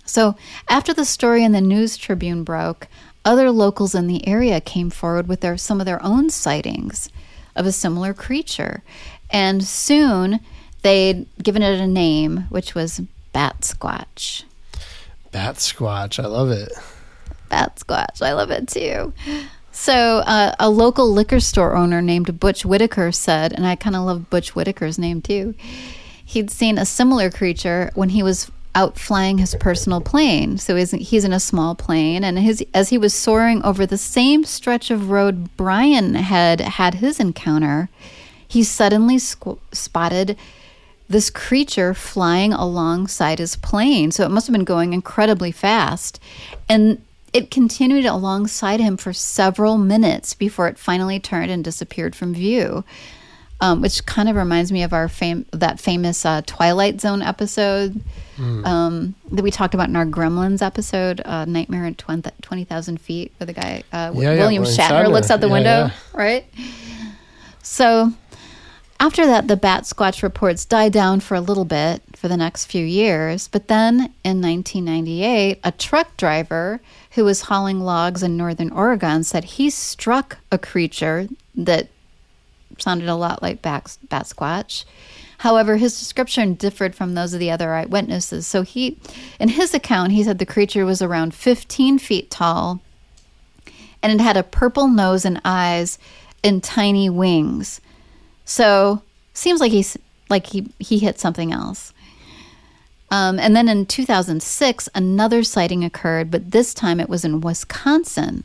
So, 0.07 0.37
after 0.69 0.93
the 0.93 1.05
story 1.05 1.43
in 1.43 1.53
the 1.53 1.61
News 1.61 1.97
Tribune 1.97 2.45
broke, 2.45 2.89
other 3.25 3.51
locals 3.51 3.95
in 3.95 4.07
the 4.07 4.27
area 4.29 4.61
came 4.61 4.91
forward 4.91 5.29
with 5.29 5.41
their 5.41 5.57
some 5.57 5.81
of 5.81 5.87
their 5.87 6.03
own 6.05 6.29
sightings 6.29 7.09
of 7.57 7.67
a 7.67 7.73
similar 7.73 8.12
creature. 8.12 8.83
And 9.31 9.65
soon 9.65 10.41
they'd 10.83 11.27
given 11.43 11.62
it 11.62 11.81
a 11.81 11.87
name, 11.87 12.47
which 12.51 12.75
was 12.75 13.01
Bat 13.33 13.61
Squatch. 13.62 14.45
Bat 15.33 15.57
Squatch. 15.57 16.23
I 16.23 16.27
love 16.27 16.51
it. 16.51 16.73
Bat 17.49 17.77
Squatch. 17.77 18.23
I 18.23 18.35
love 18.35 18.51
it 18.51 18.69
too. 18.69 19.12
So, 19.77 20.18
uh, 20.18 20.55
a 20.61 20.70
local 20.70 21.11
liquor 21.11 21.41
store 21.41 21.75
owner 21.75 22.01
named 22.01 22.39
Butch 22.39 22.64
Whitaker 22.64 23.11
said, 23.11 23.53
and 23.53 23.66
I 23.66 23.75
kind 23.75 23.97
of 23.97 24.05
love 24.05 24.31
Butch 24.31 24.51
Whitaker's 24.51 25.01
name 25.01 25.20
too, 25.20 25.55
he'd 26.25 26.49
seen 26.49 26.79
a 26.79 26.87
similar 26.87 27.29
creature 27.29 27.91
when 27.95 28.11
he 28.11 28.22
was 28.22 28.53
out 28.77 28.97
flying 28.97 29.39
his 29.39 29.57
personal 29.57 30.01
plane. 30.01 30.59
So 30.59 30.77
he's, 30.77 31.25
in 31.25 31.33
a 31.33 31.41
small 31.41 31.75
plane, 31.75 32.22
and 32.22 32.39
his 32.39 32.64
as 32.72 32.91
he 32.91 32.99
was 32.99 33.14
soaring 33.14 33.64
over 33.64 33.85
the 33.85 33.99
same 33.99 34.45
stretch 34.45 34.93
of 34.93 35.11
road 35.11 35.57
Brian 35.57 36.14
had 36.14 36.61
had 36.61 36.95
his 36.95 37.18
encounter, 37.18 37.89
he 38.47 38.62
suddenly 38.62 39.16
squ- 39.16 39.59
spotted 39.72 40.39
this 41.09 41.31
creature 41.31 41.95
flying 41.95 42.53
alongside 42.53 43.41
his 43.41 43.57
plane. 43.57 44.12
So 44.12 44.25
it 44.25 44.31
must 44.31 44.47
have 44.47 44.55
been 44.55 44.64
going 44.64 44.93
incredibly 44.93 45.51
fast. 45.51 46.20
And 46.68 47.03
it 47.35 47.51
continued 47.51 48.07
alongside 48.07 48.80
him 48.80 48.97
for 48.97 49.12
several 49.12 49.76
minutes 49.76 50.32
before 50.32 50.68
it 50.68 50.78
finally 50.78 51.20
turned 51.20 51.51
and 51.51 51.62
disappeared 51.62 52.14
from 52.16 52.32
view. 52.32 52.85
Um, 53.61 53.80
which 53.80 54.05
kind 54.05 54.28
of 54.28 54.35
reminds 54.37 54.72
me 54.72 54.82
of 54.82 54.93
our 54.93 55.09
fam- 55.09 55.47
that 55.53 55.78
famous 55.80 56.26
uh, 56.26 56.43
Twilight 56.45 57.01
Zone 57.01 57.22
episode 57.22 58.03
um, 58.39 59.14
that 59.30 59.43
we 59.43 59.51
talked 59.53 59.74
about 59.74 59.89
in 59.89 59.97
our 59.97 60.05
Gremlins 60.05 60.61
episode, 60.61 61.22
uh, 61.24 61.45
Nightmare 61.45 61.87
at 61.87 61.97
20 61.97 62.30
20,000 62.43 63.01
Feet, 63.01 63.32
where 63.39 63.47
the 63.47 63.53
guy, 63.53 63.85
uh, 63.93 63.97
Yeah, 63.97 64.11
yeah, 64.11 64.11
William 64.12 64.39
William 64.39 64.64
Shatner, 64.64 65.05
Shatner. 65.05 65.12
looks 65.12 65.30
out 65.30 65.41
the 65.41 65.47
Yeah, 65.47 65.53
window, 65.53 65.70
yeah. 65.87 65.91
right? 66.12 66.45
So 67.62 68.12
after 69.05 69.27
that, 69.27 69.49
the 69.49 69.57
Bat 69.57 69.83
Squatch 69.83 70.23
reports 70.23 70.65
died 70.65 70.95
down 70.95 71.21
for 71.21 71.35
a 71.35 71.41
little 71.43 71.67
bit 71.67 72.01
for 72.17 72.27
the 72.27 72.39
next 72.39 72.65
few 72.65 72.83
years. 72.83 73.49
But 73.49 73.69
then 73.69 74.15
in 74.25 74.41
1998, 74.41 75.61
a 75.63 75.73
truck 75.73 76.17
driver 76.17 76.81
who 77.11 77.23
was 77.23 77.43
hauling 77.43 77.81
logs 77.81 78.23
in 78.23 78.39
northern 78.39 78.71
Oregon 78.71 79.23
said 79.23 79.45
he 79.45 79.69
struck 79.69 80.39
a 80.51 80.57
creature 80.57 81.29
that 81.55 81.89
sounded 82.79 83.07
a 83.07 83.15
lot 83.15 83.43
like 83.43 83.61
Bat, 83.61 83.99
Bat 84.09 84.25
Squatch. 84.25 84.87
However, 85.37 85.77
his 85.77 85.99
description 85.99 86.55
differed 86.55 86.95
from 86.95 87.13
those 87.13 87.35
of 87.35 87.41
the 87.41 87.51
other 87.51 87.75
eyewitnesses. 87.75 88.47
So 88.47 88.63
he, 88.63 88.99
in 89.39 89.51
his 89.51 89.75
account, 89.75 90.13
he 90.13 90.25
said 90.25 90.39
the 90.39 90.47
creature 90.47 90.87
was 90.87 91.03
around 91.03 91.35
15 91.35 91.99
feet 91.99 92.31
tall 92.31 92.81
and 94.03 94.13
it 94.19 94.23
had 94.23 94.39
a 94.39 94.43
purple 94.43 94.89
nose 94.89 95.27
and 95.27 95.43
eyes 95.45 95.99
and 96.43 96.65
tiny 96.65 97.11
wings. 97.11 97.83
So 98.45 99.03
seems 99.33 99.61
like 99.61 99.73
he's 99.73 99.97
like 100.29 100.47
he 100.47 100.71
he 100.79 100.99
hit 100.99 101.19
something 101.19 101.53
else. 101.53 101.93
Um, 103.11 103.39
and 103.39 103.55
then 103.55 103.69
in 103.69 103.87
2006, 103.87 104.89
another 104.95 105.45
sighting 105.45 105.85
occurred, 105.85 106.31
but 106.31 106.51
this 106.51 106.75
time 106.75 106.99
it 106.99 107.09
was 107.09 107.25
in 107.25 107.41
Wisconsin. 107.41 108.45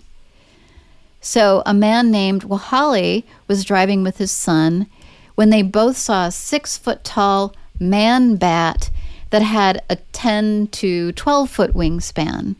So 1.21 1.63
a 1.65 1.73
man 1.73 2.11
named 2.11 2.43
Wahali 2.43 3.23
was 3.47 3.65
driving 3.65 4.03
with 4.03 4.17
his 4.17 4.31
son 4.31 4.87
when 5.35 5.49
they 5.49 5.61
both 5.61 5.97
saw 5.97 6.27
a 6.27 6.31
six 6.31 6.77
foot 6.77 7.03
tall 7.03 7.55
man 7.79 8.35
bat 8.35 8.91
that 9.29 9.41
had 9.41 9.81
a 9.89 9.95
10 10.11 10.67
to 10.67 11.11
12 11.13 11.49
foot 11.49 11.73
wingspan. 11.73 12.55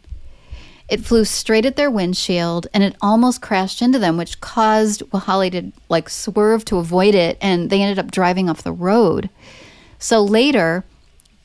It 0.90 1.06
flew 1.06 1.24
straight 1.24 1.68
at 1.68 1.76
their 1.76 1.92
windshield 1.92 2.68
and 2.74 2.84
it 2.84 2.96
almost 3.00 3.42
crashed 3.42 3.82
into 3.82 4.00
them, 4.00 4.18
which 4.18 4.42
caused 4.42 5.04
Wahali 5.12 5.52
to 5.52 5.72
like 5.88 6.10
swerve 6.10 6.66
to 6.66 6.80
avoid 6.80 7.14
it, 7.14 7.38
and 7.42 7.70
they 7.70 7.82
ended 7.82 8.00
up 8.00 8.12
driving 8.12 8.50
off 8.50 8.64
the 8.64 8.72
road. 8.72 9.30
So 10.00 10.24
later, 10.24 10.84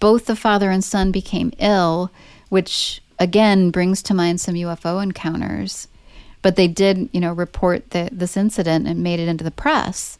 both 0.01 0.27
the 0.27 0.37
father 0.37 0.71
and 0.71 0.83
son 0.83 1.11
became 1.11 1.53
ill, 1.59 2.11
which 2.49 3.03
again 3.19 3.71
brings 3.71 4.03
to 4.05 4.15
mind 4.15 4.41
some 4.41 4.55
UFO 4.55 5.03
encounters. 5.03 5.89
But 6.41 6.57
they 6.57 6.69
did, 6.69 7.09
you 7.13 7.21
know, 7.21 7.33
report 7.33 7.91
the, 7.91 8.09
this 8.13 8.37
incident 8.37 8.87
and 8.87 9.03
made 9.03 9.21
it 9.21 9.29
into 9.29 9.45
the 9.45 9.51
press. 9.51 10.19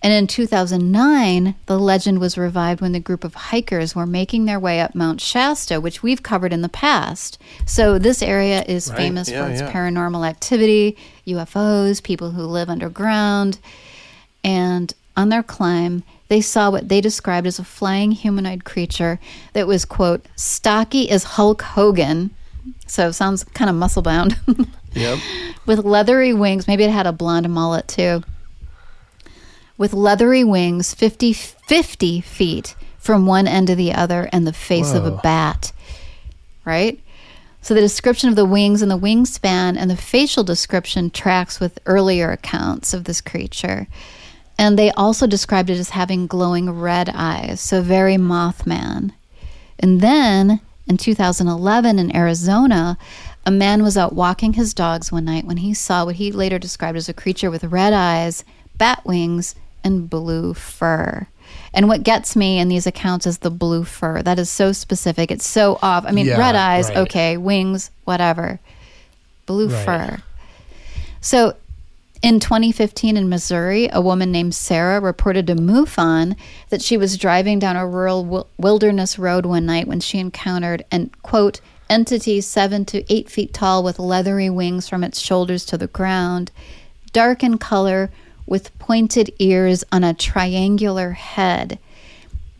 And 0.00 0.12
in 0.12 0.28
2009, 0.28 1.56
the 1.66 1.78
legend 1.78 2.20
was 2.20 2.38
revived 2.38 2.80
when 2.80 2.92
the 2.92 3.00
group 3.00 3.24
of 3.24 3.34
hikers 3.34 3.96
were 3.96 4.06
making 4.06 4.44
their 4.44 4.60
way 4.60 4.80
up 4.80 4.94
Mount 4.94 5.20
Shasta, 5.20 5.80
which 5.80 6.02
we've 6.04 6.22
covered 6.22 6.52
in 6.52 6.62
the 6.62 6.68
past. 6.68 7.36
So 7.66 7.98
this 7.98 8.22
area 8.22 8.62
is 8.68 8.88
Right. 8.90 8.96
famous 8.98 9.28
Yeah, 9.28 9.44
for 9.44 9.50
its 9.50 9.60
yeah. 9.60 9.72
paranormal 9.72 10.26
activity, 10.28 10.96
UFOs, 11.26 12.00
people 12.00 12.30
who 12.30 12.44
live 12.44 12.68
underground. 12.70 13.58
And 14.44 14.94
on 15.16 15.30
their 15.30 15.42
climb, 15.42 16.04
they 16.28 16.40
saw 16.40 16.70
what 16.70 16.88
they 16.88 17.00
described 17.00 17.46
as 17.48 17.58
a 17.58 17.64
flying 17.64 18.12
humanoid 18.12 18.64
creature 18.64 19.18
that 19.52 19.66
was, 19.66 19.84
quote, 19.84 20.24
stocky 20.36 21.10
as 21.10 21.24
Hulk 21.24 21.62
Hogan. 21.62 22.30
So 22.86 23.10
sounds 23.10 23.42
kind 23.42 23.68
of 23.68 23.74
muscle 23.76 24.02
bound. 24.02 24.38
Yep. 24.94 25.18
with 25.66 25.80
leathery 25.84 26.32
wings. 26.32 26.66
Maybe 26.66 26.82
it 26.82 26.90
had 26.90 27.06
a 27.06 27.12
blonde 27.12 27.48
mullet 27.50 27.86
too. 27.88 28.22
With 29.78 29.94
leathery 29.94 30.44
wings, 30.44 30.92
50, 30.92 31.32
50 31.32 32.20
feet 32.20 32.74
from 32.98 33.24
one 33.24 33.48
end 33.48 33.68
to 33.68 33.74
the 33.74 33.94
other, 33.94 34.28
and 34.32 34.46
the 34.46 34.52
face 34.52 34.92
of 34.92 35.06
a 35.06 35.12
bat. 35.12 35.72
Right? 36.66 37.00
So 37.62 37.74
the 37.74 37.80
description 37.80 38.28
of 38.28 38.36
the 38.36 38.44
wings 38.44 38.82
and 38.82 38.90
the 38.90 38.98
wingspan 38.98 39.76
and 39.78 39.90
the 39.90 39.96
facial 39.96 40.44
description 40.44 41.10
tracks 41.10 41.60
with 41.60 41.78
earlier 41.86 42.30
accounts 42.30 42.92
of 42.92 43.04
this 43.04 43.20
creature. 43.20 43.86
And 44.58 44.78
they 44.78 44.90
also 44.90 45.26
described 45.26 45.70
it 45.70 45.78
as 45.78 45.90
having 45.90 46.26
glowing 46.26 46.70
red 46.70 47.10
eyes, 47.14 47.60
so 47.60 47.80
very 47.80 48.16
Mothman. 48.16 49.12
And 49.78 50.00
then 50.00 50.60
in 50.86 50.96
2011 50.96 51.98
in 51.98 52.16
Arizona, 52.16 52.98
a 53.46 53.50
man 53.50 53.82
was 53.82 53.96
out 53.96 54.14
walking 54.14 54.54
his 54.54 54.74
dogs 54.74 55.12
one 55.12 55.26
night 55.26 55.44
when 55.44 55.58
he 55.58 55.72
saw 55.72 56.04
what 56.04 56.16
he 56.16 56.32
later 56.32 56.58
described 56.58 56.96
as 56.98 57.08
a 57.08 57.14
creature 57.14 57.50
with 57.50 57.64
red 57.64 57.92
eyes, 57.92 58.44
bat 58.76 59.02
wings, 59.04 59.54
and 59.84 60.08
blue 60.08 60.54
fur. 60.54 61.26
And 61.72 61.88
what 61.88 62.02
gets 62.02 62.36
me 62.36 62.58
in 62.58 62.68
these 62.68 62.86
accounts 62.86 63.26
is 63.26 63.38
the 63.38 63.50
blue 63.50 63.84
fur. 63.84 64.22
That 64.22 64.38
is 64.38 64.50
so 64.50 64.72
specific. 64.72 65.30
It's 65.30 65.46
so 65.48 65.78
off. 65.82 66.04
I 66.06 66.12
mean, 66.12 66.26
Yeah, 66.26 66.38
red 66.38 66.54
eyes, 66.56 66.88
right. 66.88 66.98
okay, 66.98 67.36
wings, 67.36 67.90
whatever. 68.04 68.60
Blue 69.46 69.68
Right. 69.68 69.84
fur. 69.84 70.18
So 71.20 71.54
in 72.22 72.40
2015 72.40 73.16
in 73.16 73.28
Missouri, 73.28 73.88
a 73.92 74.00
woman 74.00 74.30
named 74.32 74.54
Sarah 74.54 75.00
reported 75.00 75.46
to 75.46 75.54
MUFON 75.54 76.36
that 76.70 76.82
she 76.82 76.96
was 76.96 77.16
driving 77.16 77.58
down 77.58 77.76
a 77.76 77.86
rural 77.86 78.24
wil- 78.24 78.46
wilderness 78.58 79.18
road 79.18 79.46
one 79.46 79.66
night 79.66 79.86
when 79.88 80.00
she 80.00 80.18
encountered 80.18 80.84
an 80.90 81.10
quote 81.22 81.60
entity 81.88 82.40
seven 82.40 82.84
to 82.84 83.10
eight 83.12 83.30
feet 83.30 83.54
tall 83.54 83.82
with 83.82 83.98
leathery 83.98 84.50
wings 84.50 84.88
from 84.88 85.02
its 85.02 85.18
shoulders 85.20 85.64
to 85.64 85.78
the 85.78 85.86
ground, 85.86 86.50
dark 87.12 87.42
in 87.42 87.56
color 87.56 88.10
with 88.48 88.76
pointed 88.78 89.32
ears 89.38 89.84
on 89.92 90.04
a 90.04 90.14
triangular 90.14 91.12
head. 91.12 91.78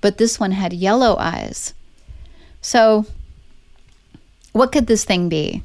But 0.00 0.18
this 0.18 0.38
one 0.38 0.52
had 0.52 0.72
yellow 0.72 1.16
eyes. 1.18 1.74
So, 2.60 3.06
what 4.52 4.72
could 4.72 4.86
this 4.86 5.04
thing 5.04 5.28
be? 5.28 5.62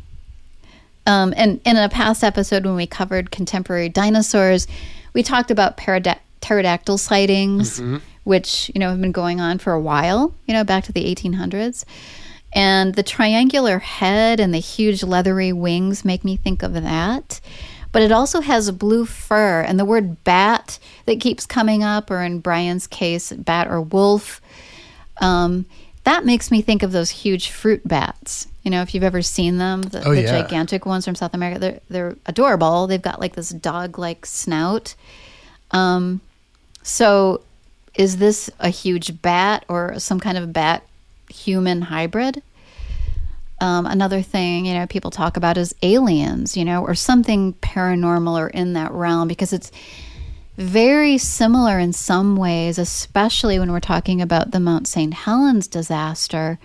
Um, 1.05 1.33
and 1.35 1.59
in 1.65 1.75
a 1.75 1.89
past 1.89 2.23
episode, 2.23 2.65
when 2.65 2.75
we 2.75 2.87
covered 2.87 3.31
contemporary 3.31 3.89
dinosaurs, 3.89 4.67
we 5.13 5.21
talked 5.21 5.51
about 5.51 5.77
pterodactyl 5.77 6.97
sightings, 6.97 7.79
which 8.23 8.71
you 8.73 8.79
know 8.79 8.89
have 8.89 9.01
been 9.01 9.11
going 9.11 9.41
on 9.41 9.57
for 9.59 9.73
a 9.73 9.81
while. 9.81 10.33
You 10.47 10.53
know, 10.53 10.63
back 10.63 10.85
to 10.85 10.91
the 10.91 11.03
1800s. 11.13 11.83
And 12.55 12.93
the 12.93 13.03
triangular 13.03 13.79
head 13.79 14.39
and 14.39 14.53
the 14.53 14.59
huge 14.59 15.03
leathery 15.03 15.51
wings 15.51 16.05
make 16.05 16.23
me 16.23 16.37
think 16.37 16.61
of 16.61 16.73
that. 16.73 17.41
But 17.93 18.01
it 18.01 18.11
also 18.11 18.41
has 18.41 18.69
blue 18.71 19.05
fur, 19.05 19.61
and 19.61 19.79
the 19.79 19.85
word 19.85 20.23
bat 20.25 20.79
that 21.05 21.21
keeps 21.21 21.45
coming 21.45 21.83
up, 21.83 22.11
or 22.11 22.21
in 22.21 22.39
Brian's 22.39 22.87
case, 22.87 23.31
bat 23.31 23.67
or 23.67 23.79
wolf. 23.81 24.41
Um, 25.21 25.65
that 26.03 26.25
makes 26.25 26.51
me 26.51 26.61
think 26.61 26.83
of 26.83 26.91
those 26.91 27.09
huge 27.11 27.49
fruit 27.49 27.87
bats. 27.87 28.47
You 28.63 28.71
know, 28.71 28.81
if 28.81 28.93
you've 28.93 29.03
ever 29.03 29.21
seen 29.21 29.57
them, 29.57 29.83
the, 29.83 30.03
Oh, 30.05 30.13
the 30.13 30.23
yeah. 30.23 30.41
gigantic 30.41 30.85
ones 30.85 31.05
from 31.05 31.15
South 31.15 31.33
America, 31.33 31.59
they're 31.59 31.79
they're 31.89 32.15
adorable. 32.25 32.87
They've 32.87 33.01
got 33.01 33.19
like 33.21 33.35
this 33.35 33.49
dog-like 33.49 34.25
snout. 34.25 34.95
Um, 35.71 36.19
so, 36.81 37.41
is 37.95 38.17
this 38.17 38.49
a 38.59 38.69
huge 38.69 39.21
bat 39.21 39.65
or 39.69 39.99
some 39.99 40.19
kind 40.19 40.37
of 40.37 40.51
bat 40.51 40.83
human 41.29 41.83
hybrid? 41.83 42.41
Um, 43.63 43.85
another 43.85 44.21
thing, 44.21 44.65
you 44.65 44.73
know, 44.73 44.85
people 44.87 45.09
talk 45.09 45.37
about 45.37 45.57
is 45.57 45.73
aliens, 45.81 46.57
you 46.57 46.65
know, 46.65 46.83
or 46.83 46.95
something 46.95 47.53
paranormal 47.53 48.37
or 48.37 48.49
in 48.49 48.73
that 48.73 48.91
realm 48.91 49.29
because 49.29 49.53
it's 49.53 49.71
very 50.57 51.17
similar 51.17 51.79
in 51.79 51.93
some 51.93 52.35
ways, 52.35 52.77
especially 52.77 53.57
when 53.59 53.71
we're 53.71 53.79
talking 53.79 54.21
about 54.21 54.51
the 54.51 54.59
Mount 54.59 54.89
St. 54.89 55.13
Helens 55.13 55.67
disaster 55.67 56.59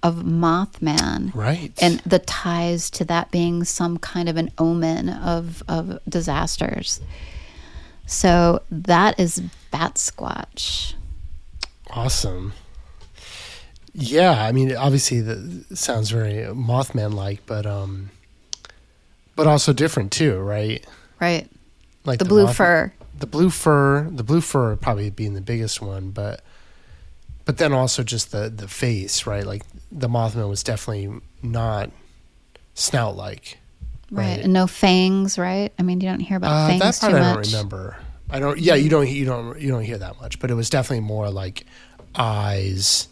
of 0.00 0.18
Mothman 0.18 1.34
Right. 1.34 1.72
and 1.82 1.98
the 2.06 2.20
ties 2.20 2.88
to 2.90 3.04
that 3.06 3.32
being 3.32 3.64
some 3.64 3.98
kind 3.98 4.28
of 4.28 4.36
an 4.36 4.52
omen 4.58 5.08
of, 5.08 5.64
of 5.66 5.98
disasters. 6.08 7.00
So 8.06 8.62
that 8.70 9.18
is 9.18 9.42
Bat 9.72 9.94
Squatch. 9.96 10.94
Awesome. 11.90 12.52
Yeah, 14.00 14.44
I 14.44 14.52
mean, 14.52 14.76
obviously, 14.76 15.20
that 15.22 15.76
sounds 15.76 16.10
very 16.10 16.44
Mothman-like, 16.54 17.44
but 17.46 17.66
um, 17.66 18.10
but 19.34 19.46
also 19.48 19.72
different 19.72 20.12
too, 20.12 20.38
right? 20.38 20.84
Right. 21.20 21.48
Like 22.04 22.20
The 22.20 22.24
blue 22.24 22.44
Moth- 22.44 22.56
fur. 22.56 22.92
the 23.18 23.26
blue 23.26 23.50
fur, 23.50 24.08
the 24.10 24.22
blue 24.22 24.40
fur 24.40 24.76
probably 24.76 25.10
being 25.10 25.34
the 25.34 25.40
biggest 25.40 25.82
one, 25.82 26.10
but 26.10 26.42
but 27.44 27.56
then 27.58 27.72
also 27.72 28.02
just 28.04 28.30
the 28.30 28.48
the 28.48 28.68
face, 28.68 29.26
right? 29.26 29.44
Like 29.44 29.62
the 29.90 30.08
Mothman 30.08 30.48
was 30.48 30.62
definitely 30.62 31.20
not 31.42 31.90
snout-like. 32.74 33.58
Right. 34.10 34.24
Right. 34.36 34.40
And 34.44 34.52
no 34.52 34.66
fangs, 34.68 35.38
right? 35.38 35.72
I 35.78 35.82
mean, 35.82 36.00
you 36.00 36.08
don't 36.08 36.20
hear 36.20 36.36
about 36.36 36.52
Uh, 36.52 36.68
fangs 36.68 36.80
that 36.82 36.94
too 36.94 37.00
part 37.12 37.14
I 37.14 37.18
don't 37.26 37.36
much. 37.36 37.46
remember. 37.48 37.96
I 38.30 38.38
don't. 38.38 38.58
Yeah, 38.58 38.74
you 38.76 38.88
don't. 38.90 39.08
You 39.08 39.24
don't. 39.24 39.60
You 39.60 39.70
don't 39.70 39.82
hear 39.84 39.98
that 39.98 40.20
much. 40.20 40.38
But 40.38 40.50
it 40.50 40.54
was 40.54 40.70
definitely 40.70 41.04
more 41.04 41.30
like 41.30 41.66
eyes, 42.14 43.08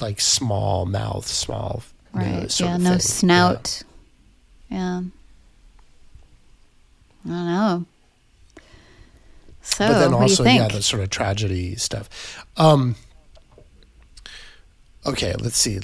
like 0.00 0.20
small 0.20 0.86
mouth, 0.86 1.26
small. 1.26 1.82
Right. 2.12 2.42
nose 2.42 2.60
yeah, 2.60 2.76
no 2.78 2.90
thing. 2.90 3.00
snout. 3.00 3.82
Yeah. 4.70 5.02
I 7.24 7.28
don't 7.28 7.46
know. 7.46 7.84
So, 9.62 9.86
But 9.86 9.98
then 9.98 10.14
also, 10.14 10.44
yeah, 10.44 10.68
the 10.68 10.82
sort 10.82 11.02
of 11.02 11.10
tragedy 11.10 11.76
stuff. 11.76 12.44
Um. 12.56 12.96
Okay, 15.06 15.34
let's 15.38 15.56
see. 15.56 15.78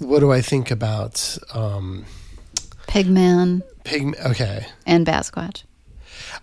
What 0.00 0.20
do 0.20 0.32
I 0.32 0.40
think 0.40 0.70
about 0.70 1.38
um, 1.52 2.04
Pigman 2.86 3.62
pig? 3.84 4.14
Okay, 4.24 4.66
and 4.86 5.06
Basquatch. 5.06 5.62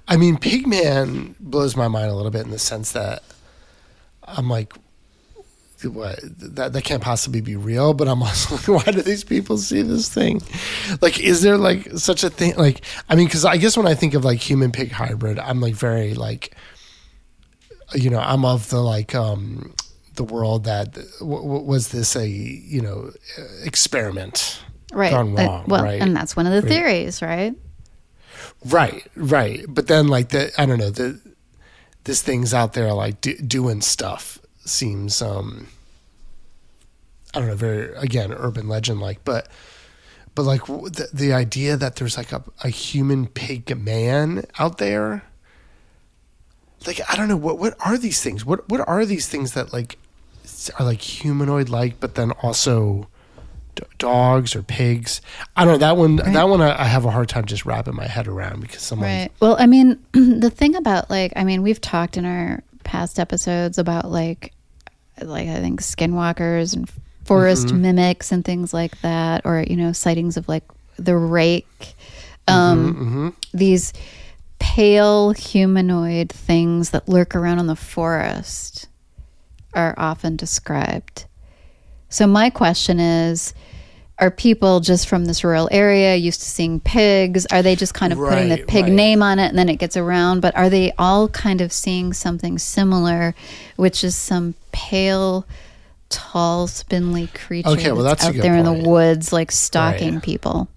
I 0.08 0.18
mean, 0.18 0.38
Pigman 0.38 1.36
blows 1.40 1.76
my 1.76 1.88
mind 1.88 2.10
a 2.12 2.16
little 2.16 2.32
bit 2.32 2.44
in 2.46 2.52
the 2.52 2.60
sense 2.60 2.92
that 2.94 3.24
I'm 4.24 4.50
like, 4.50 4.74
that 5.90 6.74
that 6.74 6.84
can't 6.84 7.02
possibly 7.04 7.42
be 7.42 7.56
real. 7.56 7.94
But 7.94 8.08
I'm 8.08 8.22
also 8.28 8.56
like, 8.56 8.86
why 8.86 8.92
do 8.92 9.02
these 9.02 9.24
people 9.24 9.58
see 9.58 9.82
this 9.82 10.10
thing? 10.10 10.42
Like, 11.02 11.20
is 11.20 11.42
there 11.42 11.58
like 11.58 11.90
such 11.98 12.24
a 12.24 12.30
thing? 12.30 12.56
Like, 12.56 12.82
I 13.10 13.16
mean, 13.16 13.28
because 13.28 13.46
I 13.46 13.58
guess 13.58 13.78
when 13.78 13.88
I 13.88 13.96
think 13.96 14.14
of 14.14 14.24
like 14.26 14.40
human 14.40 14.72
pig 14.72 14.92
hybrid, 14.92 15.40
I'm 15.40 15.62
like 15.62 15.76
very 15.76 16.14
like, 16.14 16.56
you 17.94 18.10
know, 18.10 18.20
I'm 18.20 18.46
of 18.46 18.70
the 18.70 18.80
like 18.82 19.14
um 19.16 19.74
the 20.16 20.24
world 20.24 20.64
that 20.64 20.94
w- 21.20 21.42
w- 21.42 21.64
was 21.64 21.90
this 21.90 22.16
a 22.16 22.28
you 22.28 22.82
know 22.82 23.12
experiment 23.64 24.62
right 24.94 25.12
gone 25.12 25.38
Uh, 25.38 25.44
wrong, 25.46 25.66
well 25.68 25.84
right? 25.84 26.02
and 26.02 26.16
that's 26.16 26.36
one 26.38 26.46
of 26.48 26.54
the 26.54 26.62
Right. 26.62 26.70
theories 26.70 27.22
right 27.22 27.54
Right, 28.66 29.06
right. 29.16 29.64
But 29.68 29.88
then, 29.88 30.08
like 30.08 30.30
the 30.30 30.52
I 30.60 30.66
don't 30.66 30.80
know 30.80 30.90
the 30.90 31.20
this 32.06 32.22
thing's 32.22 32.54
out 32.54 32.74
there 32.74 32.94
like 32.94 33.22
do, 33.22 33.36
doing 33.38 33.82
stuff 33.82 34.40
seems 34.66 35.22
um 35.22 35.68
I 37.36 37.40
don't 37.40 37.50
know 37.50 37.56
very 37.56 37.94
again 37.96 38.32
urban 38.34 38.68
legend 38.70 39.02
like, 39.02 39.24
but 39.26 39.50
but 40.36 40.44
like 40.44 40.66
the, 40.66 41.10
the 41.14 41.34
idea 41.34 41.78
that 41.78 41.96
there's 41.96 42.18
like 42.18 42.32
a, 42.32 42.44
a 42.64 42.70
human 42.70 43.28
pig 43.28 43.78
man 43.78 44.46
out 44.60 44.78
there. 44.78 45.24
Like 46.88 47.02
I 47.10 47.16
don't 47.16 47.28
know 47.28 47.38
what 47.38 47.58
what 47.58 47.76
are 47.86 47.98
these 47.98 48.22
things? 48.22 48.46
What 48.46 48.68
what 48.70 48.88
are 48.88 49.06
these 49.06 49.28
things 49.28 49.54
that 49.54 49.74
like 49.74 49.98
are 50.80 50.86
like 50.86 51.02
humanoid 51.02 51.70
like, 51.70 52.00
but 52.00 52.16
then 52.16 52.32
also 52.44 53.08
d- 53.76 53.84
dogs 53.98 54.56
or 54.56 54.62
pigs? 54.64 55.20
I 55.56 55.66
don't 55.66 55.74
know 55.74 55.78
that 55.80 55.98
one. 55.98 56.18
That 56.18 56.48
one 56.48 56.62
I, 56.62 56.84
I 56.84 56.86
have 56.86 57.06
a 57.06 57.12
hard 57.12 57.28
time 57.28 57.46
just 57.46 57.66
wrapping 57.66 57.96
my 57.96 58.08
head 58.08 58.28
around 58.28 58.62
because 58.62 58.92
I'm 58.92 59.02
Right. 59.02 59.30
Well, 59.40 59.56
I 59.60 59.66
mean, 59.66 60.00
the 60.12 60.50
thing 60.50 60.76
about 60.76 61.10
like, 61.10 61.34
I 61.36 61.44
mean, 61.44 61.64
we've 61.64 61.82
talked 61.82 62.18
in 62.18 62.26
our 62.26 62.62
past 62.84 63.20
episodes 63.20 63.78
about 63.78 64.12
like, 64.12 64.54
like 65.22 65.48
I 65.48 65.60
think 65.60 65.82
skinwalkers 65.82 66.76
and 66.76 66.90
forest 67.26 67.68
Mm-hmm. 67.68 67.82
mimics 67.82 68.32
and 68.32 68.46
things 68.46 68.74
like 68.74 69.00
that, 69.02 69.42
or 69.46 69.64
you 69.68 69.76
know, 69.76 69.92
sightings 69.92 70.38
of 70.38 70.48
like 70.48 70.64
the 70.98 71.16
rake. 71.18 71.96
Um, 72.48 72.94
Mm-hmm, 72.96 73.30
These 73.58 73.94
pale 74.60 75.32
humanoid 75.32 76.30
things 76.32 76.92
that 76.92 77.10
lurk 77.10 77.36
around 77.36 77.60
in 77.60 77.68
the 77.68 77.76
forest 77.76 78.88
are 79.74 79.94
often 79.98 80.36
described. 80.38 81.26
So 82.10 82.26
my 82.28 82.50
question 82.50 83.00
is 83.00 83.54
are 84.18 84.32
people 84.32 84.80
just 84.80 85.10
from 85.10 85.26
this 85.26 85.44
rural 85.44 85.68
area 85.72 86.16
used 86.16 86.40
to 86.40 86.46
seeing 86.48 86.80
pigs? 86.80 87.46
Are 87.48 87.62
they 87.62 87.76
just 87.76 87.94
kind 87.94 88.14
of 88.14 88.20
putting 88.20 88.48
the 88.48 88.64
pig 88.64 88.84
right. 88.86 88.94
name 88.94 89.22
on 89.22 89.40
it 89.40 89.48
and 89.50 89.58
then 89.58 89.68
it 89.68 89.76
gets 89.76 89.98
around? 89.98 90.40
But 90.40 90.56
are 90.56 90.70
they 90.70 90.94
all 90.98 91.28
kind 91.28 91.60
of 91.60 91.74
seeing 91.74 92.14
something 92.14 92.58
similar, 92.58 93.36
which 93.76 94.06
is 94.06 94.16
some 94.16 94.54
pale, 94.72 95.46
tall, 96.10 96.68
spindly 96.68 97.28
creature 97.28 97.70
Okay, 97.70 97.92
well, 97.92 98.04
that's 98.04 98.24
a 98.26 98.28
out 98.30 98.36
there 98.36 98.56
in 98.56 98.66
the 98.66 98.74
woods, 98.90 99.32
like 99.34 99.52
stalking 99.52 100.16
Right. 100.16 100.24
people? 100.24 100.70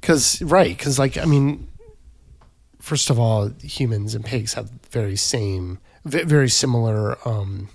Because 0.00 0.40
right, 0.42 0.76
because 0.76 0.98
like 0.98 1.18
I 1.18 1.24
mean, 1.24 1.68
first 2.80 3.10
of 3.10 3.18
all, 3.18 3.50
humans 3.62 4.14
and 4.14 4.24
pigs 4.24 4.54
have 4.54 4.70
very 4.90 5.16
same, 5.16 5.78
very 6.04 6.48
similar, 6.48 7.16
um, 7.28 7.68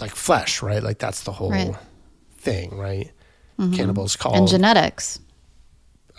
like 0.00 0.14
flesh, 0.14 0.62
right? 0.62 0.82
Like 0.82 0.98
that's 0.98 1.22
the 1.22 1.32
whole 1.32 1.50
Right. 1.50 1.74
thing, 2.38 2.76
right? 2.76 3.10
Cannibals 3.72 4.16
called 4.16 4.36
And 4.36 4.48
genetics. 4.48 5.18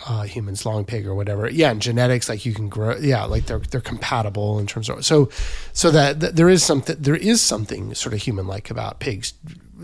Uh, 0.06 0.22
humans 0.22 0.64
long 0.64 0.84
pig 0.84 1.06
or 1.06 1.14
whatever. 1.14 1.48
Yeah, 1.48 1.70
and 1.70 1.82
genetics 1.82 2.28
like 2.28 2.46
you 2.46 2.54
can 2.54 2.68
grow. 2.68 2.96
Yeah, 2.96 3.24
like 3.24 3.46
they're 3.46 3.58
they're 3.58 3.80
compatible 3.80 4.58
in 4.58 4.66
terms 4.66 4.88
of 4.88 5.04
so 5.04 5.28
so 5.72 5.90
that, 5.90 6.20
that 6.20 6.36
there 6.36 6.48
is 6.48 6.62
something 6.62 6.96
there 6.98 7.16
is 7.16 7.40
something 7.40 7.94
sort 7.94 8.14
of 8.14 8.22
human 8.22 8.46
like 8.46 8.70
about 8.70 9.00
pigs 9.00 9.34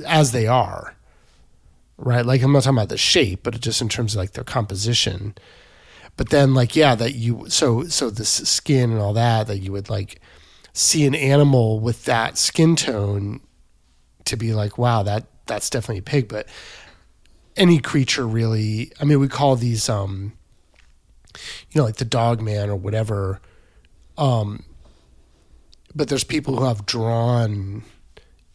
as 0.07 0.33
they 0.33 0.47
are. 0.47 0.95
Right, 1.97 2.27
like 2.27 2.43
I'm 2.43 2.53
not 2.53 2.65
talking 2.65 2.79
about 2.79 2.89
the 2.89 2.99
shape, 2.99 3.45
but 3.45 3.61
just 3.61 3.81
in 3.81 3.89
terms 3.89 4.15
of 4.15 4.19
like 4.19 4.33
their 4.33 4.45
composition. 4.45 5.35
But 6.17 6.31
then, 6.31 6.55
like, 6.55 6.77
yeah, 6.77 6.95
that 6.95 7.15
you 7.15 7.49
so 7.49 7.85
so 7.85 8.11
the 8.11 8.25
skin 8.25 8.91
and 8.91 9.01
all 9.01 9.15
that 9.15 9.47
that 9.49 9.59
you 9.59 9.73
would 9.73 9.91
like 9.91 10.21
see 10.73 11.07
an 11.07 11.15
animal 11.15 11.81
with 11.81 12.05
that 12.05 12.37
skin 12.39 12.77
tone 12.77 13.41
to 14.25 14.37
be 14.37 14.55
like, 14.55 14.79
wow, 14.79 15.03
that 15.03 15.27
that's 15.47 15.71
definitely 15.71 15.99
a 15.99 16.03
pig. 16.03 16.29
But 16.29 16.49
any 17.57 17.79
creature 17.79 18.27
really, 18.27 18.93
I 19.01 19.05
mean, 19.05 19.21
we 19.21 19.29
call 19.29 19.57
these, 19.57 19.89
um, 19.89 20.33
you 21.71 21.81
know, 21.81 21.85
like 21.85 21.97
the 21.97 22.05
dog 22.05 22.41
man 22.41 22.71
or 22.71 22.77
whatever. 22.77 23.41
Um, 24.17 24.65
but 25.95 26.09
there's 26.09 26.25
people 26.25 26.57
who 26.57 26.65
have 26.65 26.87
drawn, 26.87 27.83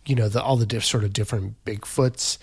you 0.06 0.16
know, 0.16 0.28
the, 0.30 0.41
all 0.41 0.58
the 0.58 0.66
diff, 0.66 0.86
sort 0.86 1.04
of 1.04 1.14
different 1.14 1.64
Bigfoots. 1.66 2.38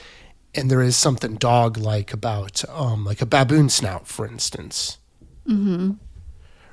And 0.54 0.70
there 0.70 0.80
is 0.80 0.96
something 0.96 1.34
dog 1.36 1.76
like 1.76 2.12
about, 2.14 2.64
um, 2.70 3.04
like 3.04 3.20
a 3.20 3.26
baboon 3.26 3.68
snout, 3.68 4.06
for 4.06 4.26
instance. 4.26 4.98
Mm-hmm. 5.46 5.92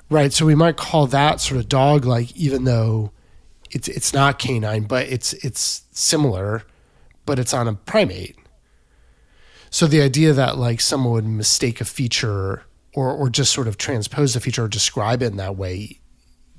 Right. 0.08 0.32
So 0.32 0.46
we 0.46 0.54
might 0.54 0.76
call 0.76 1.06
that 1.08 1.40
sort 1.40 1.60
of 1.60 1.68
dog 1.68 2.04
like, 2.04 2.34
even 2.36 2.64
though 2.64 3.12
it's, 3.70 3.88
it's 3.88 4.14
not 4.14 4.38
canine, 4.38 4.84
but 4.84 5.06
it's, 5.08 5.32
it's 5.44 5.82
similar, 5.92 6.62
but 7.26 7.38
it's 7.38 7.52
on 7.52 7.68
a 7.68 7.74
primate. 7.74 8.38
So 9.74 9.88
the 9.88 10.02
idea 10.02 10.32
that 10.32 10.56
like 10.56 10.80
someone 10.80 11.12
would 11.14 11.26
mistake 11.26 11.80
a 11.80 11.84
feature 11.84 12.62
or 12.94 13.10
or 13.10 13.28
just 13.28 13.52
sort 13.52 13.66
of 13.66 13.76
transpose 13.76 14.36
a 14.36 14.40
feature 14.40 14.62
or 14.62 14.68
describe 14.68 15.20
it 15.20 15.32
in 15.32 15.36
that 15.38 15.56
way, 15.56 15.98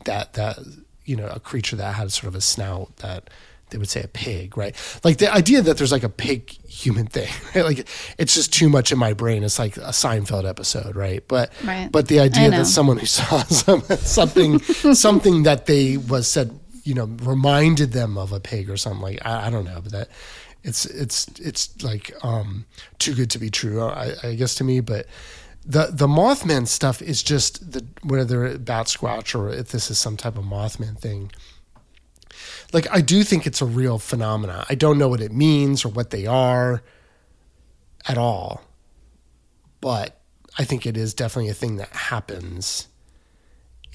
that 0.04 0.34
that 0.34 0.60
you 1.06 1.16
know 1.16 1.28
a 1.28 1.40
creature 1.40 1.78
that 1.78 1.96
had 1.96 2.12
sort 2.12 2.28
of 2.28 2.36
a 2.36 2.42
snout 2.42 2.94
that 2.98 3.30
they 3.70 3.78
would 3.78 3.88
say 3.88 4.04
a 4.04 4.10
pig, 4.10 4.58
right? 4.58 4.76
Like 5.06 5.20
the 5.20 5.34
idea 5.34 5.62
that 5.62 5.78
there's 5.78 5.94
like 5.94 6.04
a 6.04 6.10
pig 6.10 6.50
human 6.68 7.08
thing, 7.08 7.30
right? 7.56 7.64
Like 7.64 7.88
it's 8.18 8.36
just 8.36 8.52
too 8.52 8.68
much 8.68 8.92
in 8.92 9.00
my 9.00 9.14
brain. 9.14 9.46
It's 9.46 9.60
like 9.60 9.78
a 9.78 9.94
Seinfeld 9.94 10.46
episode, 10.46 10.98
right? 10.98 11.26
But 11.26 11.54
Right. 11.64 11.90
but 11.90 12.10
the 12.10 12.20
idea 12.20 12.52
that 12.52 12.66
someone 12.66 12.98
who 12.98 13.06
saw 13.06 13.44
some, 13.44 13.82
something 13.82 14.60
something 14.94 15.44
that 15.44 15.68
they 15.68 15.96
was 15.96 16.28
said 16.28 16.60
you 16.84 16.94
know 16.94 17.06
reminded 17.24 17.94
them 17.94 18.18
of 18.18 18.34
a 18.34 18.42
pig 18.42 18.70
or 18.70 18.76
something 18.76 19.02
like 19.02 19.26
I, 19.26 19.48
I 19.48 19.50
don't 19.50 19.64
know, 19.64 19.80
but 19.82 19.94
that 19.94 20.10
it's 20.66 20.86
it's 20.86 21.28
it's 21.40 21.82
like 21.84 22.12
um 22.24 22.66
too 23.00 23.14
good 23.14 23.30
to 23.30 23.40
be 23.40 23.50
true 23.50 23.84
I, 23.84 24.14
I 24.24 24.36
guess 24.36 24.56
to 24.56 24.64
me 24.64 24.80
but 24.82 25.06
the 25.66 25.90
the 25.92 26.08
mothman 26.08 26.68
stuff 26.68 27.02
is 27.02 27.24
just 27.24 27.72
the 27.72 27.86
whether 28.04 28.58
bat 28.58 28.88
squatch 28.88 29.34
or 29.38 29.50
if 29.50 29.70
this 29.70 29.90
is 29.90 29.98
some 29.98 30.18
type 30.18 30.38
of 30.38 30.44
mothman 30.44 30.98
thing 30.98 31.32
like 32.74 32.88
i 32.92 33.02
do 33.02 33.24
think 33.24 33.46
it's 33.48 33.62
a 33.62 33.66
real 33.66 33.98
phenomena. 34.00 34.66
I 34.70 34.76
don't 34.76 34.98
know 34.98 35.08
what 35.08 35.22
it 35.22 35.32
means 35.32 35.86
or 35.86 35.90
what 35.90 36.10
they 36.10 36.26
are 36.26 36.84
at 38.08 38.18
all 38.18 38.64
but 39.82 40.20
i 40.58 40.64
think 40.64 40.86
it 40.86 40.98
is 40.98 41.14
definitely 41.14 41.50
a 41.50 41.54
thing 41.54 41.78
that 41.78 41.90
happens. 41.90 42.88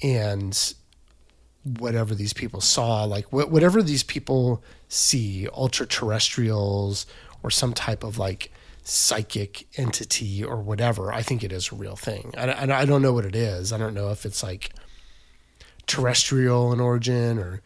And 0.03 0.57
whatever 1.63 2.15
these 2.15 2.33
people 2.33 2.61
saw, 2.61 3.03
like 3.03 3.25
wh- 3.25 3.51
whatever 3.51 3.83
these 3.83 4.03
people 4.03 4.63
see, 4.91 5.47
ultra 5.53 5.87
terrestrials 5.87 7.05
or 7.43 7.49
some 7.49 7.73
type 7.73 8.03
of 8.03 8.17
like 8.17 8.51
psychic 8.83 9.65
entity 9.77 10.43
or 10.43 10.57
whatever, 10.57 11.13
I 11.13 11.21
think 11.21 11.43
it 11.43 11.53
is 11.53 11.71
a 11.71 11.75
real 11.75 11.95
thing. 11.95 12.33
I, 12.37 12.51
I, 12.51 12.81
I 12.81 12.85
don't 12.85 13.01
know 13.01 13.13
what 13.13 13.23
it 13.25 13.35
is. 13.35 13.71
I 13.71 13.77
don't 13.77 13.93
know 13.93 14.09
if 14.11 14.25
it's 14.25 14.43
like 14.43 14.71
terrestrial 15.87 16.73
in 16.73 16.81
origin 16.81 17.39
or 17.39 17.61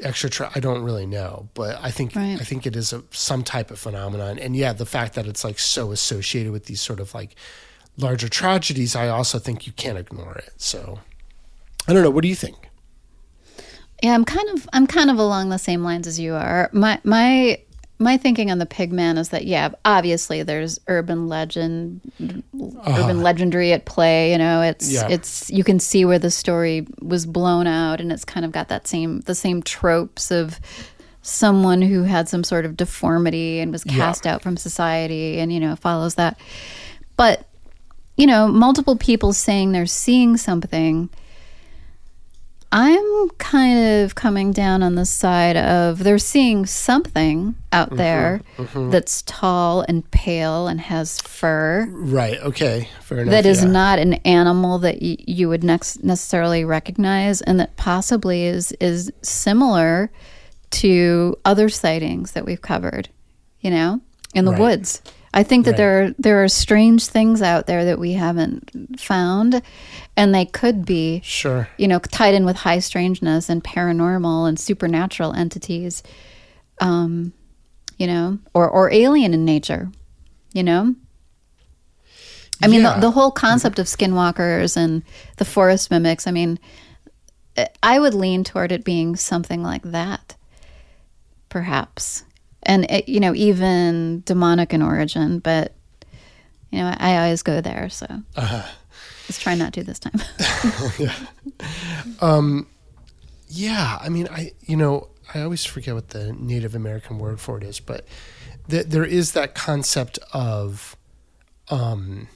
extra. 0.00 0.50
I 0.52 0.58
don't 0.58 0.82
really 0.82 1.06
know, 1.06 1.48
but 1.54 1.78
I 1.80 1.92
think 1.92 2.16
Right. 2.16 2.40
I 2.40 2.44
think 2.44 2.66
it 2.66 2.74
is 2.74 2.92
a, 2.92 3.04
some 3.12 3.44
type 3.44 3.70
of 3.70 3.78
phenomenon. 3.78 4.36
And 4.38 4.56
yeah, 4.56 4.72
the 4.72 4.86
fact 4.86 5.14
that 5.14 5.28
it's 5.28 5.44
like 5.44 5.60
so 5.60 5.92
associated 5.92 6.50
with 6.50 6.66
these 6.66 6.80
sort 6.80 6.98
of 6.98 7.14
like 7.14 7.36
larger 7.96 8.28
tragedies, 8.28 8.96
I 8.96 9.08
also 9.08 9.38
think 9.38 9.64
you 9.64 9.72
can't 9.74 9.96
ignore 9.98 10.34
it. 10.34 10.54
So 10.56 10.98
I 11.86 11.92
don't 11.92 12.02
know. 12.02 12.10
What 12.10 12.22
do 12.22 12.28
you 12.28 12.34
think? 12.34 12.69
Yeah, 14.02 14.14
I'm 14.14 14.24
kind 14.24 14.48
of 14.50 14.68
I'm 14.72 14.86
kind 14.86 15.10
of 15.10 15.18
along 15.18 15.50
the 15.50 15.58
same 15.58 15.82
lines 15.82 16.06
as 16.06 16.18
you 16.18 16.34
are. 16.34 16.70
My 16.72 17.00
my 17.04 17.60
my 17.98 18.16
thinking 18.16 18.50
on 18.50 18.58
the 18.58 18.66
pigman 18.66 19.18
is 19.18 19.28
that 19.28 19.44
yeah, 19.44 19.70
obviously 19.84 20.42
there's 20.42 20.80
urban 20.88 21.28
legend, 21.28 22.00
uh-huh. 22.18 23.02
urban 23.02 23.22
legendary 23.22 23.72
at 23.72 23.84
play. 23.84 24.32
You 24.32 24.38
know, 24.38 24.62
it's 24.62 24.90
Yeah. 24.90 25.08
it's 25.08 25.50
you 25.50 25.64
can 25.64 25.78
see 25.78 26.04
where 26.06 26.18
the 26.18 26.30
story 26.30 26.86
was 27.02 27.26
blown 27.26 27.66
out, 27.66 28.00
and 28.00 28.10
it's 28.10 28.24
kind 28.24 28.46
of 28.46 28.52
got 28.52 28.68
that 28.68 28.88
same 28.88 29.20
the 29.20 29.34
same 29.34 29.62
tropes 29.62 30.30
of 30.30 30.58
someone 31.22 31.82
who 31.82 32.04
had 32.04 32.26
some 32.26 32.42
sort 32.42 32.64
of 32.64 32.76
deformity 32.78 33.60
and 33.60 33.70
was 33.70 33.84
Yeah. 33.84 33.96
cast 33.96 34.26
out 34.26 34.40
from 34.40 34.56
society, 34.56 35.38
and 35.38 35.52
you 35.52 35.60
know 35.60 35.76
follows 35.76 36.14
that. 36.14 36.38
But 37.16 37.46
you 38.16 38.26
know, 38.26 38.48
multiple 38.48 38.96
people 38.96 39.32
saying 39.34 39.72
they're 39.72 39.84
seeing 39.86 40.36
something 40.38 41.10
I'm 42.72 43.28
kind 43.30 44.04
of 44.04 44.14
coming 44.14 44.52
down 44.52 44.82
on 44.84 44.94
the 44.94 45.04
side 45.04 45.56
of 45.56 45.98
they're 46.04 46.18
seeing 46.18 46.66
something 46.66 47.56
out 47.72 47.88
mm-hmm. 47.88 47.96
there 47.96 48.42
mm-hmm. 48.56 48.90
that's 48.90 49.22
tall 49.22 49.84
and 49.88 50.08
pale 50.12 50.68
and 50.68 50.80
has 50.80 51.20
fur 51.20 51.88
Right. 51.90 52.38
Okay. 52.38 52.88
Fair 53.00 53.18
enough. 53.20 53.32
that 53.32 53.46
is 53.46 53.62
yeah. 53.64 53.70
not 53.70 53.98
an 53.98 54.14
animal 54.24 54.78
that 54.80 55.02
y- 55.02 55.16
you 55.18 55.48
would 55.48 55.64
necessarily 55.64 56.64
recognize 56.64 57.40
and 57.40 57.58
that 57.58 57.76
possibly 57.76 58.44
is 58.44 58.70
is 58.72 59.12
similar 59.22 60.10
to 60.70 61.36
other 61.44 61.68
sightings 61.68 62.32
that 62.32 62.44
we've 62.44 62.62
covered 62.62 63.08
you 63.60 63.70
know 63.70 64.00
in 64.32 64.44
the 64.44 64.52
Right. 64.52 64.60
woods 64.60 65.02
i 65.32 65.42
think 65.42 65.64
that 65.64 65.72
Right. 65.72 65.76
there 65.78 66.02
are 66.04 66.10
there 66.18 66.42
are 66.44 66.48
strange 66.48 67.06
things 67.06 67.40
out 67.42 67.66
there 67.66 67.84
that 67.84 67.98
we 67.98 68.12
haven't 68.14 68.98
found 69.00 69.62
and 70.16 70.34
they 70.34 70.44
could 70.44 70.84
be 70.84 71.20
Sure. 71.24 71.68
you 71.78 71.86
know 71.88 71.98
tied 72.00 72.34
in 72.34 72.44
with 72.44 72.56
high 72.56 72.80
strangeness 72.80 73.48
and 73.48 73.62
paranormal 73.64 74.48
and 74.48 74.58
supernatural 74.58 75.32
entities 75.32 76.02
um 76.80 77.32
you 77.98 78.06
know 78.06 78.38
or 78.54 78.68
or 78.68 78.90
alien 78.92 79.32
in 79.34 79.44
nature 79.44 79.90
you 80.52 80.62
know 80.62 80.94
I 82.62 82.66
mean, 82.66 82.82
Yeah. 82.82 82.96
the, 82.96 83.00
the 83.00 83.10
whole 83.12 83.30
concept 83.30 83.78
of 83.78 83.86
skinwalkers 83.86 84.76
and 84.76 85.02
the 85.38 85.46
forest 85.46 85.90
mimics, 85.90 86.26
I 86.26 86.30
mean, 86.30 86.58
I 87.82 87.98
would 87.98 88.12
lean 88.12 88.44
toward 88.44 88.70
it 88.70 88.84
being 88.84 89.16
something 89.16 89.62
like 89.62 89.80
that, 89.82 90.36
perhaps. 91.48 92.22
And, 92.64 92.90
it, 92.90 93.08
you 93.08 93.20
know, 93.20 93.34
even 93.34 94.22
demonic 94.26 94.74
in 94.74 94.82
origin, 94.82 95.38
but, 95.38 95.74
you 96.70 96.78
know, 96.78 96.94
I 96.98 97.16
always 97.18 97.42
go 97.42 97.60
there. 97.60 97.88
So 97.88 98.06
let's 98.36 99.38
try 99.38 99.54
not 99.54 99.72
to 99.74 99.82
this 99.82 99.98
time. 99.98 100.20
Yeah, 103.52 103.98
I 104.00 104.08
mean, 104.08 104.28
I 104.30 104.52
you 104.60 104.76
know, 104.76 105.08
I 105.34 105.40
always 105.40 105.64
forget 105.64 105.94
what 105.94 106.10
the 106.10 106.32
Native 106.32 106.76
American 106.76 107.18
word 107.18 107.40
for 107.40 107.58
it 107.58 107.64
is, 107.64 107.80
but 107.80 108.06
th- 108.68 108.86
there 108.86 109.04
is 109.04 109.32
that 109.32 109.56
concept 109.56 110.20
of 110.32 110.96
um, 111.68 112.28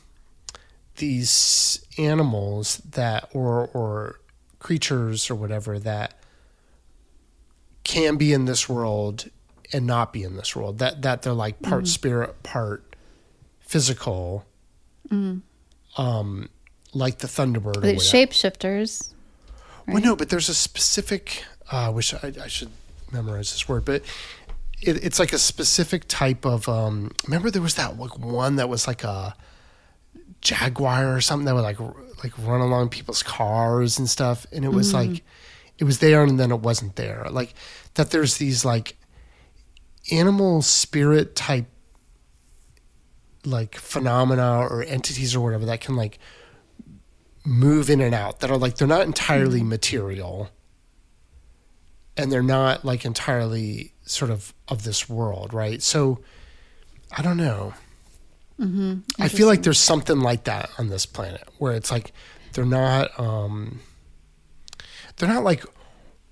these 0.96 1.86
animals 1.98 2.78
that 2.78 3.28
or 3.32 3.68
or 3.68 4.20
creatures 4.58 5.30
or 5.30 5.36
whatever 5.36 5.78
that 5.78 6.18
can 7.84 8.16
be 8.16 8.32
in 8.32 8.46
this 8.46 8.68
world 8.68 9.30
and 9.72 9.86
not 9.86 10.12
be 10.12 10.22
in 10.22 10.36
this 10.36 10.54
world. 10.54 10.78
That 10.78 11.02
that 11.02 11.22
they're 11.22 11.32
like 11.32 11.60
part 11.62 11.86
spirit, 11.88 12.42
part 12.42 12.94
physical. 13.60 14.44
Um, 15.10 16.48
like 16.92 17.18
the 17.18 17.26
Thunderbird 17.28 17.76
or 17.76 17.80
But 17.80 17.96
whatever. 17.96 17.98
shapeshifters. 17.98 19.12
Well, 19.86 20.00
no, 20.02 20.16
but 20.16 20.28
there's 20.30 20.48
a 20.48 20.54
specific. 20.54 21.44
Uh, 21.72 21.86
I 21.86 21.88
wish 21.90 22.14
I, 22.14 22.32
I 22.42 22.48
should 22.48 22.70
memorize 23.12 23.52
this 23.52 23.68
word, 23.68 23.84
but 23.84 24.02
it, 24.80 25.04
it's 25.04 25.18
like 25.18 25.32
a 25.32 25.38
specific 25.38 26.04
type 26.08 26.44
of. 26.44 26.68
Um, 26.68 27.12
remember, 27.26 27.50
there 27.50 27.62
was 27.62 27.74
that 27.74 27.98
like 27.98 28.18
one 28.18 28.56
that 28.56 28.68
was 28.68 28.86
like 28.86 29.04
a 29.04 29.36
jaguar 30.40 31.14
or 31.14 31.20
something 31.20 31.46
that 31.46 31.54
would 31.54 31.62
like 31.62 31.78
like 32.22 32.36
run 32.38 32.60
along 32.60 32.88
people's 32.88 33.22
cars 33.22 33.98
and 33.98 34.08
stuff, 34.08 34.46
and 34.52 34.64
it 34.64 34.68
was 34.70 34.94
like 34.94 35.22
it 35.78 35.84
was 35.84 35.98
there 35.98 36.22
and 36.22 36.40
then 36.40 36.50
it 36.50 36.60
wasn't 36.60 36.96
there. 36.96 37.26
Like 37.30 37.54
that. 37.94 38.10
There's 38.10 38.38
these 38.38 38.64
like 38.64 38.96
animal 40.10 40.62
spirit 40.62 41.34
type 41.34 41.66
like 43.44 43.74
phenomena 43.76 44.58
or 44.60 44.82
entities 44.82 45.34
or 45.34 45.40
whatever 45.40 45.66
that 45.66 45.80
can 45.80 45.96
like 45.96 46.18
move 47.44 47.90
in 47.90 48.00
and 48.00 48.14
out 48.14 48.40
that 48.40 48.50
are 48.50 48.56
like 48.56 48.76
they're 48.76 48.88
not 48.88 49.06
entirely 49.06 49.62
material. 49.62 50.50
And 52.16 52.30
they're 52.30 52.42
not 52.42 52.84
like 52.84 53.04
entirely 53.04 53.92
sort 54.06 54.30
of 54.30 54.54
of 54.68 54.84
this 54.84 55.08
world 55.08 55.52
right? 55.52 55.82
So 55.82 56.20
i 57.16 57.22
don't 57.22 57.36
know. 57.36 57.74
I 59.18 59.28
feel 59.28 59.46
like 59.48 59.62
there's 59.62 59.80
something 59.80 60.20
like 60.20 60.44
that 60.44 60.70
on 60.78 60.88
this 60.88 61.06
planet 61.06 61.42
where 61.58 61.72
it's 61.74 61.90
like 61.90 62.12
they're 62.52 62.64
not 62.64 63.18
um 63.18 63.80
they're 65.16 65.28
not 65.28 65.44
like 65.44 65.64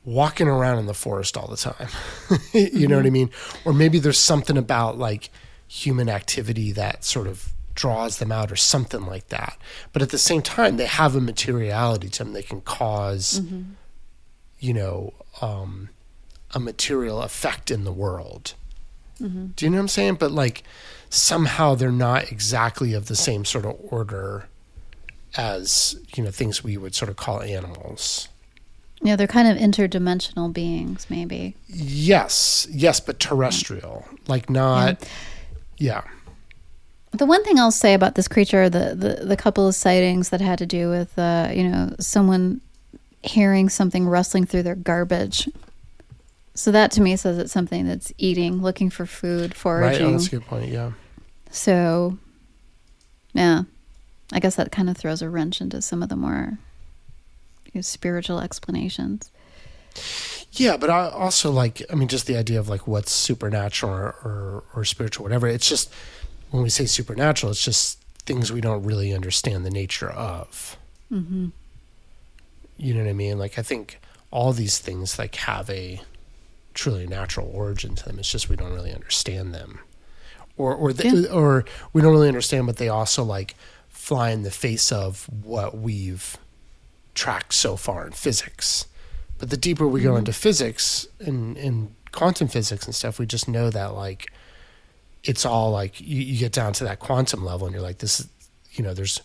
walking 0.04 0.48
around 0.48 0.78
in 0.78 0.86
the 0.86 0.94
forest 0.94 1.36
all 1.36 1.48
the 1.48 1.56
time. 1.56 1.88
You 2.52 2.88
know 2.88 2.96
what 2.96 3.04
i 3.04 3.08
mm-hmm. 3.08 3.12
mean? 3.12 3.30
Or 3.64 3.72
maybe 3.72 3.98
there's 3.98 4.18
something 4.18 4.56
about 4.56 4.98
like 4.98 5.30
human 5.68 6.08
activity 6.08 6.72
that 6.72 7.04
sort 7.04 7.26
of 7.26 7.52
draws 7.74 8.18
them 8.18 8.30
out 8.30 8.52
or 8.52 8.56
something 8.56 9.06
like 9.06 9.28
that. 9.28 9.56
But 9.92 10.02
at 10.02 10.10
the 10.10 10.18
same 10.18 10.42
time 10.42 10.76
they 10.76 10.86
have 10.86 11.16
a 11.16 11.20
materiality 11.20 12.08
to 12.10 12.24
them 12.24 12.32
they 12.32 12.42
can 12.42 12.58
because 12.58 13.40
mm-hmm. 13.40 13.72
you 14.58 14.74
know 14.74 15.14
um, 15.40 15.88
a 16.52 16.60
material 16.60 17.22
effect 17.22 17.70
in 17.70 17.84
the 17.84 17.92
world. 17.92 18.54
Mm-hmm. 19.20 19.46
Do 19.56 19.64
you 19.64 19.70
know 19.70 19.76
what 19.76 19.82
i'm 19.82 19.88
saying? 19.88 20.14
But 20.16 20.32
like 20.32 20.64
somehow 21.10 21.74
they're 21.74 21.92
not 21.92 22.30
exactly 22.32 22.94
of 22.94 23.06
the 23.06 23.16
same 23.16 23.44
sort 23.44 23.64
of 23.64 23.76
order 23.90 24.48
as 25.36 25.96
you 26.14 26.22
know 26.22 26.30
things 26.30 26.62
we 26.62 26.76
would 26.76 26.94
sort 26.94 27.08
of 27.08 27.16
call 27.16 27.40
animals 27.40 28.28
Yeah, 29.04 29.16
they're 29.16 29.26
kind 29.26 29.48
of 29.48 29.56
interdimensional 29.58 30.52
beings, 30.52 31.06
maybe. 31.10 31.56
yes 31.68 32.66
yes 32.70 33.00
but 33.00 33.18
terrestrial 33.18 34.06
like 34.28 34.48
not 34.48 35.08
yeah 35.78 36.02
The 37.12 37.26
one 37.26 37.42
thing 37.44 37.58
I'll 37.58 37.70
say 37.72 37.94
about 37.94 38.14
this 38.14 38.28
creature, 38.28 38.70
the, 38.70 38.94
the, 38.94 39.26
the 39.26 39.36
couple 39.36 39.66
of 39.68 39.74
sightings 39.74 40.30
that 40.30 40.40
had 40.40 40.58
to 40.60 40.66
do 40.66 40.88
with, 40.88 41.18
uh, 41.18 41.50
you 41.52 41.64
know, 41.68 41.94
someone 42.00 42.60
hearing 43.22 43.68
something 43.68 44.06
rustling 44.06 44.46
through 44.46 44.62
their 44.62 44.74
garbage. 44.76 45.48
So 46.54 46.70
that 46.72 46.90
to 46.92 47.00
me 47.02 47.16
says 47.16 47.36
it's 47.38 47.52
something 47.52 47.86
that's 47.86 48.12
eating, 48.18 48.62
looking 48.62 48.88
for 48.90 49.04
food, 49.06 49.50
right 49.50 49.54
foraging. 49.56 50.06
oh, 50.06 50.10
that's 50.12 50.26
a 50.28 50.30
good 50.30 50.46
point 50.46 50.70
yeah 50.70 50.92
So, 51.50 52.16
yeah, 53.34 53.62
I 54.32 54.38
guess 54.40 54.56
that 54.56 54.70
kind 54.72 54.88
of 54.88 54.96
throws 54.96 55.20
a 55.22 55.28
wrench 55.28 55.60
into 55.60 55.82
some 55.82 56.02
of 56.02 56.08
the 56.08 56.16
more 56.16 56.58
spiritual 57.80 58.40
explanations. 58.40 59.30
Yeah, 60.52 60.76
but 60.76 60.90
I 60.90 61.08
also 61.08 61.50
like 61.50 61.82
I 61.90 61.94
mean 61.94 62.08
just 62.08 62.26
the 62.26 62.36
idea 62.36 62.58
of 62.60 62.68
like 62.68 62.86
what's 62.86 63.12
supernatural 63.12 63.92
or, 63.92 64.14
or 64.24 64.64
or 64.74 64.84
spiritual 64.84 65.22
whatever. 65.24 65.46
It's 65.46 65.68
just 65.68 65.92
when 66.50 66.62
we 66.62 66.68
say 66.68 66.84
supernatural, 66.86 67.52
it's 67.52 67.64
just 67.64 67.98
things 68.26 68.52
we 68.52 68.60
don't 68.60 68.82
really 68.82 69.12
understand 69.14 69.64
the 69.64 69.70
nature 69.70 70.10
of. 70.10 70.76
Mm-hmm. 71.10 71.48
You 72.76 72.94
know 72.94 73.00
what 73.04 73.08
I 73.10 73.14
mean? 73.14 73.38
Like 73.38 73.58
I 73.58 73.62
think 73.62 73.98
all 74.30 74.52
these 74.52 74.78
things 74.78 75.18
like 75.18 75.34
have 75.36 75.68
a 75.70 76.00
truly 76.74 77.06
natural 77.06 77.50
origin 77.52 77.94
to 77.94 78.04
them. 78.04 78.18
It's 78.18 78.30
just 78.30 78.48
we 78.48 78.56
don't 78.56 78.72
really 78.72 78.92
understand 78.92 79.54
them, 79.54 79.78
or 80.56 80.74
or 80.74 80.92
the, 80.92 81.08
Yeah. 81.08 81.32
or 81.32 81.64
we 81.92 82.02
don't 82.02 82.12
really 82.12 82.28
understand, 82.28 82.66
but 82.66 82.76
they 82.76 82.88
also 82.88 83.22
like 83.24 83.54
fly 83.88 84.30
in 84.30 84.42
the 84.42 84.50
face 84.50 84.90
of 84.90 85.26
what 85.42 85.76
we've 85.78 86.36
tracked 87.14 87.54
so 87.54 87.76
far 87.76 88.06
in 88.06 88.12
physics. 88.12 88.86
But 89.38 89.50
the 89.50 89.56
deeper 89.56 89.86
we 89.86 90.02
go 90.02 90.10
mm-hmm. 90.10 90.18
into 90.18 90.32
physics 90.32 91.06
and, 91.20 91.56
and 91.56 91.94
quantum 92.12 92.48
physics 92.48 92.86
and 92.86 92.94
stuff, 92.94 93.18
we 93.18 93.26
just 93.26 93.48
know 93.48 93.70
that 93.70 93.94
like 93.94 94.30
it's 95.24 95.44
all 95.44 95.70
like 95.70 96.00
you, 96.00 96.20
you 96.20 96.38
get 96.38 96.52
down 96.52 96.72
to 96.74 96.84
that 96.84 96.98
quantum 96.98 97.44
level 97.44 97.66
and 97.66 97.74
you're 97.74 97.82
like, 97.82 97.98
this 97.98 98.20
is, 98.20 98.28
you 98.72 98.82
know, 98.84 98.94
there's, 98.94 99.20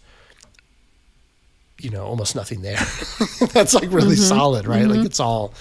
you 1.80 1.90
know, 1.90 2.04
almost 2.04 2.36
nothing 2.36 2.62
there. 2.62 2.78
That's 3.54 3.74
like 3.74 3.92
really 3.92 4.16
mm-hmm. 4.16 4.24
solid, 4.24 4.68
right? 4.68 4.86
Like 4.86 4.98
mm-hmm. 4.98 5.06
it's 5.06 5.20
all 5.20 5.54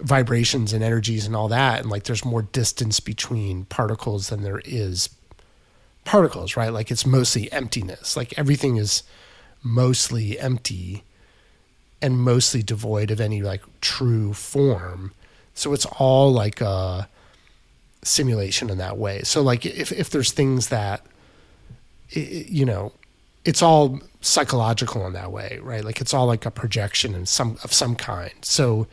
vibrations 0.00 0.72
and 0.72 0.82
energies 0.82 1.26
and 1.26 1.34
all 1.34 1.48
that. 1.48 1.80
And 1.80 1.90
like 1.90 2.04
there's 2.04 2.24
more 2.24 2.42
distance 2.42 3.00
between 3.00 3.64
particles 3.66 4.28
than 4.28 4.42
there 4.42 4.60
is 4.64 5.08
particles, 6.04 6.56
right? 6.56 6.72
Like 6.72 6.90
it's 6.90 7.06
mostly 7.06 7.50
emptiness. 7.52 8.16
Like 8.16 8.36
everything 8.38 8.76
is 8.76 9.02
mostly 9.62 10.38
empty 10.38 11.04
and 12.04 12.18
mostly 12.18 12.62
devoid 12.62 13.10
of 13.10 13.18
any 13.18 13.40
like 13.40 13.62
true 13.80 14.34
form. 14.34 15.14
So 15.54 15.72
it's 15.72 15.86
all 15.86 16.30
like 16.30 16.60
a 16.60 17.08
simulation 18.02 18.68
in 18.68 18.76
that 18.76 18.98
way. 18.98 19.22
So 19.22 19.40
like 19.40 19.64
if 19.64 19.90
if 19.90 20.10
there's 20.10 20.30
things 20.30 20.68
that 20.68 21.06
you 22.10 22.66
know, 22.66 22.92
it's 23.46 23.62
all 23.62 24.00
psychological 24.20 25.06
in 25.06 25.14
that 25.14 25.32
way, 25.32 25.58
right? 25.62 25.82
Like 25.82 26.02
it's 26.02 26.12
all 26.12 26.26
like 26.26 26.44
a 26.44 26.50
projection 26.50 27.14
in 27.14 27.24
some 27.24 27.56
of 27.64 27.72
some 27.72 27.96
kind. 27.96 28.34
So 28.42 28.86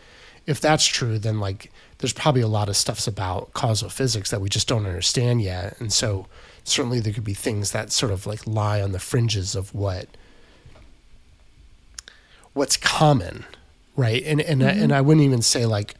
if 0.48 0.62
that's 0.62 0.86
true, 0.86 1.20
then 1.20 1.42
like 1.42 1.70
there's 1.98 2.14
probably 2.14 2.42
a 2.42 2.48
lot 2.48 2.70
of 2.70 2.78
stuffs 2.78 3.08
about 3.08 3.52
causal 3.52 3.90
physics 3.90 4.32
that 4.32 4.40
we 4.40 4.48
just 4.48 4.70
don't 4.70 4.86
understand 4.86 5.42
yet. 5.42 5.78
And 5.82 5.92
so 5.92 6.28
certainly 6.64 7.02
there 7.02 7.12
could 7.12 7.26
be 7.26 7.34
things 7.34 7.72
that 7.72 7.92
sort 7.92 8.14
of 8.14 8.26
like 8.26 8.48
lie 8.48 8.82
on 8.82 8.94
the 8.94 9.00
fringes 9.00 9.54
of 9.54 9.76
what 9.76 10.08
what's 12.54 12.78
common, 12.78 13.46
right? 13.96 14.24
And 14.26 14.42
and 14.42 14.64
I, 14.64 14.72
mm-hmm. 14.72 14.84
and 14.84 14.94
I 14.94 15.02
wouldn't 15.02 15.26
even 15.26 15.42
say 15.42 15.66
like 15.66 15.96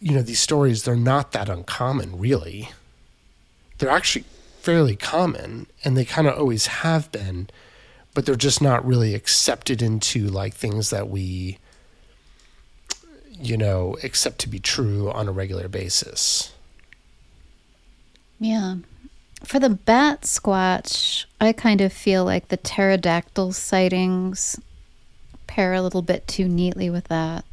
you 0.00 0.14
know 0.14 0.22
these 0.22 0.40
stories 0.40 0.84
they're 0.84 0.96
not 0.96 1.32
that 1.32 1.48
uncommon 1.48 2.18
really. 2.18 2.70
They're 3.78 3.90
actually 3.90 4.24
fairly 4.60 4.96
common 4.96 5.66
and 5.84 5.96
they 5.96 6.04
kind 6.04 6.26
of 6.26 6.38
always 6.38 6.66
have 6.66 7.10
been, 7.10 7.48
but 8.12 8.26
they're 8.26 8.36
just 8.36 8.60
not 8.60 8.86
really 8.86 9.14
accepted 9.14 9.80
into 9.80 10.26
like 10.26 10.54
things 10.54 10.90
that 10.90 11.08
we 11.08 11.58
you 13.40 13.56
know, 13.56 13.96
accept 14.04 14.38
to 14.40 14.48
be 14.48 14.58
true 14.58 15.10
on 15.10 15.26
a 15.26 15.32
regular 15.32 15.66
basis. 15.68 16.52
Yeah. 18.38 18.76
For 19.42 19.58
the 19.58 19.70
bat 19.70 20.22
squatch, 20.22 21.24
I 21.40 21.52
kind 21.52 21.80
of 21.80 21.92
feel 21.92 22.24
like 22.24 22.48
the 22.48 22.58
pterodactyl 22.58 23.52
sightings 23.52 24.60
pair 25.50 25.74
a 25.74 25.82
little 25.82 26.00
bit 26.00 26.28
too 26.28 26.48
neatly 26.48 26.88
with 26.88 27.08
that. 27.08 27.44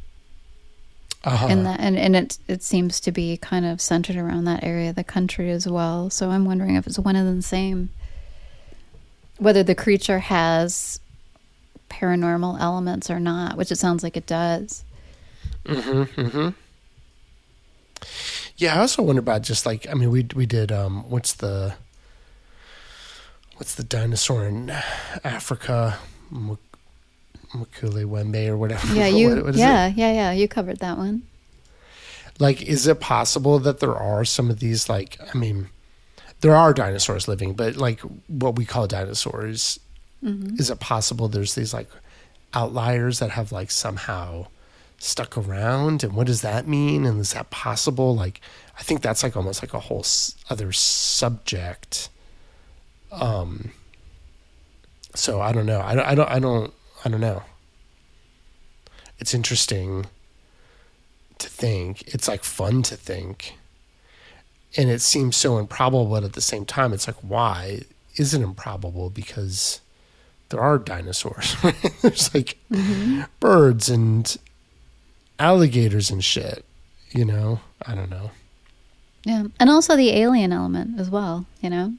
Uh-huh. 1.24 1.48
And 1.50 1.66
that 1.66 1.80
and, 1.80 1.98
and 1.98 2.14
it 2.14 2.38
it 2.46 2.62
seems 2.62 3.00
to 3.00 3.10
be 3.10 3.36
kind 3.36 3.66
of 3.66 3.80
centered 3.80 4.14
around 4.14 4.44
that 4.44 4.62
area 4.62 4.90
of 4.90 4.94
the 4.94 5.02
country 5.02 5.50
as 5.50 5.66
well. 5.66 6.08
So 6.08 6.30
I'm 6.30 6.44
wondering 6.44 6.76
if 6.76 6.86
it's 6.86 6.98
one 6.98 7.16
and 7.16 7.38
the 7.38 7.42
same. 7.42 7.90
Whether 9.38 9.64
the 9.64 9.74
creature 9.74 10.20
has 10.20 11.00
paranormal 11.90 12.60
elements 12.60 13.10
or 13.10 13.18
not, 13.18 13.56
which 13.56 13.72
it 13.72 13.76
sounds 13.76 14.04
like 14.04 14.16
it 14.16 14.26
does. 14.26 14.84
Mm-hmm. 15.64 16.20
Mm-hmm. 16.20 16.48
Yeah, 18.56 18.76
I 18.76 18.78
also 18.78 19.02
wonder 19.02 19.20
about 19.20 19.42
just 19.42 19.66
like 19.66 19.88
I 19.90 19.94
mean 19.94 20.10
we 20.10 20.24
we 20.36 20.46
did 20.46 20.70
um 20.70 21.10
what's 21.10 21.32
the 21.32 21.74
what's 23.56 23.74
the 23.74 23.82
dinosaur 23.82 24.46
in 24.46 24.70
Africa 25.24 25.98
M- 27.54 27.64
Mokele-mbembe 27.64 28.48
or 28.48 28.56
whatever. 28.56 28.94
Yeah, 28.94 29.06
you 29.18 29.42
What- 29.42 29.54
yeah, 29.54 29.88
it? 29.88 29.96
yeah, 29.96 30.12
yeah, 30.12 30.32
you 30.32 30.48
covered 30.48 30.78
that 30.78 30.98
one. 30.98 31.22
Like 32.38 32.62
is 32.62 32.86
it 32.86 33.00
possible 33.00 33.58
that 33.60 33.80
there 33.80 33.96
are 33.96 34.24
some 34.24 34.48
of 34.50 34.60
these 34.60 34.88
like 34.88 35.18
I 35.34 35.36
mean 35.36 35.68
there 36.40 36.54
are 36.54 36.72
dinosaurs 36.72 37.26
living, 37.26 37.54
but 37.54 37.76
like 37.76 38.00
what 38.28 38.54
we 38.56 38.64
call 38.64 38.86
dinosaurs 38.86 39.80
is 40.22 40.68
it 40.68 40.80
possible 40.80 41.28
there's 41.28 41.54
these 41.54 41.72
like 41.72 41.88
outliers 42.54 43.20
that 43.20 43.30
have 43.30 43.52
like 43.52 43.70
somehow 43.70 44.46
stuck 44.98 45.36
around 45.38 46.02
and 46.02 46.12
what 46.14 46.26
does 46.26 46.42
that 46.42 46.66
mean 46.66 47.06
and 47.06 47.20
is 47.20 47.32
that 47.34 47.50
possible 47.50 48.16
like 48.16 48.40
i 48.78 48.82
think 48.82 49.00
that's 49.00 49.22
like 49.22 49.36
almost 49.36 49.62
like 49.62 49.72
a 49.74 49.78
whole 49.78 50.00
s- 50.00 50.34
other 50.50 50.72
subject 50.72 52.08
um 53.12 53.70
so 55.14 55.40
i 55.40 55.52
don't 55.52 55.66
know 55.66 55.80
i 55.80 55.94
don't 55.94 56.06
i 56.06 56.14
don't 56.16 56.30
i 56.30 56.38
don't 56.40 56.74
i 57.04 57.08
don't 57.08 57.20
know. 57.20 57.42
It's 59.18 59.34
interesting 59.34 60.06
to 61.38 61.48
think. 61.48 62.02
It's 62.14 62.28
like 62.28 62.44
fun 62.44 62.82
to 62.84 62.96
think. 62.96 63.54
And 64.76 64.90
it 64.90 65.00
seems 65.00 65.36
so 65.36 65.58
improbable 65.58 66.06
but 66.06 66.24
at 66.24 66.34
the 66.34 66.40
same 66.40 66.64
time 66.64 66.92
it's 66.92 67.06
like 67.06 67.16
why 67.16 67.82
is 68.16 68.34
it 68.34 68.42
improbable? 68.42 69.10
Because 69.10 69.80
there 70.48 70.60
are 70.60 70.78
dinosaurs. 70.78 71.56
There's 72.02 72.34
like 72.34 72.58
mm-hmm. 72.70 73.22
birds 73.38 73.88
and 73.88 74.36
alligators 75.38 76.10
and 76.10 76.24
shit 76.24 76.64
you 77.12 77.24
know? 77.24 77.60
I 77.86 77.94
don't 77.94 78.10
know. 78.10 78.30
Yeah. 79.24 79.44
And 79.58 79.70
also 79.70 79.96
the 79.96 80.10
alien 80.10 80.52
element 80.52 80.98
as 80.98 81.10
well, 81.10 81.46
you 81.60 81.70
know? 81.70 81.94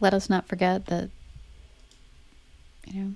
Let 0.00 0.14
us 0.14 0.28
not 0.28 0.48
forget 0.48 0.86
that, 0.86 1.10
you 2.86 3.00
know, 3.00 3.12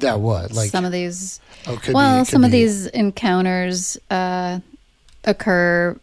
that 0.00 0.20
what? 0.20 0.52
Like 0.52 0.70
some 0.70 0.84
of 0.84 0.92
these, 0.92 1.40
oh, 1.66 1.80
well, 1.92 2.20
be, 2.20 2.24
some 2.24 2.44
of 2.44 2.50
these 2.50 2.86
encounters 2.86 3.98
uh, 4.10 4.60
occur 5.24 5.98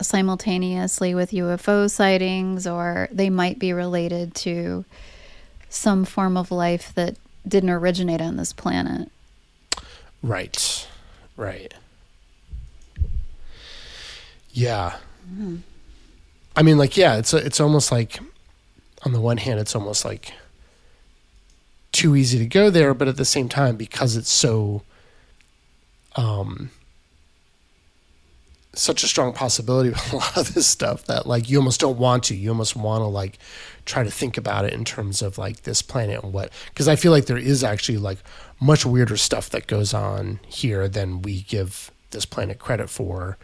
simultaneously 0.00 1.14
with 1.14 1.30
UFO 1.30 1.90
sightings, 1.90 2.66
or 2.66 3.08
they 3.10 3.30
might 3.30 3.58
be 3.58 3.72
related 3.72 4.34
to 4.36 4.84
some 5.68 6.04
form 6.04 6.36
of 6.36 6.50
life 6.50 6.92
that 6.94 7.16
didn't 7.46 7.70
originate 7.70 8.20
on 8.20 8.36
this 8.36 8.52
planet. 8.52 9.10
right. 10.22 10.86
Right. 11.36 11.74
Yeah. 14.52 14.96
I 16.56 16.62
mean 16.62 16.78
like 16.78 16.96
yeah 16.96 17.16
it's 17.16 17.34
it's 17.34 17.60
almost 17.60 17.92
like 17.92 18.18
on 19.04 19.12
the 19.12 19.20
one 19.20 19.36
hand 19.36 19.60
it's 19.60 19.74
almost 19.74 20.04
like 20.04 20.32
too 21.96 22.14
easy 22.14 22.38
to 22.38 22.46
go 22.46 22.70
there 22.70 22.94
but 22.94 23.08
at 23.08 23.16
the 23.16 23.24
same 23.24 23.48
time 23.48 23.76
because 23.76 24.16
it's 24.16 24.30
so 24.30 24.82
um 26.16 26.70
such 28.78 29.02
a 29.02 29.06
strong 29.06 29.32
possibility 29.32 29.88
with 29.96 30.12
a 30.12 30.16
lot 30.16 30.36
of 30.36 30.54
this 30.54 30.66
stuff 30.66 31.04
that 31.06 31.26
like 31.26 31.48
you 31.48 31.58
almost 31.58 31.80
don't 31.80 31.98
want 31.98 32.24
to. 32.24 32.36
You 32.36 32.50
almost 32.50 32.76
want 32.76 33.00
to 33.00 33.06
like 33.06 33.38
try 33.84 34.02
to 34.04 34.10
think 34.10 34.36
about 34.36 34.64
it 34.64 34.72
in 34.72 34.84
terms 34.84 35.22
of 35.22 35.38
like 35.38 35.62
this 35.62 35.80
planet 35.82 36.22
and 36.22 36.32
what 36.32 36.52
because 36.68 36.88
i 36.88 36.96
feel 36.96 37.12
like 37.12 37.26
there 37.26 37.38
is 37.38 37.62
actually 37.62 37.98
like 37.98 38.18
much 38.60 38.84
weirder 38.84 39.16
stuff 39.16 39.48
that 39.50 39.66
goes 39.66 39.94
on 39.94 40.40
here 40.46 40.88
than 40.88 41.22
we 41.22 41.42
give 41.42 41.90
this 42.10 42.24
planet 42.26 42.58
credit 42.58 42.88
for. 42.90 43.36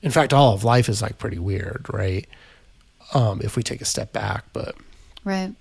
In 0.00 0.10
fact 0.10 0.32
all 0.32 0.54
of 0.54 0.64
life 0.64 0.88
is 0.88 1.02
like 1.02 1.18
pretty 1.18 1.38
weird 1.38 1.86
right? 1.92 2.26
Um 3.14 3.40
if 3.42 3.56
we 3.56 3.62
take 3.62 3.80
a 3.80 3.86
step 3.86 4.12
back 4.12 4.44
but 4.52 4.74
Right. 5.24 5.52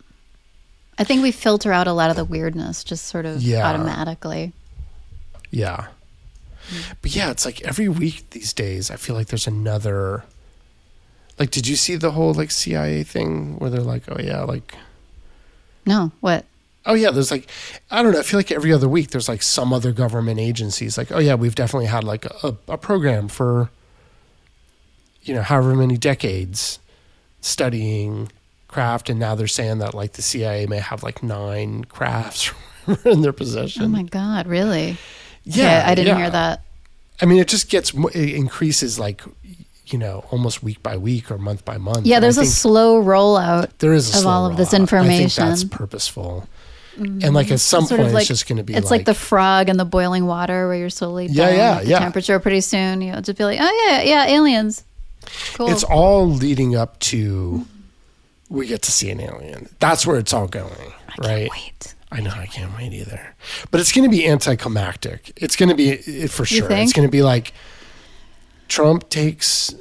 I 0.98 1.04
think 1.04 1.22
we 1.24 1.32
filter 1.32 1.72
out 1.72 1.88
a 1.88 1.94
lot 1.94 2.10
of 2.10 2.16
the 2.16 2.26
weirdness 2.26 2.84
just 2.84 3.06
sort 3.06 3.26
of 3.26 3.42
Yeah. 3.42 3.66
automatically. 3.68 4.54
Yeah. 5.50 5.88
Mm. 6.70 6.96
But 7.02 7.16
yeah, 7.16 7.32
it's 7.32 7.46
like 7.46 7.62
every 7.64 7.90
week 7.90 8.30
these 8.32 8.54
days, 8.54 8.92
I 8.92 8.96
feel 8.98 9.16
like 9.16 9.28
there's 9.28 9.48
another. 9.48 10.24
Like, 11.40 11.50
did 11.50 11.66
you 11.68 11.76
see 11.76 11.96
the 11.96 12.12
whole 12.12 12.34
like 12.34 12.52
CIA 12.52 13.04
thing 13.04 13.58
where 13.58 13.70
they're 13.70 13.82
like, 13.82 14.04
oh 14.10 14.18
yeah, 14.22 14.42
like, 14.44 14.76
No, 15.86 16.12
what? 16.20 16.46
oh 16.86 16.94
yeah, 16.96 17.12
there's 17.12 17.30
like, 17.32 17.48
I 17.92 18.02
don't 18.04 18.12
know. 18.14 18.20
I 18.20 18.24
feel 18.24 18.40
like 18.40 18.52
every 18.52 18.74
other 18.74 18.90
week 18.90 19.10
there's 19.12 19.30
like 19.30 19.42
some 19.44 19.72
other 19.74 19.92
government 19.92 20.40
agencies 20.40 20.98
like, 20.98 21.12
oh 21.12 21.20
yeah, 21.20 21.36
we've 21.36 21.54
definitely 21.56 21.86
had 21.88 22.04
like 22.04 22.26
a, 22.44 22.56
a 22.68 22.78
program 22.78 23.28
for, 23.28 23.70
you 25.24 25.34
know, 25.36 25.42
however 25.44 25.76
many 25.76 25.98
decades 25.98 26.80
studying 27.40 28.32
craft, 28.72 29.10
and 29.10 29.20
now 29.20 29.36
they're 29.36 29.48
saying 29.48 29.80
that 29.80 29.94
like 29.94 30.14
the 30.14 30.22
CIA 30.22 30.66
may 30.66 30.80
have 30.80 31.04
like 31.04 31.22
nine 31.22 31.84
crafts 31.86 32.52
in 33.06 33.22
their 33.22 33.34
possession. 33.34 33.84
Oh 33.84 33.88
my 33.88 34.04
God, 34.04 34.48
really? 34.48 34.98
yeah, 35.44 35.84
I 35.86 35.96
didn't 35.96 36.08
yeah. 36.08 36.18
hear 36.18 36.30
that. 36.30 36.64
I 37.22 37.26
mean, 37.26 37.40
it 37.40 37.48
just 37.48 37.70
gets 37.70 37.94
it 37.94 38.36
increases 38.36 38.98
like 38.98 39.22
you 39.88 40.00
know 40.00 40.26
almost 40.32 40.64
week 40.64 40.82
by 40.82 40.98
week 40.98 41.30
or 41.30 41.38
month 41.38 41.66
by 41.66 41.78
month. 41.78 42.06
Yeah, 42.06 42.20
there's 42.20 42.38
a 42.38 42.46
slow 42.46 43.04
rollout. 43.04 43.70
there 43.80 43.94
is 43.94 44.18
of 44.18 44.26
all 44.26 44.46
of 44.46 44.58
this 44.58 44.70
rollout. 44.70 44.74
I 44.74 44.78
think 44.78 45.22
information. 45.22 45.50
that's 45.50 45.64
purposeful, 45.64 46.48
and 46.98 47.34
like 47.34 47.48
at 47.48 47.54
mm-hmm. 47.54 47.58
some 47.58 47.86
Sort 47.86 48.02
point, 48.02 48.14
like 48.14 48.22
it's 48.22 48.28
just 48.28 48.48
going 48.48 48.58
to 48.58 48.64
be 48.64 48.74
it's 48.74 48.92
like, 48.92 49.06
the 49.06 49.14
frog 49.14 49.70
in 49.70 49.78
the 49.78 49.86
boiling 49.86 50.26
water 50.26 50.68
where 50.68 50.78
you're 50.78 50.90
slowly 50.90 51.28
Yeah, 51.28 51.50
yeah, 51.50 51.80
the 51.82 51.90
yeah. 51.90 52.00
temperature. 52.00 52.40
Pretty 52.40 52.62
soon, 52.62 53.02
you'll 53.02 53.22
just 53.22 53.38
be 53.38 53.44
like, 53.44 53.60
oh 53.62 53.88
yeah, 53.88 54.02
yeah, 54.02 54.36
aliens. 54.36 54.84
Cool. 55.54 55.70
it's 55.70 55.84
all 55.84 56.28
leading 56.28 56.76
up 56.76 57.00
to 57.00 57.66
we 58.52 58.68
get 58.68 58.82
to 58.84 58.92
see 58.92 59.10
an 59.10 59.20
alien. 59.22 59.70
That's 59.80 60.06
where 60.06 60.18
it's 60.18 60.34
all 60.34 60.48
going, 60.48 60.94
I 61.08 61.28
right? 61.28 61.50
can't 61.50 61.52
wait. 61.52 61.96
I 62.12 62.20
know 62.20 62.32
I 62.32 62.46
can't 62.46 62.76
wait 62.76 62.92
either, 62.94 63.34
but 63.72 63.80
it's 63.80 63.94
going 63.94 64.04
to 64.04 64.16
be 64.16 64.28
anticlimactic. 64.28 65.32
It's 65.38 65.56
going 65.56 65.70
to 65.70 65.76
be 65.76 65.90
it- 65.92 66.30
for 66.30 66.44
sure. 66.46 66.70
It's 66.70 66.92
going 66.92 67.08
to 67.08 67.12
be 67.12 67.24
like 67.24 67.54
Trump 68.68 69.08
takes, 69.10 69.74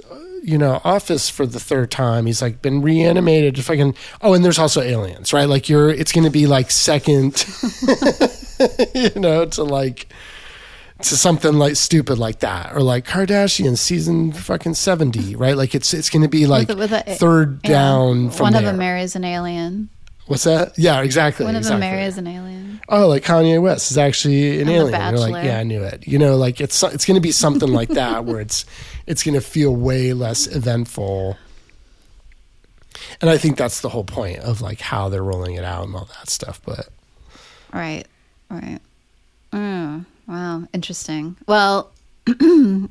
you 0.44 0.56
know, 0.56 0.80
office 0.84 1.28
for 1.28 1.44
the 1.44 1.59
third 1.59 1.90
time. 1.90 2.26
He's 2.26 2.40
like 2.40 2.62
been 2.62 2.82
reanimated. 2.82 3.59
If 3.59 3.68
I 3.68 3.76
can, 3.76 3.94
oh, 4.22 4.34
and 4.34 4.44
there's 4.44 4.60
also 4.60 4.80
aliens, 4.80 5.32
right? 5.32 5.48
Like 5.48 5.68
you're, 5.68 5.90
it's 5.90 6.12
going 6.12 6.24
to 6.24 6.30
be 6.30 6.47
like 6.47 6.70
second, 6.70 7.44
you 8.94 9.10
know, 9.16 9.44
to 9.47 9.64
like 9.64 10.06
to 11.02 11.16
something 11.16 11.55
like 11.55 11.77
stupid 11.77 12.18
like 12.18 12.40
that, 12.40 12.74
or 12.74 12.81
like 12.82 13.06
Kardashian 13.06 13.77
season 13.78 14.32
fucking 14.32 14.74
seventy, 14.74 15.35
right? 15.36 15.56
Like 15.56 15.74
it's 15.74 15.93
it's 15.94 16.10
going 16.10 16.22
to 16.22 16.28
be 16.28 16.47
like 16.47 16.68
With 16.68 16.77
a- 16.77 16.81
with 16.81 16.93
a- 16.93 17.14
third 17.16 17.60
Yeah. 17.64 17.70
down 17.70 18.31
from 18.31 18.44
One 18.44 18.55
of 18.55 18.62
there. 18.62 18.70
them 18.72 18.78
marries 18.78 19.16
an 19.16 19.24
alien. 19.24 19.89
What's 20.27 20.44
that? 20.44 20.78
Yeah, 20.78 21.01
exactly. 21.02 21.44
One 21.47 21.56
of 21.56 21.60
exactly. 21.60 21.81
them 21.81 21.90
marries 21.97 22.18
an 22.18 22.27
alien. 22.28 22.81
oh, 22.89 23.09
like 23.09 23.24
Kanye 23.24 23.60
West 23.60 23.90
is 23.90 23.98
actually 23.98 24.60
an 24.60 24.66
The 24.68 24.74
alien. 24.74 25.10
You're 25.10 25.18
like, 25.28 25.44
yeah, 25.44 25.59
I 25.59 25.64
knew 25.64 25.82
it. 25.82 26.06
You 26.06 26.18
know, 26.18 26.36
like 26.36 26.60
it's 26.60 26.82
it's 26.82 27.05
going 27.05 27.16
to 27.16 27.20
be 27.20 27.32
something 27.32 27.72
like 27.72 27.89
that 27.90 28.24
where 28.27 28.40
it's 28.40 28.64
it's 29.06 29.22
going 29.24 29.35
to 29.35 29.40
feel 29.40 29.74
way 29.74 30.12
less 30.12 30.47
eventful. 30.47 31.36
And 33.20 33.28
I 33.31 33.39
think 33.39 33.56
that's 33.56 33.81
the 33.81 33.89
whole 33.89 34.05
point 34.05 34.39
of 34.40 34.60
like 34.60 34.81
how 34.81 35.09
they're 35.09 35.22
rolling 35.22 35.55
it 35.55 35.64
out 35.64 35.86
and 35.86 35.94
all 35.97 36.09
that 36.18 36.28
stuff. 36.28 36.60
But 36.64 36.89
Right. 37.72 38.05
Right. 38.51 38.78
Mm, 39.52 40.05
wow. 40.31 40.62
Interesting. 40.73 41.36
Well, 41.47 41.90
I 42.28 42.32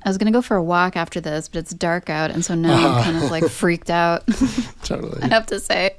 was 0.05 0.17
going 0.17 0.25
to 0.31 0.31
go 0.37 0.41
for 0.41 0.57
a 0.57 0.63
walk 0.63 0.95
after 0.95 1.19
this, 1.21 1.47
but 1.47 1.59
it's 1.59 1.73
dark 1.73 2.09
out. 2.09 2.29
And 2.31 2.43
so 2.45 2.53
now 2.55 2.73
Uh-huh. 2.73 2.87
I'm 2.99 3.03
kind 3.03 3.17
of 3.23 3.31
like 3.31 3.45
freaked 3.49 3.89
out, 3.89 4.27
totally 4.83 5.21
I 5.23 5.27
have 5.27 5.45
to 5.47 5.59
say. 5.59 5.95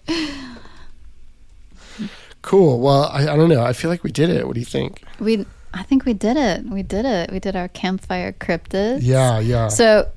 cool. 2.43 2.81
Well, 2.81 3.05
I, 3.12 3.23
I 3.29 3.37
don't 3.37 3.49
know. 3.49 3.62
I 3.62 3.73
feel 3.73 3.91
like 3.91 4.03
we 4.05 4.12
did 4.12 4.31
it. 4.31 4.47
What 4.47 4.55
do 4.55 4.61
you 4.61 4.67
think? 4.67 5.03
We, 5.19 5.47
I 5.75 5.83
think 5.83 6.05
we 6.05 6.12
did 6.15 6.37
it. 6.37 6.65
We 6.65 6.83
did 6.83 7.05
it. 7.05 7.31
We 7.31 7.39
did 7.39 7.57
our 7.57 7.69
campfire 7.69 8.33
cryptids. 8.33 9.01
Yeah, 9.03 9.39
yeah. 9.39 9.69
So 9.69 10.09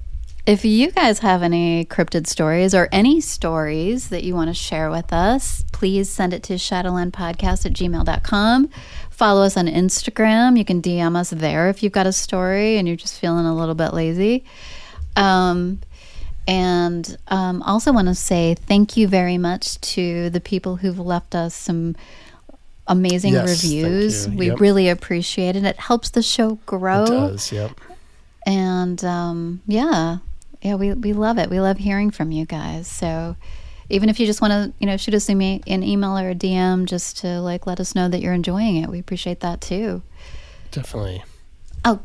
If 0.46 0.66
you 0.66 0.92
guys 0.92 1.20
have 1.20 1.44
any 1.44 1.86
cryptid 1.86 2.28
stories 2.28 2.74
or 2.76 2.90
any 2.92 3.22
stories 3.22 4.10
that 4.10 4.24
you 4.24 4.34
want 4.36 4.50
to 4.50 4.54
share 4.54 4.90
with 4.90 5.14
us, 5.14 5.64
please 5.72 6.10
send 6.10 6.34
it 6.34 6.44
to 6.44 6.54
shadowlandpodcast 6.56 7.66
at 7.66 7.74
gmail.com. 7.74 8.70
Follow 9.14 9.44
us 9.44 9.56
on 9.56 9.68
Instagram. 9.68 10.58
You 10.58 10.66
can 10.66 10.82
DM 10.82 11.16
us 11.16 11.30
there 11.30 11.70
if 11.70 11.84
you've 11.84 11.94
got 11.94 12.08
a 12.08 12.12
story 12.12 12.78
and 12.78 12.88
you're 12.88 12.98
just 12.98 13.20
feeling 13.20 13.46
a 13.46 13.56
little 13.56 13.76
bit 13.76 13.94
lazy. 13.94 14.44
Um, 15.16 15.80
and 16.48 17.16
um, 17.30 17.62
also 17.62 17.94
want 17.94 18.08
to 18.10 18.16
say 18.16 18.56
thank 18.56 18.98
you 18.98 19.08
very 19.08 19.38
much 19.38 19.80
to 19.82 20.30
the 20.32 20.42
people 20.42 20.78
who've 20.78 21.00
left 21.00 21.36
us 21.36 21.54
some 21.54 21.96
amazing 22.88 23.34
Yes, 23.34 23.64
reviews. 23.64 24.28
We 24.28 24.48
Yep. 24.48 24.60
really 24.60 24.90
appreciate 24.90 25.56
it. 25.56 25.64
It 25.64 25.80
helps 25.80 26.10
the 26.10 26.22
show 26.24 26.56
grow 26.66 27.04
It 27.04 27.08
does. 27.08 27.52
Yep. 27.52 27.72
and 28.46 29.06
um, 29.06 29.62
yeah 29.68 30.18
yeah 30.62 30.76
we, 30.76 30.94
we 30.94 31.14
love 31.14 31.38
it 31.38 31.50
we 31.50 31.60
love 31.62 31.78
hearing 31.78 32.10
from 32.12 32.32
you 32.32 32.46
guys 32.46 32.88
so 32.88 33.36
even 33.90 34.10
if 34.10 34.20
you 34.20 34.26
just 34.26 34.42
want 34.42 34.52
to 34.52 34.74
you 34.80 34.86
know 34.88 34.98
shoot 34.98 35.14
us 35.14 35.30
an 35.30 35.40
email 35.84 36.18
or 36.18 36.30
a 36.30 36.36
dm 36.36 36.86
just 36.86 37.18
to 37.18 37.40
like 37.42 37.66
let 37.68 37.80
us 37.80 37.96
know 37.96 38.08
that 38.10 38.22
you're 38.22 38.34
enjoying 38.34 38.78
it 38.78 38.90
we 38.90 39.00
appreciate 39.00 39.40
that 39.42 39.62
too 39.62 40.02
Definitely. 40.72 41.24
oh 41.86 42.00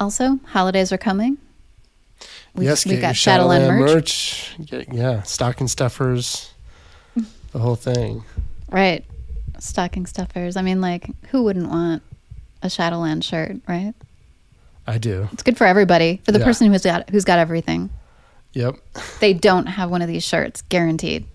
also 0.00 0.38
holidays 0.46 0.92
are 0.92 0.98
coming 0.98 1.38
we, 2.54 2.64
yes, 2.64 2.84
we've 2.84 2.96
get 2.96 3.00
got 3.00 3.16
Shadowland 3.16 3.68
merch. 3.68 4.56
merch. 4.58 4.68
Get, 4.68 4.92
yeah, 4.92 5.22
stocking 5.22 5.68
stuffers, 5.68 6.50
the 7.52 7.58
whole 7.60 7.76
thing. 7.76 8.24
right 8.70 9.04
stocking 9.60 10.06
stuffers 10.06 10.56
i 10.56 10.62
mean 10.62 10.80
like 10.80 11.08
who 11.30 11.42
wouldn't 11.42 11.68
want 11.68 12.02
a 12.62 12.70
shadowland 12.70 13.24
shirt 13.24 13.56
right 13.68 13.92
I 14.86 14.96
do. 14.98 15.28
it's 15.32 15.42
good 15.42 15.56
for 15.58 15.66
everybody 15.66 16.20
for 16.24 16.32
the 16.32 16.38
Yeah. 16.38 16.44
person 16.46 16.72
who's 16.72 16.82
got 16.82 17.10
who's 17.10 17.24
got 17.24 17.38
everything 17.38 17.90
Yep, 18.52 18.76
they 19.20 19.34
don't 19.34 19.66
have 19.66 19.90
one 19.90 20.02
of 20.02 20.08
these 20.08 20.24
shirts 20.24 20.62
guaranteed 20.62 21.26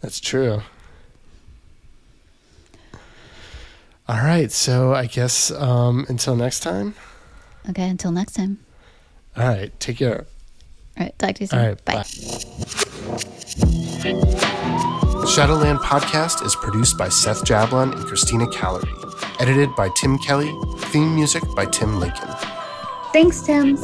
that's 0.00 0.18
true. 0.20 0.62
All 4.08 4.16
right, 4.16 4.50
so 4.50 4.92
I 4.94 5.06
guess 5.06 5.50
um, 5.52 6.04
until 6.08 6.34
next 6.36 6.60
time. 6.60 6.94
okay 7.68 7.88
until 7.88 8.10
next 8.12 8.32
time 8.32 8.58
All 9.36 9.46
right, 9.46 9.78
take 9.80 9.98
care. 9.98 10.26
all 10.98 11.04
right 11.04 11.18
talk 11.18 11.34
to 11.36 11.42
you 11.42 11.46
soon 11.46 11.58
All 11.58 11.66
right, 11.68 11.84
bye. 11.84 11.94
bye. 11.94 12.04
Shadowland 15.26 15.78
Podcast 15.80 16.44
is 16.44 16.56
produced 16.56 16.98
by 16.98 17.08
Seth 17.08 17.44
Jablon 17.44 17.92
and 17.94 18.04
Christina 18.06 18.46
Callery. 18.46 18.88
Edited 19.40 19.74
by 19.76 19.88
Tim 19.96 20.18
Kelly. 20.18 20.52
Theme 20.86 21.14
music 21.14 21.42
by 21.54 21.66
Tim 21.66 22.00
Lincoln. 22.00 22.28
Thanks, 23.12 23.40
Tim. 23.42 23.76